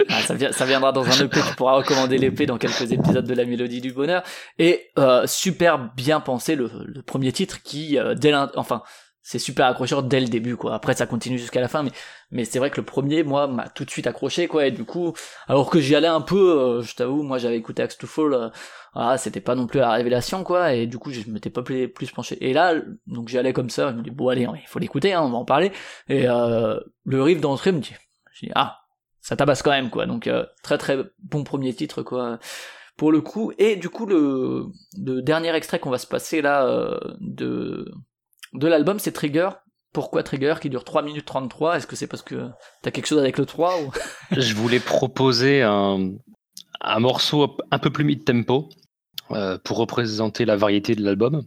Ah, 0.09 0.21
ça, 0.51 0.65
viendra 0.65 0.91
dans 0.91 1.05
un 1.05 1.25
EP, 1.25 1.39
tu 1.41 1.55
pourras 1.55 1.73
recommander 1.73 2.17
l'EP 2.17 2.45
dans 2.45 2.57
quelques 2.57 2.91
épisodes 2.91 3.25
de 3.25 3.33
la 3.33 3.45
Mélodie 3.45 3.81
du 3.81 3.93
Bonheur. 3.93 4.23
Et 4.59 4.91
euh, 4.97 5.25
super 5.25 5.93
bien 5.95 6.19
pensé 6.19 6.55
le, 6.55 6.69
premier 7.05 7.31
titre 7.31 7.61
qui, 7.63 7.97
euh, 7.97 8.15
dès 8.15 8.33
enfin, 8.55 8.83
c'est 9.27 9.39
super 9.39 9.65
accrocheur 9.65 10.03
dès 10.03 10.19
le 10.19 10.27
début, 10.27 10.55
quoi. 10.55 10.75
Après, 10.75 10.93
ça 10.93 11.07
continue 11.07 11.39
jusqu'à 11.39 11.59
la 11.59 11.67
fin, 11.67 11.81
mais, 11.81 11.89
mais 12.29 12.45
c'est 12.45 12.59
vrai 12.59 12.69
que 12.69 12.77
le 12.77 12.85
premier, 12.85 13.23
moi, 13.23 13.47
m'a 13.47 13.67
tout 13.67 13.83
de 13.83 13.89
suite 13.89 14.05
accroché, 14.05 14.47
quoi. 14.47 14.67
Et 14.67 14.71
du 14.71 14.85
coup, 14.85 15.13
alors 15.47 15.71
que 15.71 15.79
j'y 15.79 15.95
allais 15.95 16.07
un 16.07 16.21
peu, 16.21 16.59
euh, 16.59 16.81
je 16.83 16.95
t'avoue, 16.95 17.23
moi, 17.23 17.39
j'avais 17.39 17.57
écouté 17.57 17.81
Axe 17.81 17.97
to 17.97 18.05
Fall, 18.05 18.51
ah, 18.93 19.17
c'était 19.17 19.41
pas 19.41 19.55
non 19.55 19.65
plus 19.65 19.79
la 19.79 19.91
révélation, 19.93 20.43
quoi. 20.43 20.73
Et 20.73 20.85
du 20.85 20.99
coup, 20.99 21.11
je 21.11 21.27
m'étais 21.31 21.49
pas 21.49 21.63
plus, 21.63 21.89
plus 21.89 22.11
penché. 22.11 22.37
Et 22.47 22.53
là, 22.53 22.75
donc 23.07 23.29
j'y 23.29 23.39
allais 23.39 23.51
comme 23.51 23.71
ça, 23.71 23.89
je 23.89 23.95
me 23.95 24.03
dis, 24.03 24.11
bon, 24.11 24.29
allez, 24.29 24.43
il 24.61 24.67
faut 24.67 24.77
l'écouter, 24.77 25.13
hein, 25.13 25.23
on 25.23 25.31
va 25.31 25.37
en 25.37 25.45
parler. 25.45 25.71
Et 26.07 26.25
le 26.27 27.21
riff 27.23 27.41
d'entrée 27.41 27.71
me 27.71 27.79
dit, 27.79 27.95
dis, 28.39 28.51
ah, 28.53 28.79
ça 29.21 29.35
tabasse 29.35 29.63
quand 29.63 29.71
même, 29.71 29.89
quoi. 29.89 30.05
Donc, 30.05 30.27
euh, 30.27 30.45
très 30.61 30.77
très 30.77 30.99
bon 31.23 31.43
premier 31.43 31.73
titre, 31.73 32.03
quoi, 32.03 32.37
pour 32.95 33.11
le 33.11 33.21
coup. 33.21 33.51
Et 33.57 33.75
du 33.75 33.89
coup, 33.89 34.05
le, 34.05 34.67
le 35.03 35.23
dernier 35.23 35.55
extrait 35.55 35.79
qu'on 35.79 35.89
va 35.89 35.97
se 35.97 36.05
passer 36.05 36.43
là 36.43 36.67
euh, 36.67 36.99
de, 37.19 37.91
de 38.55 38.67
l'album, 38.67 38.99
c'est 38.99 39.11
Trigger. 39.11 39.49
Pourquoi 39.93 40.23
Trigger 40.23 40.55
qui 40.61 40.69
dure 40.69 40.83
3 40.83 41.03
minutes 41.03 41.25
33 41.25 41.77
Est-ce 41.77 41.87
que 41.87 41.95
c'est 41.95 42.07
parce 42.07 42.23
que 42.23 42.49
t'as 42.81 42.91
quelque 42.91 43.05
chose 43.07 43.19
avec 43.19 43.37
le 43.37 43.45
3 43.45 43.81
ou... 43.81 43.91
Je 44.31 44.53
voulais 44.53 44.79
proposer 44.79 45.61
un, 45.61 46.11
morceau 46.99 47.57
un 47.71 47.79
peu 47.79 47.89
plus 47.89 48.03
mid-tempo 48.03 48.69
euh, 49.31 49.57
pour 49.63 49.77
représenter 49.77 50.45
la 50.45 50.57
variété 50.57 50.95
de 50.95 51.03
l'album. 51.03 51.45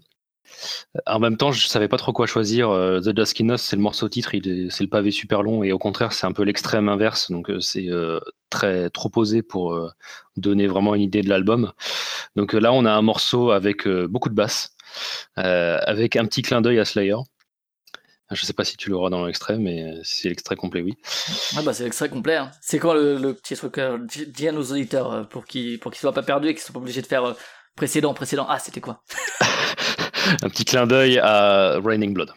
En 1.06 1.18
même 1.18 1.36
temps, 1.36 1.52
je 1.52 1.66
savais 1.66 1.88
pas 1.88 1.96
trop 1.96 2.12
quoi 2.12 2.26
choisir. 2.26 2.70
Euh, 2.70 3.00
The 3.00 3.10
Duskinos, 3.10 3.58
c'est 3.58 3.76
le 3.76 3.82
morceau 3.82 4.08
titre, 4.08 4.30
c'est 4.32 4.84
le 4.84 4.88
pavé 4.88 5.10
super 5.10 5.42
long, 5.42 5.62
et 5.62 5.72
au 5.72 5.78
contraire, 5.78 6.12
c'est 6.12 6.26
un 6.26 6.32
peu 6.32 6.42
l'extrême 6.42 6.88
inverse, 6.88 7.30
donc 7.30 7.50
euh, 7.50 7.60
c'est 7.60 7.88
euh, 7.88 8.20
très 8.50 8.90
trop 8.90 9.08
posé 9.08 9.42
pour 9.42 9.78
donner 10.36 10.66
vraiment 10.66 10.94
une 10.94 11.02
idée 11.02 11.22
de 11.22 11.28
l'album. 11.28 11.72
Donc 12.36 12.52
là, 12.52 12.72
on 12.72 12.84
a 12.84 12.92
un 12.92 13.02
morceau 13.02 13.50
avec 13.50 13.86
beaucoup 13.86 14.28
de 14.28 14.34
basse, 14.34 14.74
avec 15.36 16.16
un 16.16 16.24
petit 16.24 16.42
clin 16.42 16.60
d'œil 16.60 16.78
à 16.78 16.84
Slayer. 16.84 17.16
Je 18.30 18.44
sais 18.44 18.52
pas 18.52 18.64
si 18.64 18.76
tu 18.76 18.90
l'auras 18.90 19.08
dans 19.08 19.24
l'extrait, 19.24 19.56
mais 19.56 19.94
c'est 20.02 20.28
l'extrait 20.28 20.54
complet, 20.54 20.82
oui. 20.82 20.98
Ah 21.56 21.62
bah 21.62 21.72
c'est 21.72 21.84
l'extrait 21.84 22.10
complet. 22.10 22.36
Hein. 22.36 22.50
C'est 22.60 22.78
quoi 22.78 22.94
le, 22.94 23.32
petit 23.32 23.56
truc 23.56 23.80
Dis 24.28 24.48
à 24.48 24.52
nos 24.52 24.64
auditeurs 24.64 25.26
pour 25.28 25.46
qu'ils 25.46 25.78
pour 25.80 25.92
qu'ils 25.92 26.00
soient 26.00 26.12
pas 26.12 26.22
perdus 26.22 26.48
et 26.48 26.54
qu'ils 26.54 26.62
soient 26.62 26.74
pas 26.74 26.80
obligés 26.80 27.00
de 27.00 27.06
faire 27.06 27.34
précédent, 27.74 28.12
précédent. 28.12 28.46
Ah, 28.48 28.58
c'était 28.58 28.82
quoi? 28.82 29.02
Un 30.42 30.50
petit 30.50 30.66
clin 30.66 30.86
d'œil 30.86 31.18
à 31.18 31.78
Raining 31.82 32.12
Blood. 32.12 32.32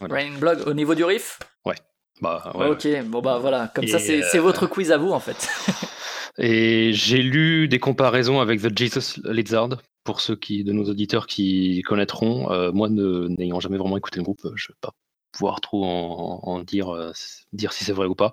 Raining 0.00 0.38
Blood 0.38 0.64
au 0.66 0.74
niveau 0.74 0.94
du 0.94 1.04
riff? 1.04 1.38
Ouais. 1.64 1.76
Bah, 2.20 2.50
ok, 2.54 2.88
bon 3.04 3.20
bah 3.20 3.38
voilà, 3.38 3.70
comme 3.74 3.86
ça 3.86 3.98
c'est 3.98 4.22
euh, 4.34 4.40
votre 4.40 4.66
quiz 4.66 4.90
à 4.90 4.96
vous 4.96 5.12
en 5.12 5.20
fait. 5.20 5.48
et 6.38 6.94
j'ai 6.94 7.18
lu 7.18 7.68
des 7.68 7.78
comparaisons 7.78 8.40
avec 8.40 8.62
The 8.62 8.76
Jesus 8.76 9.20
Lizard, 9.24 9.76
pour 10.06 10.20
ceux 10.22 10.36
qui, 10.36 10.64
de 10.64 10.72
nos 10.72 10.84
auditeurs 10.84 11.26
qui 11.26 11.82
connaîtront. 11.82 12.50
Euh, 12.50 12.72
moi, 12.72 12.88
n'ayant 12.88 13.60
jamais 13.60 13.76
vraiment 13.76 13.98
écouté 13.98 14.18
le 14.18 14.24
groupe, 14.24 14.40
je 14.54 14.70
ne 14.70 14.74
vais 14.74 14.78
pas 14.80 14.92
pouvoir 15.32 15.60
trop 15.60 15.84
en, 15.84 16.62
dire, 16.62 16.88
euh, 16.88 17.12
dire 17.52 17.74
si 17.74 17.84
c'est 17.84 17.92
vrai 17.92 18.06
ou 18.06 18.14
pas. 18.14 18.32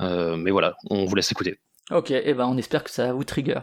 mais 0.00 0.50
voilà, 0.50 0.76
on 0.90 1.06
vous 1.06 1.14
laisse 1.14 1.32
écouter. 1.32 1.58
Ok, 1.90 2.10
et 2.10 2.34
ben 2.34 2.46
on 2.46 2.58
espère 2.58 2.84
que 2.84 2.90
ça 2.90 3.14
vous 3.14 3.24
trigger. 3.24 3.60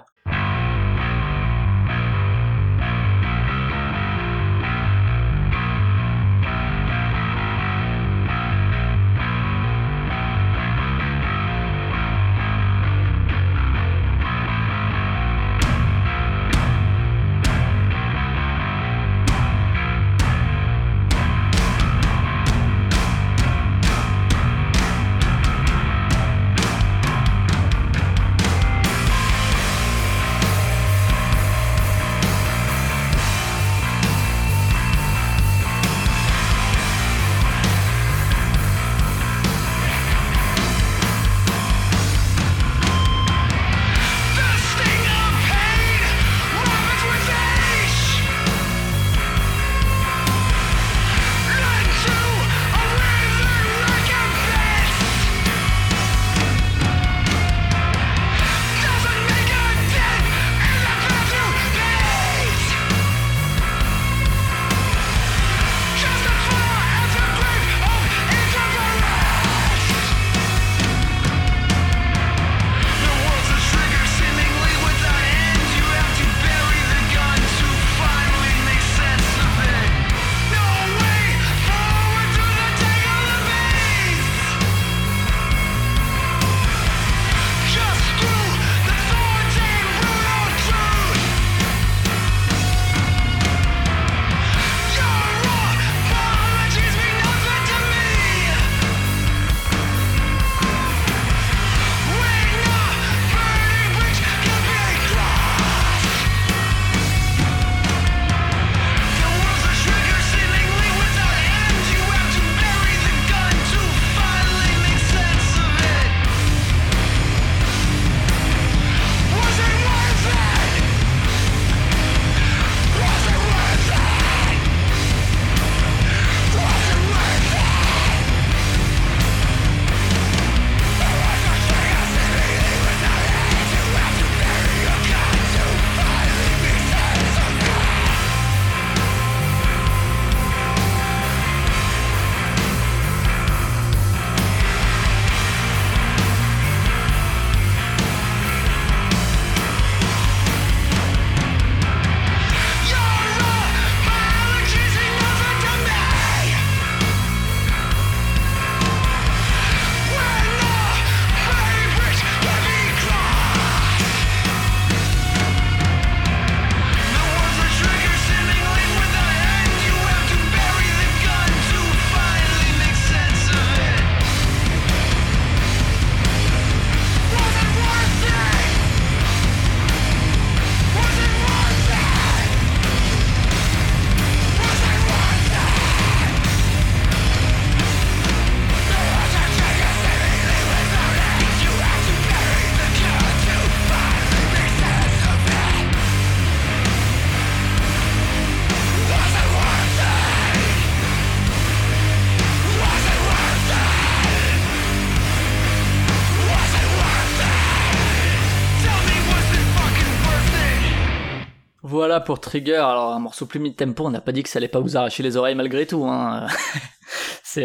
Pour 212.26 212.42
Trigger. 212.42 212.76
Alors 212.76 213.14
un 213.14 213.20
morceau 213.20 213.46
plus 213.46 213.60
mid-tempo, 213.60 214.06
on 214.06 214.10
n'a 214.10 214.20
pas 214.20 214.34
dit 214.34 214.44
que 214.44 214.50
ça 214.50 214.60
allait 214.60 214.68
pas 214.68 214.82
vous 214.82 214.98
arracher 214.98 215.24
les 215.24 215.38
oreilles 215.38 215.56
malgré 215.56 215.86
tout. 215.86 216.04
Hein. 216.06 216.48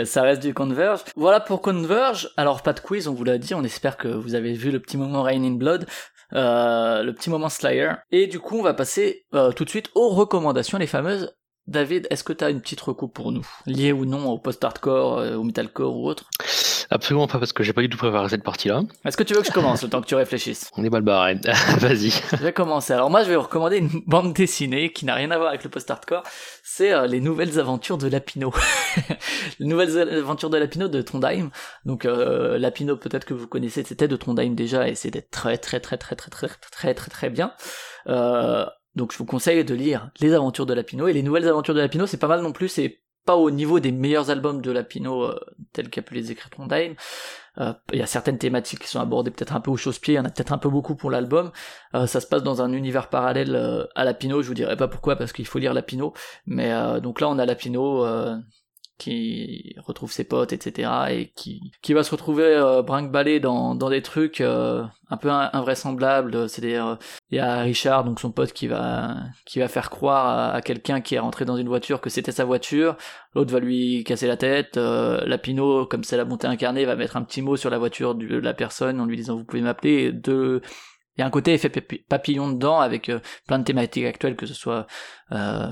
Ça 0.05 0.23
reste 0.23 0.43
du 0.43 0.55
Converge. 0.55 1.01
Voilà 1.17 1.41
pour 1.41 1.61
Converge. 1.63 2.31
Alors 2.37 2.63
pas 2.63 2.73
de 2.73 2.81
quiz, 2.81 3.09
on 3.09 3.15
vous 3.15 3.25
l'a 3.25 3.39
dit. 3.39 3.55
On 3.55 3.65
espère 3.65 3.97
que 3.97 4.07
vous 4.07 4.37
avez 4.37 4.53
vu 4.53 4.71
le 4.71 4.79
petit 4.79 4.97
moment 4.97 5.23
Rain 5.23 5.43
in 5.43 5.53
Blood, 5.53 5.87
euh, 6.35 7.03
le 7.03 7.13
petit 7.13 7.31
moment 7.31 7.49
Slayer. 7.49 7.93
Et 8.13 8.29
du 8.29 8.39
coup, 8.39 8.59
on 8.59 8.63
va 8.63 8.75
passer 8.75 9.27
euh, 9.35 9.51
tout 9.51 9.65
de 9.65 9.71
suite 9.71 9.91
aux 9.97 10.11
recommandations, 10.11 10.79
les 10.79 10.87
fameuses. 10.87 11.35
David, 11.67 12.07
est-ce 12.11 12.25
que 12.25 12.33
tu 12.33 12.45
as 12.45 12.51
une 12.51 12.61
petite 12.61 12.81
recoupe 12.81 13.15
pour 13.15 13.33
nous, 13.33 13.47
liée 13.67 13.93
ou 13.93 14.05
non 14.05 14.29
au 14.31 14.39
post-hardcore, 14.39 15.19
euh, 15.19 15.37
au 15.37 15.43
metalcore 15.43 15.97
ou 15.97 16.09
autre? 16.09 16.31
Absolument 16.93 17.29
pas, 17.29 17.39
parce 17.39 17.53
que 17.53 17.63
j'ai 17.63 17.73
pas 17.73 17.83
du 17.83 17.89
tout 17.89 17.97
préparé 17.97 18.29
cette 18.29 18.43
partie-là. 18.43 18.83
Est-ce 19.05 19.17
que 19.17 19.23
tu 19.23 19.33
veux 19.33 19.43
que 19.43 19.47
je 19.47 19.53
commence 19.53 19.83
le 19.85 19.89
temps 19.89 20.01
que 20.01 20.09
tu 20.09 20.17
réfléchisses? 20.17 20.69
On 20.77 20.83
est 20.83 20.91
mal 20.91 21.03
barré. 21.03 21.37
Vas-y. 21.79 22.11
Je 22.11 22.43
vais 22.43 22.53
commencer. 22.53 22.93
Alors 22.93 23.11
moi, 23.11 23.23
je 23.23 23.29
vais 23.29 23.37
vous 23.37 23.43
recommander 23.43 23.77
une 23.77 23.91
bande 24.09 24.33
dessinée 24.33 24.93
qui 24.93 25.05
n'a 25.05 25.15
rien 25.15 25.31
à 25.31 25.37
voir 25.37 25.51
avec 25.51 25.63
le 25.63 25.71
post-hardcore. 25.71 26.25
C'est 26.65 26.93
euh, 26.93 27.07
les 27.07 27.21
nouvelles 27.21 27.61
aventures 27.61 27.97
de 27.97 28.09
Lapino. 28.09 28.53
les 29.61 29.67
nouvelles 29.67 29.97
aventures 30.19 30.51
de 30.51 30.59
Lapino 30.59 30.89
de 30.89 31.01
Trondheim. 31.01 31.51
Donc 31.85 32.07
euh, 32.07 32.59
Lapino, 32.59 32.97
peut-être 32.97 33.25
que 33.25 33.35
vous 33.35 33.47
connaissez, 33.47 33.85
c'était 33.85 34.09
de 34.09 34.17
Trondheim 34.17 34.55
déjà 34.55 34.89
et 34.89 34.97
c'était 34.97 35.23
très 35.23 35.59
très 35.59 35.79
très 35.79 35.97
très 35.97 36.17
très 36.17 36.31
très 36.31 36.49
très 36.73 36.95
très 36.95 37.11
très 37.11 37.31
bien. 37.31 37.53
Euh, 38.09 38.67
donc 38.97 39.13
je 39.13 39.19
vous 39.19 39.27
conseille 39.27 39.65
de 39.65 39.75
lire 39.75 40.11
Les 40.21 40.35
Aventures 40.35 40.67
de 40.67 40.75
Lapino 40.75 41.07
et 41.07 41.13
les 41.13 41.23
Nouvelles 41.23 41.47
Aventures 41.47 41.75
de 41.75 41.81
Lapino, 41.81 42.07
c'est 42.07 42.17
pas 42.17 42.27
mal 42.27 42.41
non 42.41 42.53
plus, 42.53 42.69
c'est 42.69 43.01
pas 43.31 43.37
au 43.37 43.53
niveau 43.53 43.79
des 43.79 43.93
meilleurs 43.93 44.29
albums 44.31 44.61
de 44.61 44.73
Lapino 44.73 45.23
euh, 45.23 45.39
tels 45.73 45.89
qu'a 45.89 46.03
pu 46.03 46.15
les 46.15 46.33
écrire 46.33 46.51
Trondheim. 46.51 46.95
Euh, 47.59 47.73
Il 47.93 48.01
y 48.01 48.03
a 48.03 48.07
certaines 48.07 48.39
thématiques 48.39 48.81
qui 48.81 48.89
sont 48.89 48.99
abordées 48.99 49.31
peut-être 49.31 49.55
un 49.55 49.61
peu 49.61 49.71
au 49.71 49.77
chausse-pied, 49.77 50.15
il 50.15 50.17
y 50.17 50.21
en 50.21 50.25
a 50.25 50.31
peut-être 50.31 50.53
un 50.53 50.59
peu 50.59 50.69
beaucoup 50.69 50.97
pour 50.97 51.13
l'album. 51.13 51.53
Euh, 51.95 52.09
ça 52.09 52.21
se 52.21 52.27
passe 52.27 52.43
dans 52.43 52.61
un 52.61 52.73
univers 52.73 53.09
parallèle 53.09 53.55
euh, 53.55 53.85
à 53.95 54.05
Lapino, 54.05 54.43
je 54.43 54.49
vous 54.49 54.55
dirai 54.55 54.77
pas 54.77 54.89
pourquoi 54.89 55.15
parce 55.15 55.33
qu'il 55.33 55.47
faut 55.47 55.61
lire 55.61 55.75
Lapino, 55.75 56.13
mais 56.47 56.73
euh, 56.73 56.99
donc 56.99 57.21
là 57.21 57.29
on 57.29 57.39
a 57.39 57.47
Lapino 57.47 58.05
qui 59.01 59.75
retrouve 59.79 60.13
ses 60.13 60.25
potes, 60.25 60.53
etc. 60.53 60.91
et 61.09 61.33
qui, 61.35 61.73
qui 61.81 61.95
va 61.95 62.05
se 62.05 62.11
retrouver 62.11 62.45
euh, 62.45 62.83
brinque-ballé 62.83 63.41
dans, 63.41 63.75
dans 63.75 63.89
des 63.89 64.03
trucs 64.03 64.43
euh, 64.43 64.85
un 65.09 65.17
peu 65.17 65.31
invraisemblables. 65.31 66.49
C'est-à-dire, 66.49 66.99
il 67.31 67.39
y 67.39 67.41
a 67.41 67.61
Richard, 67.63 68.05
donc 68.05 68.21
son 68.21 68.31
pote, 68.31 68.53
qui 68.53 68.67
va, 68.67 69.17
qui 69.47 69.59
va 69.59 69.69
faire 69.69 69.89
croire 69.89 70.55
à, 70.55 70.61
quelqu'un 70.61 71.01
qui 71.01 71.15
est 71.15 71.19
rentré 71.19 71.47
dans 71.47 71.57
une 71.57 71.69
voiture 71.69 72.01
que 72.03 72.11
c'était 72.11 72.31
sa 72.31 72.45
voiture. 72.45 72.97
L'autre 73.35 73.53
va 73.53 73.59
lui 73.59 74.05
casser 74.05 74.27
la 74.27 74.37
tête. 74.37 74.77
Euh, 74.77 75.25
Lapino, 75.25 75.87
comme 75.87 76.05
c'est 76.05 76.19
la 76.19 76.27
montée 76.27 76.47
incarnée, 76.47 76.85
va 76.85 76.95
mettre 76.95 77.17
un 77.17 77.23
petit 77.23 77.41
mot 77.41 77.57
sur 77.57 77.71
la 77.71 77.79
voiture 77.79 78.15
de 78.15 78.37
la 78.37 78.53
personne 78.53 79.01
en 79.01 79.07
lui 79.07 79.17
disant 79.17 79.37
vous 79.37 79.45
pouvez 79.45 79.63
m'appeler. 79.63 80.13
De 80.13 80.61
il 81.17 81.21
y 81.21 81.25
a 81.25 81.27
un 81.27 81.31
côté 81.31 81.53
effet 81.53 81.69
papillon 82.09 82.51
dedans 82.51 82.81
avec 82.81 83.09
euh, 83.09 83.21
plein 83.47 83.59
de 83.59 83.65
thématiques 83.65 84.07
actuelles, 84.07 84.37
que 84.37 84.47
ce 84.47 84.55
soit 84.55 84.87
euh, 85.33 85.69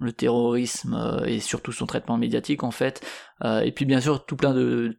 le 0.00 0.12
terrorisme 0.12 0.94
euh, 0.94 1.24
et 1.24 1.40
surtout 1.40 1.72
son 1.72 1.86
traitement 1.86 2.16
médiatique 2.16 2.62
en 2.62 2.70
fait. 2.70 3.04
Euh, 3.44 3.60
et 3.60 3.72
puis 3.72 3.84
bien 3.84 4.00
sûr 4.00 4.24
tout 4.24 4.36
plein 4.36 4.54
de, 4.54 4.96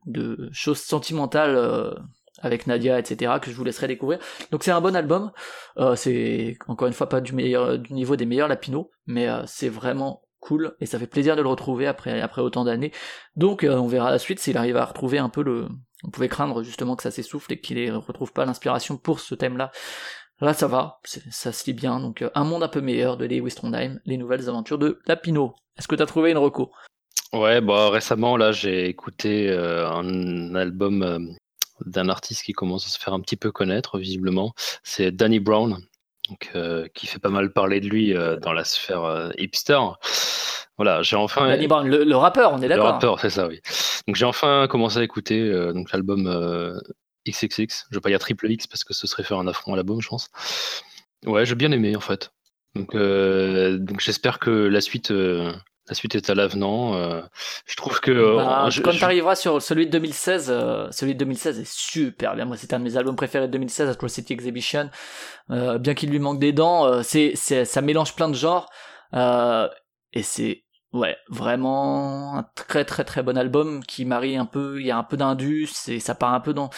choses 0.51 0.79
sentimentales 0.79 1.55
euh, 1.55 1.91
avec 2.39 2.67
Nadia, 2.67 2.99
etc. 2.99 3.33
que 3.41 3.51
je 3.51 3.55
vous 3.55 3.63
laisserai 3.63 3.87
découvrir. 3.87 4.19
Donc 4.51 4.63
c'est 4.63 4.71
un 4.71 4.81
bon 4.81 4.95
album. 4.95 5.31
c'est 5.95 6.57
encore 6.67 6.87
une 6.87 6.93
fois 6.93 7.09
pas 7.09 7.19
du 7.19 7.33
meilleur 7.33 7.77
du 7.77 7.93
niveau 7.93 8.15
des 8.15 8.25
meilleurs 8.25 8.47
Lapino, 8.47 8.91
mais 9.07 9.27
c'est 9.45 9.67
vraiment 9.67 10.21
cool 10.39 10.73
et 10.79 10.85
ça 10.85 10.97
fait 10.99 11.07
plaisir 11.07 11.35
de 11.35 11.41
le 11.41 11.49
retrouver 11.49 11.85
après 11.85 12.21
après 12.21 12.41
autant 12.41 12.63
d'années. 12.63 12.93
Donc 13.35 13.67
on 13.69 13.87
verra 13.87 14.09
la 14.09 14.19
suite 14.19 14.39
s'il 14.39 14.55
arrive 14.55 14.77
à 14.77 14.85
retrouver 14.85 15.17
un 15.17 15.27
peu 15.27 15.43
le. 15.43 15.67
On 16.05 16.11
pouvait 16.11 16.29
craindre 16.29 16.63
justement 16.63 16.95
que 16.95 17.03
ça 17.03 17.11
s'essouffle 17.11 17.51
et 17.51 17.59
qu'il 17.59 17.77
ne 17.77 17.97
retrouve 17.97 18.31
pas 18.31 18.45
l'inspiration 18.45 18.95
pour 18.95 19.19
ce 19.19 19.35
thème-là. 19.35 19.69
Là, 20.41 20.53
ça 20.53 20.67
va, 20.67 20.99
ça 21.03 21.51
se 21.51 21.65
lit 21.65 21.73
bien. 21.73 21.99
Donc, 21.99 22.21
euh, 22.21 22.29
un 22.33 22.45
monde 22.45 22.63
un 22.63 22.69
peu 22.69 22.79
meilleur 22.79 23.17
de 23.17 23.25
Lewis 23.25 23.55
Trondheim, 23.55 23.99
les 24.05 24.17
nouvelles 24.17 24.47
aventures 24.47 24.77
de 24.77 24.99
Lapino. 25.05 25.53
Est-ce 25.77 25.87
que 25.87 25.95
tu 25.95 26.01
as 26.01 26.05
trouvé 26.05 26.31
une 26.31 26.37
reco? 26.37 26.71
Ouais, 27.33 27.61
bah 27.61 27.89
récemment, 27.89 28.37
là, 28.37 28.51
j'ai 28.51 28.87
écouté 28.87 29.49
euh, 29.49 29.87
un 29.87 30.55
album 30.55 31.03
euh, 31.03 31.19
d'un 31.85 32.09
artiste 32.09 32.43
qui 32.43 32.53
commence 32.53 32.85
à 32.85 32.89
se 32.89 32.99
faire 32.99 33.13
un 33.13 33.19
petit 33.19 33.35
peu 33.35 33.51
connaître, 33.51 33.99
visiblement. 33.99 34.53
C'est 34.83 35.11
Danny 35.11 35.39
Brown, 35.39 35.77
donc, 36.29 36.51
qui 36.93 37.07
fait 37.07 37.19
pas 37.19 37.29
mal 37.29 37.51
parler 37.51 37.81
de 37.81 37.87
lui 37.87 38.13
dans 38.41 38.53
la 38.53 38.63
sphère 38.63 39.31
hipster. 39.37 39.79
Voilà, 40.77 41.01
j'ai 41.01 41.15
enfin. 41.15 41.47
Danny 41.47 41.67
Brown, 41.67 41.87
le, 41.87 42.15
rappeur, 42.15 42.53
on 42.53 42.61
est 42.61 42.67
d'accord. 42.67 42.85
Le 42.85 42.91
rappeur, 42.91 43.19
c'est 43.19 43.29
ça, 43.29 43.47
oui. 43.47 43.59
Donc, 44.07 44.15
j'ai 44.15 44.25
enfin 44.25 44.67
commencé 44.69 44.99
à 44.99 45.03
écouter 45.03 45.51
donc 45.73 45.91
l'album 45.91 46.27
XXX. 47.27 47.87
Je 47.89 47.95
vais 47.95 48.01
pas 48.01 48.09
dire 48.09 48.19
triple 48.19 48.49
X 48.49 48.67
parce 48.67 48.83
que 48.83 48.93
ce 48.93 49.07
serait 49.07 49.23
faire 49.23 49.39
un 49.39 49.47
affront 49.47 49.73
à 49.73 49.77
la 49.77 49.83
bombe, 49.83 50.01
je 50.01 50.07
pense. 50.07 50.29
Ouais, 51.25 51.45
j'ai 51.45 51.55
bien 51.55 51.71
aimé 51.71 51.95
en 51.95 51.99
fait. 51.99 52.31
Donc, 52.75 52.95
euh, 52.95 53.77
donc 53.77 53.99
j'espère 53.99 54.39
que 54.39 54.49
la 54.49 54.79
suite, 54.79 55.11
euh, 55.11 55.51
la 55.87 55.95
suite 55.95 56.15
est 56.15 56.29
à 56.29 56.35
l'avenant. 56.35 56.93
Euh, 56.95 57.21
je 57.65 57.75
trouve 57.75 57.99
que 57.99 58.35
bah, 58.37 58.69
quand 58.83 58.91
tu 58.91 59.03
arriveras 59.03 59.35
sur 59.35 59.61
celui 59.61 59.87
de 59.87 59.91
2016, 59.91 60.45
celui 60.91 61.13
de 61.13 61.19
2016 61.19 61.59
est 61.59 61.69
super 61.69 62.35
bien. 62.35 62.45
Moi, 62.45 62.57
c'est 62.57 62.73
un 62.73 62.79
de 62.79 62.83
mes 62.83 62.95
albums 62.95 63.15
préférés 63.15 63.47
de 63.47 63.53
2016, 63.53 63.89
Atrocity 63.89 64.33
Exhibition. 64.33 64.89
bien 65.49 65.93
qu'il 65.93 66.09
lui 66.09 66.19
manque 66.19 66.39
des 66.39 66.53
dents, 66.53 67.03
c'est, 67.03 67.33
c'est, 67.35 67.65
ça 67.65 67.81
mélange 67.81 68.15
plein 68.15 68.29
de 68.29 68.35
genres 68.35 68.69
et 69.13 70.23
c'est 70.23 70.63
Ouais, 70.91 71.17
vraiment 71.29 72.35
un 72.35 72.43
très 72.55 72.83
très 72.83 73.03
très 73.03 73.21
bon 73.21 73.37
album 73.37 73.83
qui 73.83 74.05
marie 74.05 74.35
un 74.35 74.47
peu, 74.47 74.79
il 74.79 74.87
y 74.87 74.91
a 74.91 74.97
un 74.97 75.03
peu 75.03 75.17
d'indus 75.17 75.69
et 75.87 75.99
ça 75.99 76.15
part 76.15 76.33
un 76.33 76.39
peu 76.39 76.51
dans 76.51 76.71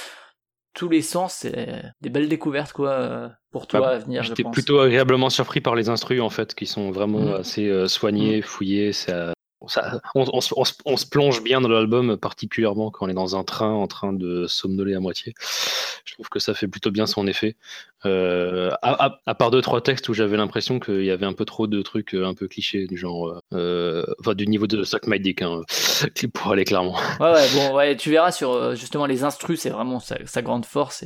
tous 0.74 0.90
les 0.90 1.02
sens, 1.02 1.34
c'est 1.42 1.84
des 2.02 2.10
belles 2.10 2.30
découvertes 2.30 2.74
quoi 2.74 3.32
pour 3.52 3.68
toi 3.68 3.80
bah, 3.82 3.90
à 3.90 3.98
venir. 3.98 4.24
J'étais 4.24 4.44
plutôt 4.44 4.80
agréablement 4.80 5.30
surpris 5.30 5.62
par 5.62 5.76
les 5.76 5.90
instrus 5.90 6.22
en 6.22 6.30
fait, 6.30 6.56
qui 6.56 6.66
sont 6.66 6.92
vraiment 6.92 7.20
mm. 7.20 7.34
assez 7.34 7.68
euh, 7.68 7.88
soignés, 7.88 8.40
mm. 8.40 8.44
fouillés. 8.44 8.94
Ça, 8.94 9.34
on, 9.62 10.98
se 10.98 11.06
plonge 11.06 11.44
bien 11.44 11.62
dans 11.62 11.70
l'album, 11.70 12.18
particulièrement 12.18 12.90
quand 12.92 13.06
on 13.06 13.10
est 13.10 13.14
dans 13.14 13.36
un 13.36 13.44
train 13.44 13.72
en 13.72 13.88
train 13.88 14.14
de 14.14 14.48
somnoler 14.48 14.96
à 14.96 15.00
moitié. 15.00 15.34
Je 16.04 16.14
trouve 16.16 16.30
que 16.30 16.40
ça 16.40 16.54
fait 16.54 16.68
plutôt 16.68 16.92
bien 16.92 17.06
son 17.06 17.28
effet. 17.28 17.56
Euh, 18.06 18.72
à, 18.82 19.36
part 19.36 19.52
deux 19.52 19.62
trois 19.62 19.82
textes 19.82 20.10
où 20.10 20.14
j'avais 20.14 20.36
l'impression 20.36 20.80
qu'il 20.80 21.04
y 21.04 21.12
avait 21.12 21.28
un 21.28 21.34
peu 21.34 21.46
trop 21.46 21.68
de 21.68 21.82
trucs 21.84 22.16
un 22.16 22.34
peu 22.34 22.48
clichés 22.48 22.88
du 22.88 22.98
genre, 22.98 23.42
enfin 23.52 24.34
du 24.34 24.48
niveau 24.48 24.68
de 24.68 24.84
Suck 24.84 25.06
My 25.08 25.20
Dick, 25.20 25.42
hein, 25.42 25.62
pour 26.34 26.52
aller 26.52 26.66
clairement. 26.66 26.98
Ouais, 27.20 27.32
ouais, 27.32 27.48
bon, 27.54 27.76
ouais, 27.76 27.96
tu 27.96 28.10
verras 28.10 28.32
sur 28.32 28.76
justement 28.76 29.06
les 29.06 29.24
instrus, 29.24 29.60
c'est 29.60 29.70
vraiment 29.70 30.00
sa, 30.00 30.42
grande 30.42 30.66
force. 30.66 31.06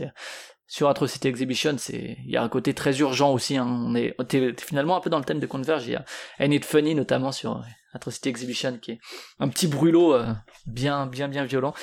Sur 0.68 0.89
Atrocity 0.89 1.28
Exhibition, 1.28 1.76
c'est 1.78 2.18
il 2.26 2.32
y 2.32 2.38
a 2.38 2.43
un 2.43 2.49
côté 2.49 2.74
très 2.74 2.99
urgent 2.99 3.32
aussi. 3.32 3.57
Hein. 3.57 3.68
On 3.68 3.95
est 3.95 4.16
finalement 4.59 4.97
un 4.97 5.01
peu 5.01 5.09
dans 5.09 5.20
le 5.20 5.26
thème 5.26 5.39
de 5.39 5.45
Converge. 5.45 5.86
Il 5.88 5.93
y 5.93 5.95
a 5.95 6.05
And 6.39 6.51
It 6.51 6.66
Funny 6.66 6.95
notamment 6.95 7.32
sur 7.32 7.63
Atrocity 7.93 8.30
Exhibition 8.30 8.78
qui 8.82 8.93
est 8.93 8.99
un 9.39 9.47
petit 9.47 9.68
brûlot 9.68 10.13
euh, 10.13 10.34
bien 10.66 11.05
bien 11.05 11.28
bien 11.28 11.45
violent. 11.45 11.74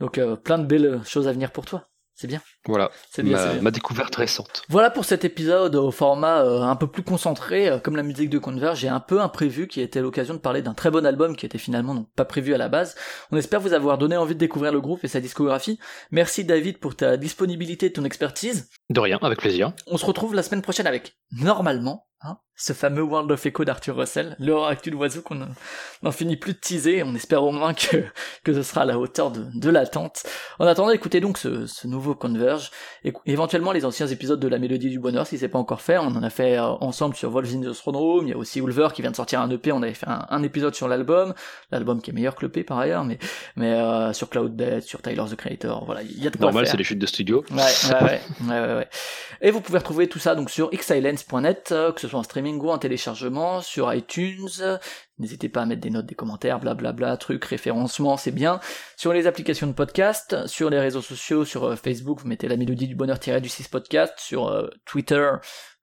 Donc 0.00 0.18
euh, 0.18 0.36
plein 0.36 0.58
de 0.58 0.66
belles 0.66 1.02
choses 1.04 1.28
à 1.28 1.32
venir 1.32 1.52
pour 1.52 1.64
toi. 1.64 1.91
C'est 2.22 2.28
bien. 2.28 2.40
Voilà. 2.66 2.92
C'est 3.10 3.24
bien, 3.24 3.60
ma, 3.62 3.72
découverte 3.72 4.14
récente. 4.14 4.62
Voilà 4.68 4.90
pour 4.90 5.04
cet 5.04 5.24
épisode 5.24 5.74
au 5.74 5.90
format 5.90 6.44
euh, 6.44 6.60
un 6.60 6.76
peu 6.76 6.86
plus 6.86 7.02
concentré, 7.02 7.68
euh, 7.68 7.80
comme 7.80 7.96
la 7.96 8.04
musique 8.04 8.30
de 8.30 8.38
Converge. 8.38 8.78
J'ai 8.78 8.86
un 8.86 9.00
peu 9.00 9.20
imprévu 9.20 9.66
qui 9.66 9.80
était 9.80 10.00
l'occasion 10.00 10.34
de 10.34 10.38
parler 10.38 10.62
d'un 10.62 10.72
très 10.72 10.92
bon 10.92 11.04
album 11.04 11.34
qui 11.34 11.46
était 11.46 11.58
finalement 11.58 11.96
donc 11.96 12.08
pas 12.14 12.24
prévu 12.24 12.54
à 12.54 12.58
la 12.58 12.68
base. 12.68 12.94
On 13.32 13.36
espère 13.36 13.60
vous 13.60 13.72
avoir 13.72 13.98
donné 13.98 14.16
envie 14.16 14.34
de 14.34 14.38
découvrir 14.38 14.70
le 14.70 14.80
groupe 14.80 15.02
et 15.02 15.08
sa 15.08 15.18
discographie. 15.18 15.80
Merci 16.12 16.44
David 16.44 16.78
pour 16.78 16.94
ta 16.94 17.16
disponibilité 17.16 17.86
et 17.86 17.92
ton 17.92 18.04
expertise. 18.04 18.70
De 18.88 19.00
rien, 19.00 19.18
avec 19.20 19.40
plaisir. 19.40 19.72
On 19.88 19.96
se 19.96 20.06
retrouve 20.06 20.36
la 20.36 20.44
semaine 20.44 20.62
prochaine 20.62 20.86
avec, 20.86 21.16
normalement, 21.32 22.06
Hein, 22.24 22.38
ce 22.54 22.72
fameux 22.72 23.02
World 23.02 23.30
of 23.30 23.44
Echo 23.44 23.64
d'Arthur 23.64 23.96
Russell, 23.96 24.36
l'horreur 24.38 24.68
actuelle 24.68 24.94
d'oiseau 24.94 25.22
qu'on 25.22 25.46
n'en 26.02 26.12
finit 26.12 26.36
plus 26.36 26.52
de 26.52 26.58
teaser, 26.58 27.02
on 27.02 27.14
espère 27.14 27.42
au 27.42 27.50
moins 27.50 27.74
que, 27.74 28.04
que 28.44 28.52
ce 28.52 28.62
sera 28.62 28.82
à 28.82 28.84
la 28.84 28.98
hauteur 28.98 29.30
de, 29.30 29.44
de 29.54 29.70
l'attente. 29.70 30.22
En 30.58 30.66
attendant, 30.66 30.90
écoutez 30.90 31.20
donc 31.20 31.38
ce, 31.38 31.66
ce 31.66 31.86
nouveau 31.86 32.14
Converge, 32.14 32.70
et 33.04 33.12
éventuellement 33.26 33.72
les 33.72 33.84
anciens 33.84 34.06
épisodes 34.06 34.38
de 34.38 34.48
la 34.48 34.58
Mélodie 34.58 34.90
du 34.90 34.98
Bonheur 34.98 35.26
si 35.26 35.38
c'est 35.38 35.48
pas 35.48 35.58
encore 35.58 35.80
fait, 35.80 35.98
on 35.98 36.06
en 36.06 36.22
a 36.22 36.30
fait 36.30 36.58
euh, 36.58 36.62
ensemble 36.62 37.16
sur 37.16 37.30
Wolves 37.30 37.54
in 37.54 37.60
the 37.60 37.74
Throne 37.74 37.96
Room, 37.96 38.26
il 38.26 38.30
y 38.30 38.32
a 38.32 38.36
aussi 38.36 38.60
Ulver 38.60 38.88
qui 38.94 39.02
vient 39.02 39.10
de 39.10 39.16
sortir 39.16 39.40
un 39.40 39.50
EP, 39.50 39.72
on 39.72 39.82
avait 39.82 39.94
fait 39.94 40.06
un, 40.08 40.42
épisode 40.42 40.74
sur 40.74 40.88
l'album, 40.88 41.34
l'album 41.70 42.00
qui 42.02 42.10
est 42.10 42.12
meilleur 42.12 42.34
que 42.34 42.44
l'EP 42.44 42.64
par 42.64 42.78
ailleurs, 42.78 43.04
mais, 43.04 43.18
mais 43.56 43.72
euh, 43.72 44.12
sur 44.12 44.28
Cloud 44.28 44.56
Dead, 44.56 44.82
sur 44.82 45.00
Tyler 45.02 45.24
the 45.30 45.36
Creator, 45.36 45.84
voilà, 45.84 46.02
il 46.02 46.22
y 46.22 46.26
a 46.26 46.30
de 46.30 46.36
quoi 46.36 46.46
Normal, 46.46 46.66
c'est 46.66 46.76
des 46.76 46.84
chutes 46.84 46.98
de 46.98 47.06
studio. 47.06 47.44
Ouais, 47.50 47.56
ouais, 47.56 48.02
ouais, 48.02 48.20
ouais, 48.48 48.74
ouais, 48.74 48.88
Et 49.40 49.50
vous 49.50 49.60
pouvez 49.60 49.78
retrouver 49.78 50.08
tout 50.08 50.18
ça 50.18 50.34
donc 50.34 50.50
sur 50.50 50.70
xsilence.net, 50.70 51.70
euh, 51.72 51.92
que 51.92 52.00
ce 52.00 52.08
soit 52.08 52.18
en 52.18 52.24
en 52.50 52.78
téléchargement, 52.78 53.60
sur 53.60 53.92
iTunes, 53.92 54.48
n'hésitez 55.18 55.48
pas 55.48 55.62
à 55.62 55.66
mettre 55.66 55.80
des 55.80 55.90
notes, 55.90 56.06
des 56.06 56.14
commentaires, 56.14 56.58
blablabla, 56.58 56.92
bla 56.92 57.06
bla, 57.08 57.16
trucs, 57.16 57.44
référencement, 57.44 58.16
c'est 58.16 58.32
bien, 58.32 58.60
sur 58.96 59.12
les 59.12 59.26
applications 59.26 59.66
de 59.66 59.72
podcast, 59.72 60.46
sur 60.46 60.70
les 60.70 60.80
réseaux 60.80 61.02
sociaux, 61.02 61.44
sur 61.44 61.64
euh, 61.64 61.76
Facebook, 61.76 62.20
vous 62.20 62.28
mettez 62.28 62.48
la 62.48 62.56
mélodie 62.56 62.88
du 62.88 62.94
bonheur-du 62.94 63.48
6 63.48 63.68
podcast, 63.68 64.14
sur 64.18 64.48
euh, 64.48 64.68
Twitter, 64.84 65.30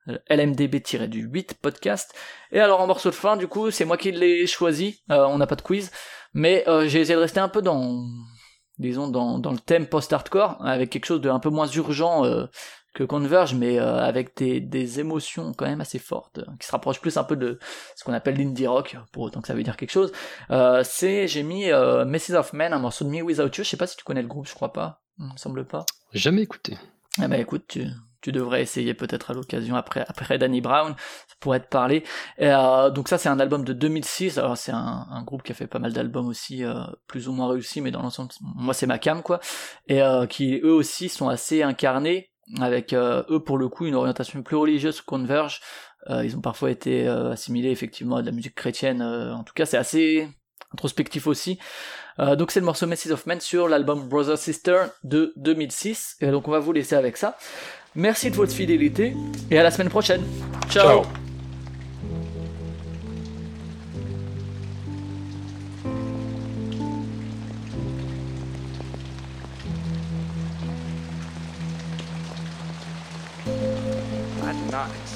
euh, 0.09 0.17
LMDB-du8 0.29 1.55
podcast. 1.61 2.13
Et 2.51 2.59
alors 2.59 2.81
en 2.81 2.87
morceau 2.87 3.09
de 3.09 3.15
fin, 3.15 3.37
du 3.37 3.47
coup, 3.47 3.71
c'est 3.71 3.85
moi 3.85 3.97
qui 3.97 4.11
l'ai 4.11 4.45
choisi, 4.47 5.01
on 5.09 5.37
n'a 5.37 5.47
pas 5.47 5.55
de 5.55 5.61
quiz, 5.61 5.91
mais 6.33 6.63
j'ai 6.87 7.01
essayé 7.01 7.15
de 7.15 7.21
rester 7.21 7.39
un 7.39 7.49
peu 7.49 7.61
dans 7.61 8.05
disons 8.77 9.09
dans, 9.09 9.39
dans 9.39 9.51
le 9.51 9.59
thème 9.59 9.87
post-hardcore 9.87 10.55
avec 10.65 10.89
quelque 10.89 11.05
chose 11.05 11.19
de 11.19 11.29
un 11.29 11.39
peu 11.39 11.49
moins 11.49 11.67
urgent 11.67 12.23
que 12.93 13.03
Converge, 13.03 13.53
mais 13.55 13.79
euh, 13.79 13.99
avec 13.99 14.35
des, 14.37 14.59
des, 14.59 14.99
émotions 14.99 15.53
quand 15.53 15.65
même 15.65 15.81
assez 15.81 15.99
fortes, 15.99 16.41
qui 16.59 16.67
se 16.67 16.71
rapprochent 16.71 17.01
plus 17.01 17.17
un 17.17 17.23
peu 17.23 17.35
de 17.35 17.59
ce 17.95 18.03
qu'on 18.03 18.13
appelle 18.13 18.37
l'indie 18.37 18.67
rock, 18.67 18.97
pour 19.11 19.23
autant 19.23 19.41
que 19.41 19.47
ça 19.47 19.53
veut 19.53 19.63
dire 19.63 19.77
quelque 19.77 19.91
chose. 19.91 20.11
Euh, 20.51 20.81
c'est, 20.83 21.27
j'ai 21.27 21.43
mis 21.43 21.71
euh, 21.71 22.05
Mrs. 22.05 22.35
of 22.35 22.53
Men, 22.53 22.73
un 22.73 22.79
morceau 22.79 23.05
de 23.05 23.09
Me 23.09 23.21
Without 23.21 23.45
You, 23.55 23.63
je 23.63 23.69
sais 23.69 23.77
pas 23.77 23.87
si 23.87 23.97
tu 23.97 24.03
connais 24.03 24.21
le 24.21 24.27
groupe, 24.27 24.47
je 24.47 24.53
crois 24.53 24.73
pas, 24.73 25.01
il 25.19 25.25
me 25.25 25.37
semble 25.37 25.65
pas. 25.65 25.85
Jamais 26.13 26.41
écouté. 26.41 26.77
Ah 27.21 27.27
bah 27.27 27.37
écoute, 27.37 27.65
tu, 27.67 27.85
tu 28.21 28.31
devrais 28.31 28.61
essayer 28.61 28.93
peut-être 28.93 29.31
à 29.31 29.33
l'occasion 29.33 29.75
après 29.75 30.05
après 30.07 30.37
Danny 30.37 30.61
Brown, 30.61 30.95
ça 31.27 31.35
pourrait 31.39 31.59
te 31.59 31.67
parler. 31.67 32.03
Euh, 32.41 32.89
donc 32.89 33.07
ça 33.07 33.17
c'est 33.17 33.29
un 33.29 33.39
album 33.39 33.63
de 33.63 33.73
2006. 33.73 34.37
Alors 34.37 34.57
c'est 34.57 34.71
un, 34.71 35.07
un, 35.09 35.23
groupe 35.23 35.43
qui 35.43 35.51
a 35.51 35.55
fait 35.55 35.67
pas 35.67 35.79
mal 35.79 35.93
d'albums 35.93 36.27
aussi 36.27 36.63
euh, 36.63 36.83
plus 37.07 37.27
ou 37.27 37.33
moins 37.33 37.49
réussis, 37.49 37.81
mais 37.81 37.91
dans 37.91 38.01
l'ensemble, 38.01 38.31
moi 38.41 38.73
c'est 38.73 38.87
ma 38.87 38.99
cam 38.99 39.21
quoi, 39.21 39.39
et 39.87 40.01
euh, 40.01 40.25
qui 40.25 40.59
eux 40.63 40.73
aussi 40.73 41.09
sont 41.09 41.29
assez 41.29 41.63
incarnés 41.63 42.29
avec 42.59 42.93
euh, 42.93 43.23
eux 43.29 43.39
pour 43.39 43.57
le 43.57 43.69
coup 43.69 43.85
une 43.85 43.95
orientation 43.95 44.41
plus 44.41 44.55
religieuse 44.55 45.01
Converge. 45.01 45.61
Euh, 46.09 46.23
ils 46.23 46.35
ont 46.35 46.41
parfois 46.41 46.71
été 46.71 47.07
assimilés 47.07 47.71
effectivement 47.71 48.17
à 48.17 48.21
de 48.21 48.25
la 48.25 48.31
musique 48.31 48.55
chrétienne. 48.55 49.01
en 49.01 49.43
tout 49.43 49.53
cas 49.53 49.65
c'est 49.65 49.77
assez 49.77 50.27
introspectif 50.73 51.27
aussi. 51.27 51.59
Euh, 52.19 52.35
donc 52.35 52.51
c'est 52.51 52.59
le 52.59 52.65
morceau 52.65 52.85
Message 52.85 53.11
of 53.11 53.25
Men 53.25 53.39
sur 53.39 53.67
l'album 53.67 54.07
Brother 54.07 54.37
Sister 54.37 54.83
de 55.03 55.33
2006. 55.37 56.17
Et 56.21 56.27
donc 56.27 56.47
on 56.47 56.51
va 56.51 56.59
vous 56.59 56.73
laisser 56.73 56.95
avec 56.95 57.17
ça. 57.17 57.37
Merci 57.95 58.29
de 58.29 58.35
votre 58.35 58.53
fidélité 58.53 59.15
et 59.49 59.57
à 59.57 59.63
la 59.63 59.71
semaine 59.71 59.89
prochaine. 59.89 60.23
Ciao. 60.69 61.03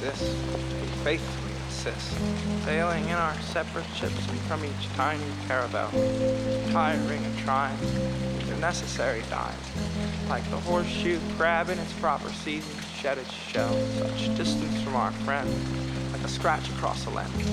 Not 0.03 0.13
exist. 0.13 0.35
Faithfully 1.03 1.53
insist. 1.65 2.65
Sailing 2.65 3.03
in 3.05 3.15
our 3.15 3.33
separate 3.41 3.85
ships 3.95 4.25
from 4.47 4.63
each 4.63 4.89
tiny 4.95 5.23
caravel. 5.47 5.89
Tiring 6.71 7.23
and 7.23 7.37
trying. 7.39 7.79
with 7.79 8.49
The 8.49 8.57
necessary 8.57 9.21
time. 9.29 9.57
Like 10.29 10.49
the 10.49 10.59
horseshoe 10.59 11.19
crab 11.37 11.69
in 11.69 11.79
its 11.79 11.93
proper 11.93 12.31
season 12.31 12.92
shed 13.03 13.17
its 13.17 13.33
shell, 13.33 13.73
such 13.99 14.33
distance 14.37 14.81
from 14.81 14.95
our 14.95 15.11
friend, 15.27 15.49
like 16.13 16.23
a 16.23 16.27
scratch 16.29 16.69
across 16.69 17.05
a 17.05 17.09
lens. 17.09 17.49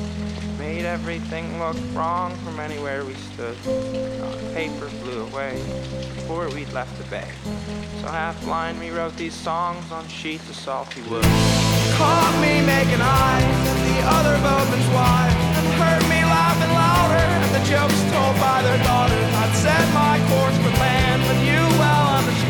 Made 0.60 0.84
everything 0.84 1.58
look 1.58 1.76
wrong 1.92 2.36
from 2.44 2.60
anywhere 2.60 3.04
we 3.04 3.14
stood. 3.14 3.56
Our 3.66 4.54
paper 4.54 4.86
flew 5.02 5.26
away 5.26 5.60
before 6.14 6.48
we'd 6.50 6.72
left 6.72 6.96
the 6.98 7.04
bay. 7.10 7.26
So 8.00 8.06
half 8.06 8.40
blind 8.44 8.78
we 8.78 8.90
wrote 8.90 9.16
these 9.16 9.34
songs 9.34 9.90
on 9.90 10.06
sheets 10.06 10.48
of 10.48 10.54
salty 10.54 11.02
wood. 11.10 11.24
Caught 11.98 12.36
me 12.38 12.62
making 12.62 13.02
eyes 13.02 13.42
at 13.42 13.80
the 13.90 13.98
other 14.06 14.36
boatman's 14.46 14.86
wife, 14.94 15.34
and 15.34 15.66
heard 15.82 16.04
me 16.06 16.22
laughing 16.30 16.70
louder 16.78 17.26
at 17.26 17.50
the 17.58 17.62
jokes 17.66 18.00
told 18.14 18.38
by 18.38 18.62
their 18.62 18.78
daughters. 18.84 19.26
I'd 19.42 19.54
set 19.58 19.82
my 19.90 20.14
course 20.30 20.56
for 20.62 20.78
land, 20.78 21.22
but 21.26 21.38
you 21.42 21.58
well 21.74 22.18
understand. 22.22 22.49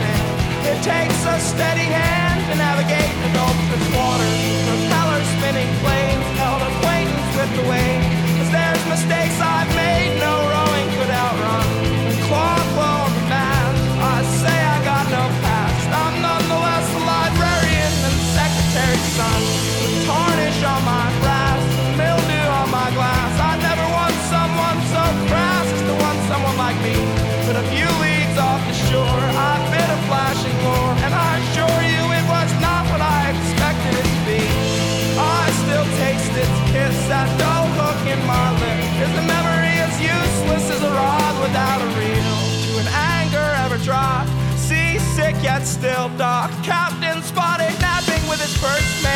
It 0.71 0.81
takes 0.85 1.21
a 1.27 1.37
steady 1.41 1.89
hand 1.91 2.47
to 2.47 2.55
navigate 2.55 3.11
the 3.25 3.31
Gulf's 3.35 3.89
waters. 3.91 4.39
Propeller 4.71 5.23
spinning 5.35 5.71
planes 5.83 6.27
held 6.39 6.63
acquaintance 6.63 7.31
with 7.35 7.51
the 7.59 7.65
waves. 7.69 8.07
Cause 8.39 8.51
there's 8.55 8.85
mistakes 8.87 9.37
I've 9.41 9.67
made, 9.75 10.21
no 10.21 10.33
rowing 10.49 10.60
still 45.67 46.09
dark. 46.17 46.51
Captain 46.63 47.23
spotted 47.23 47.73
napping 47.81 48.27
with 48.29 48.41
his 48.41 48.57
first 48.57 49.03
mate 49.03 49.10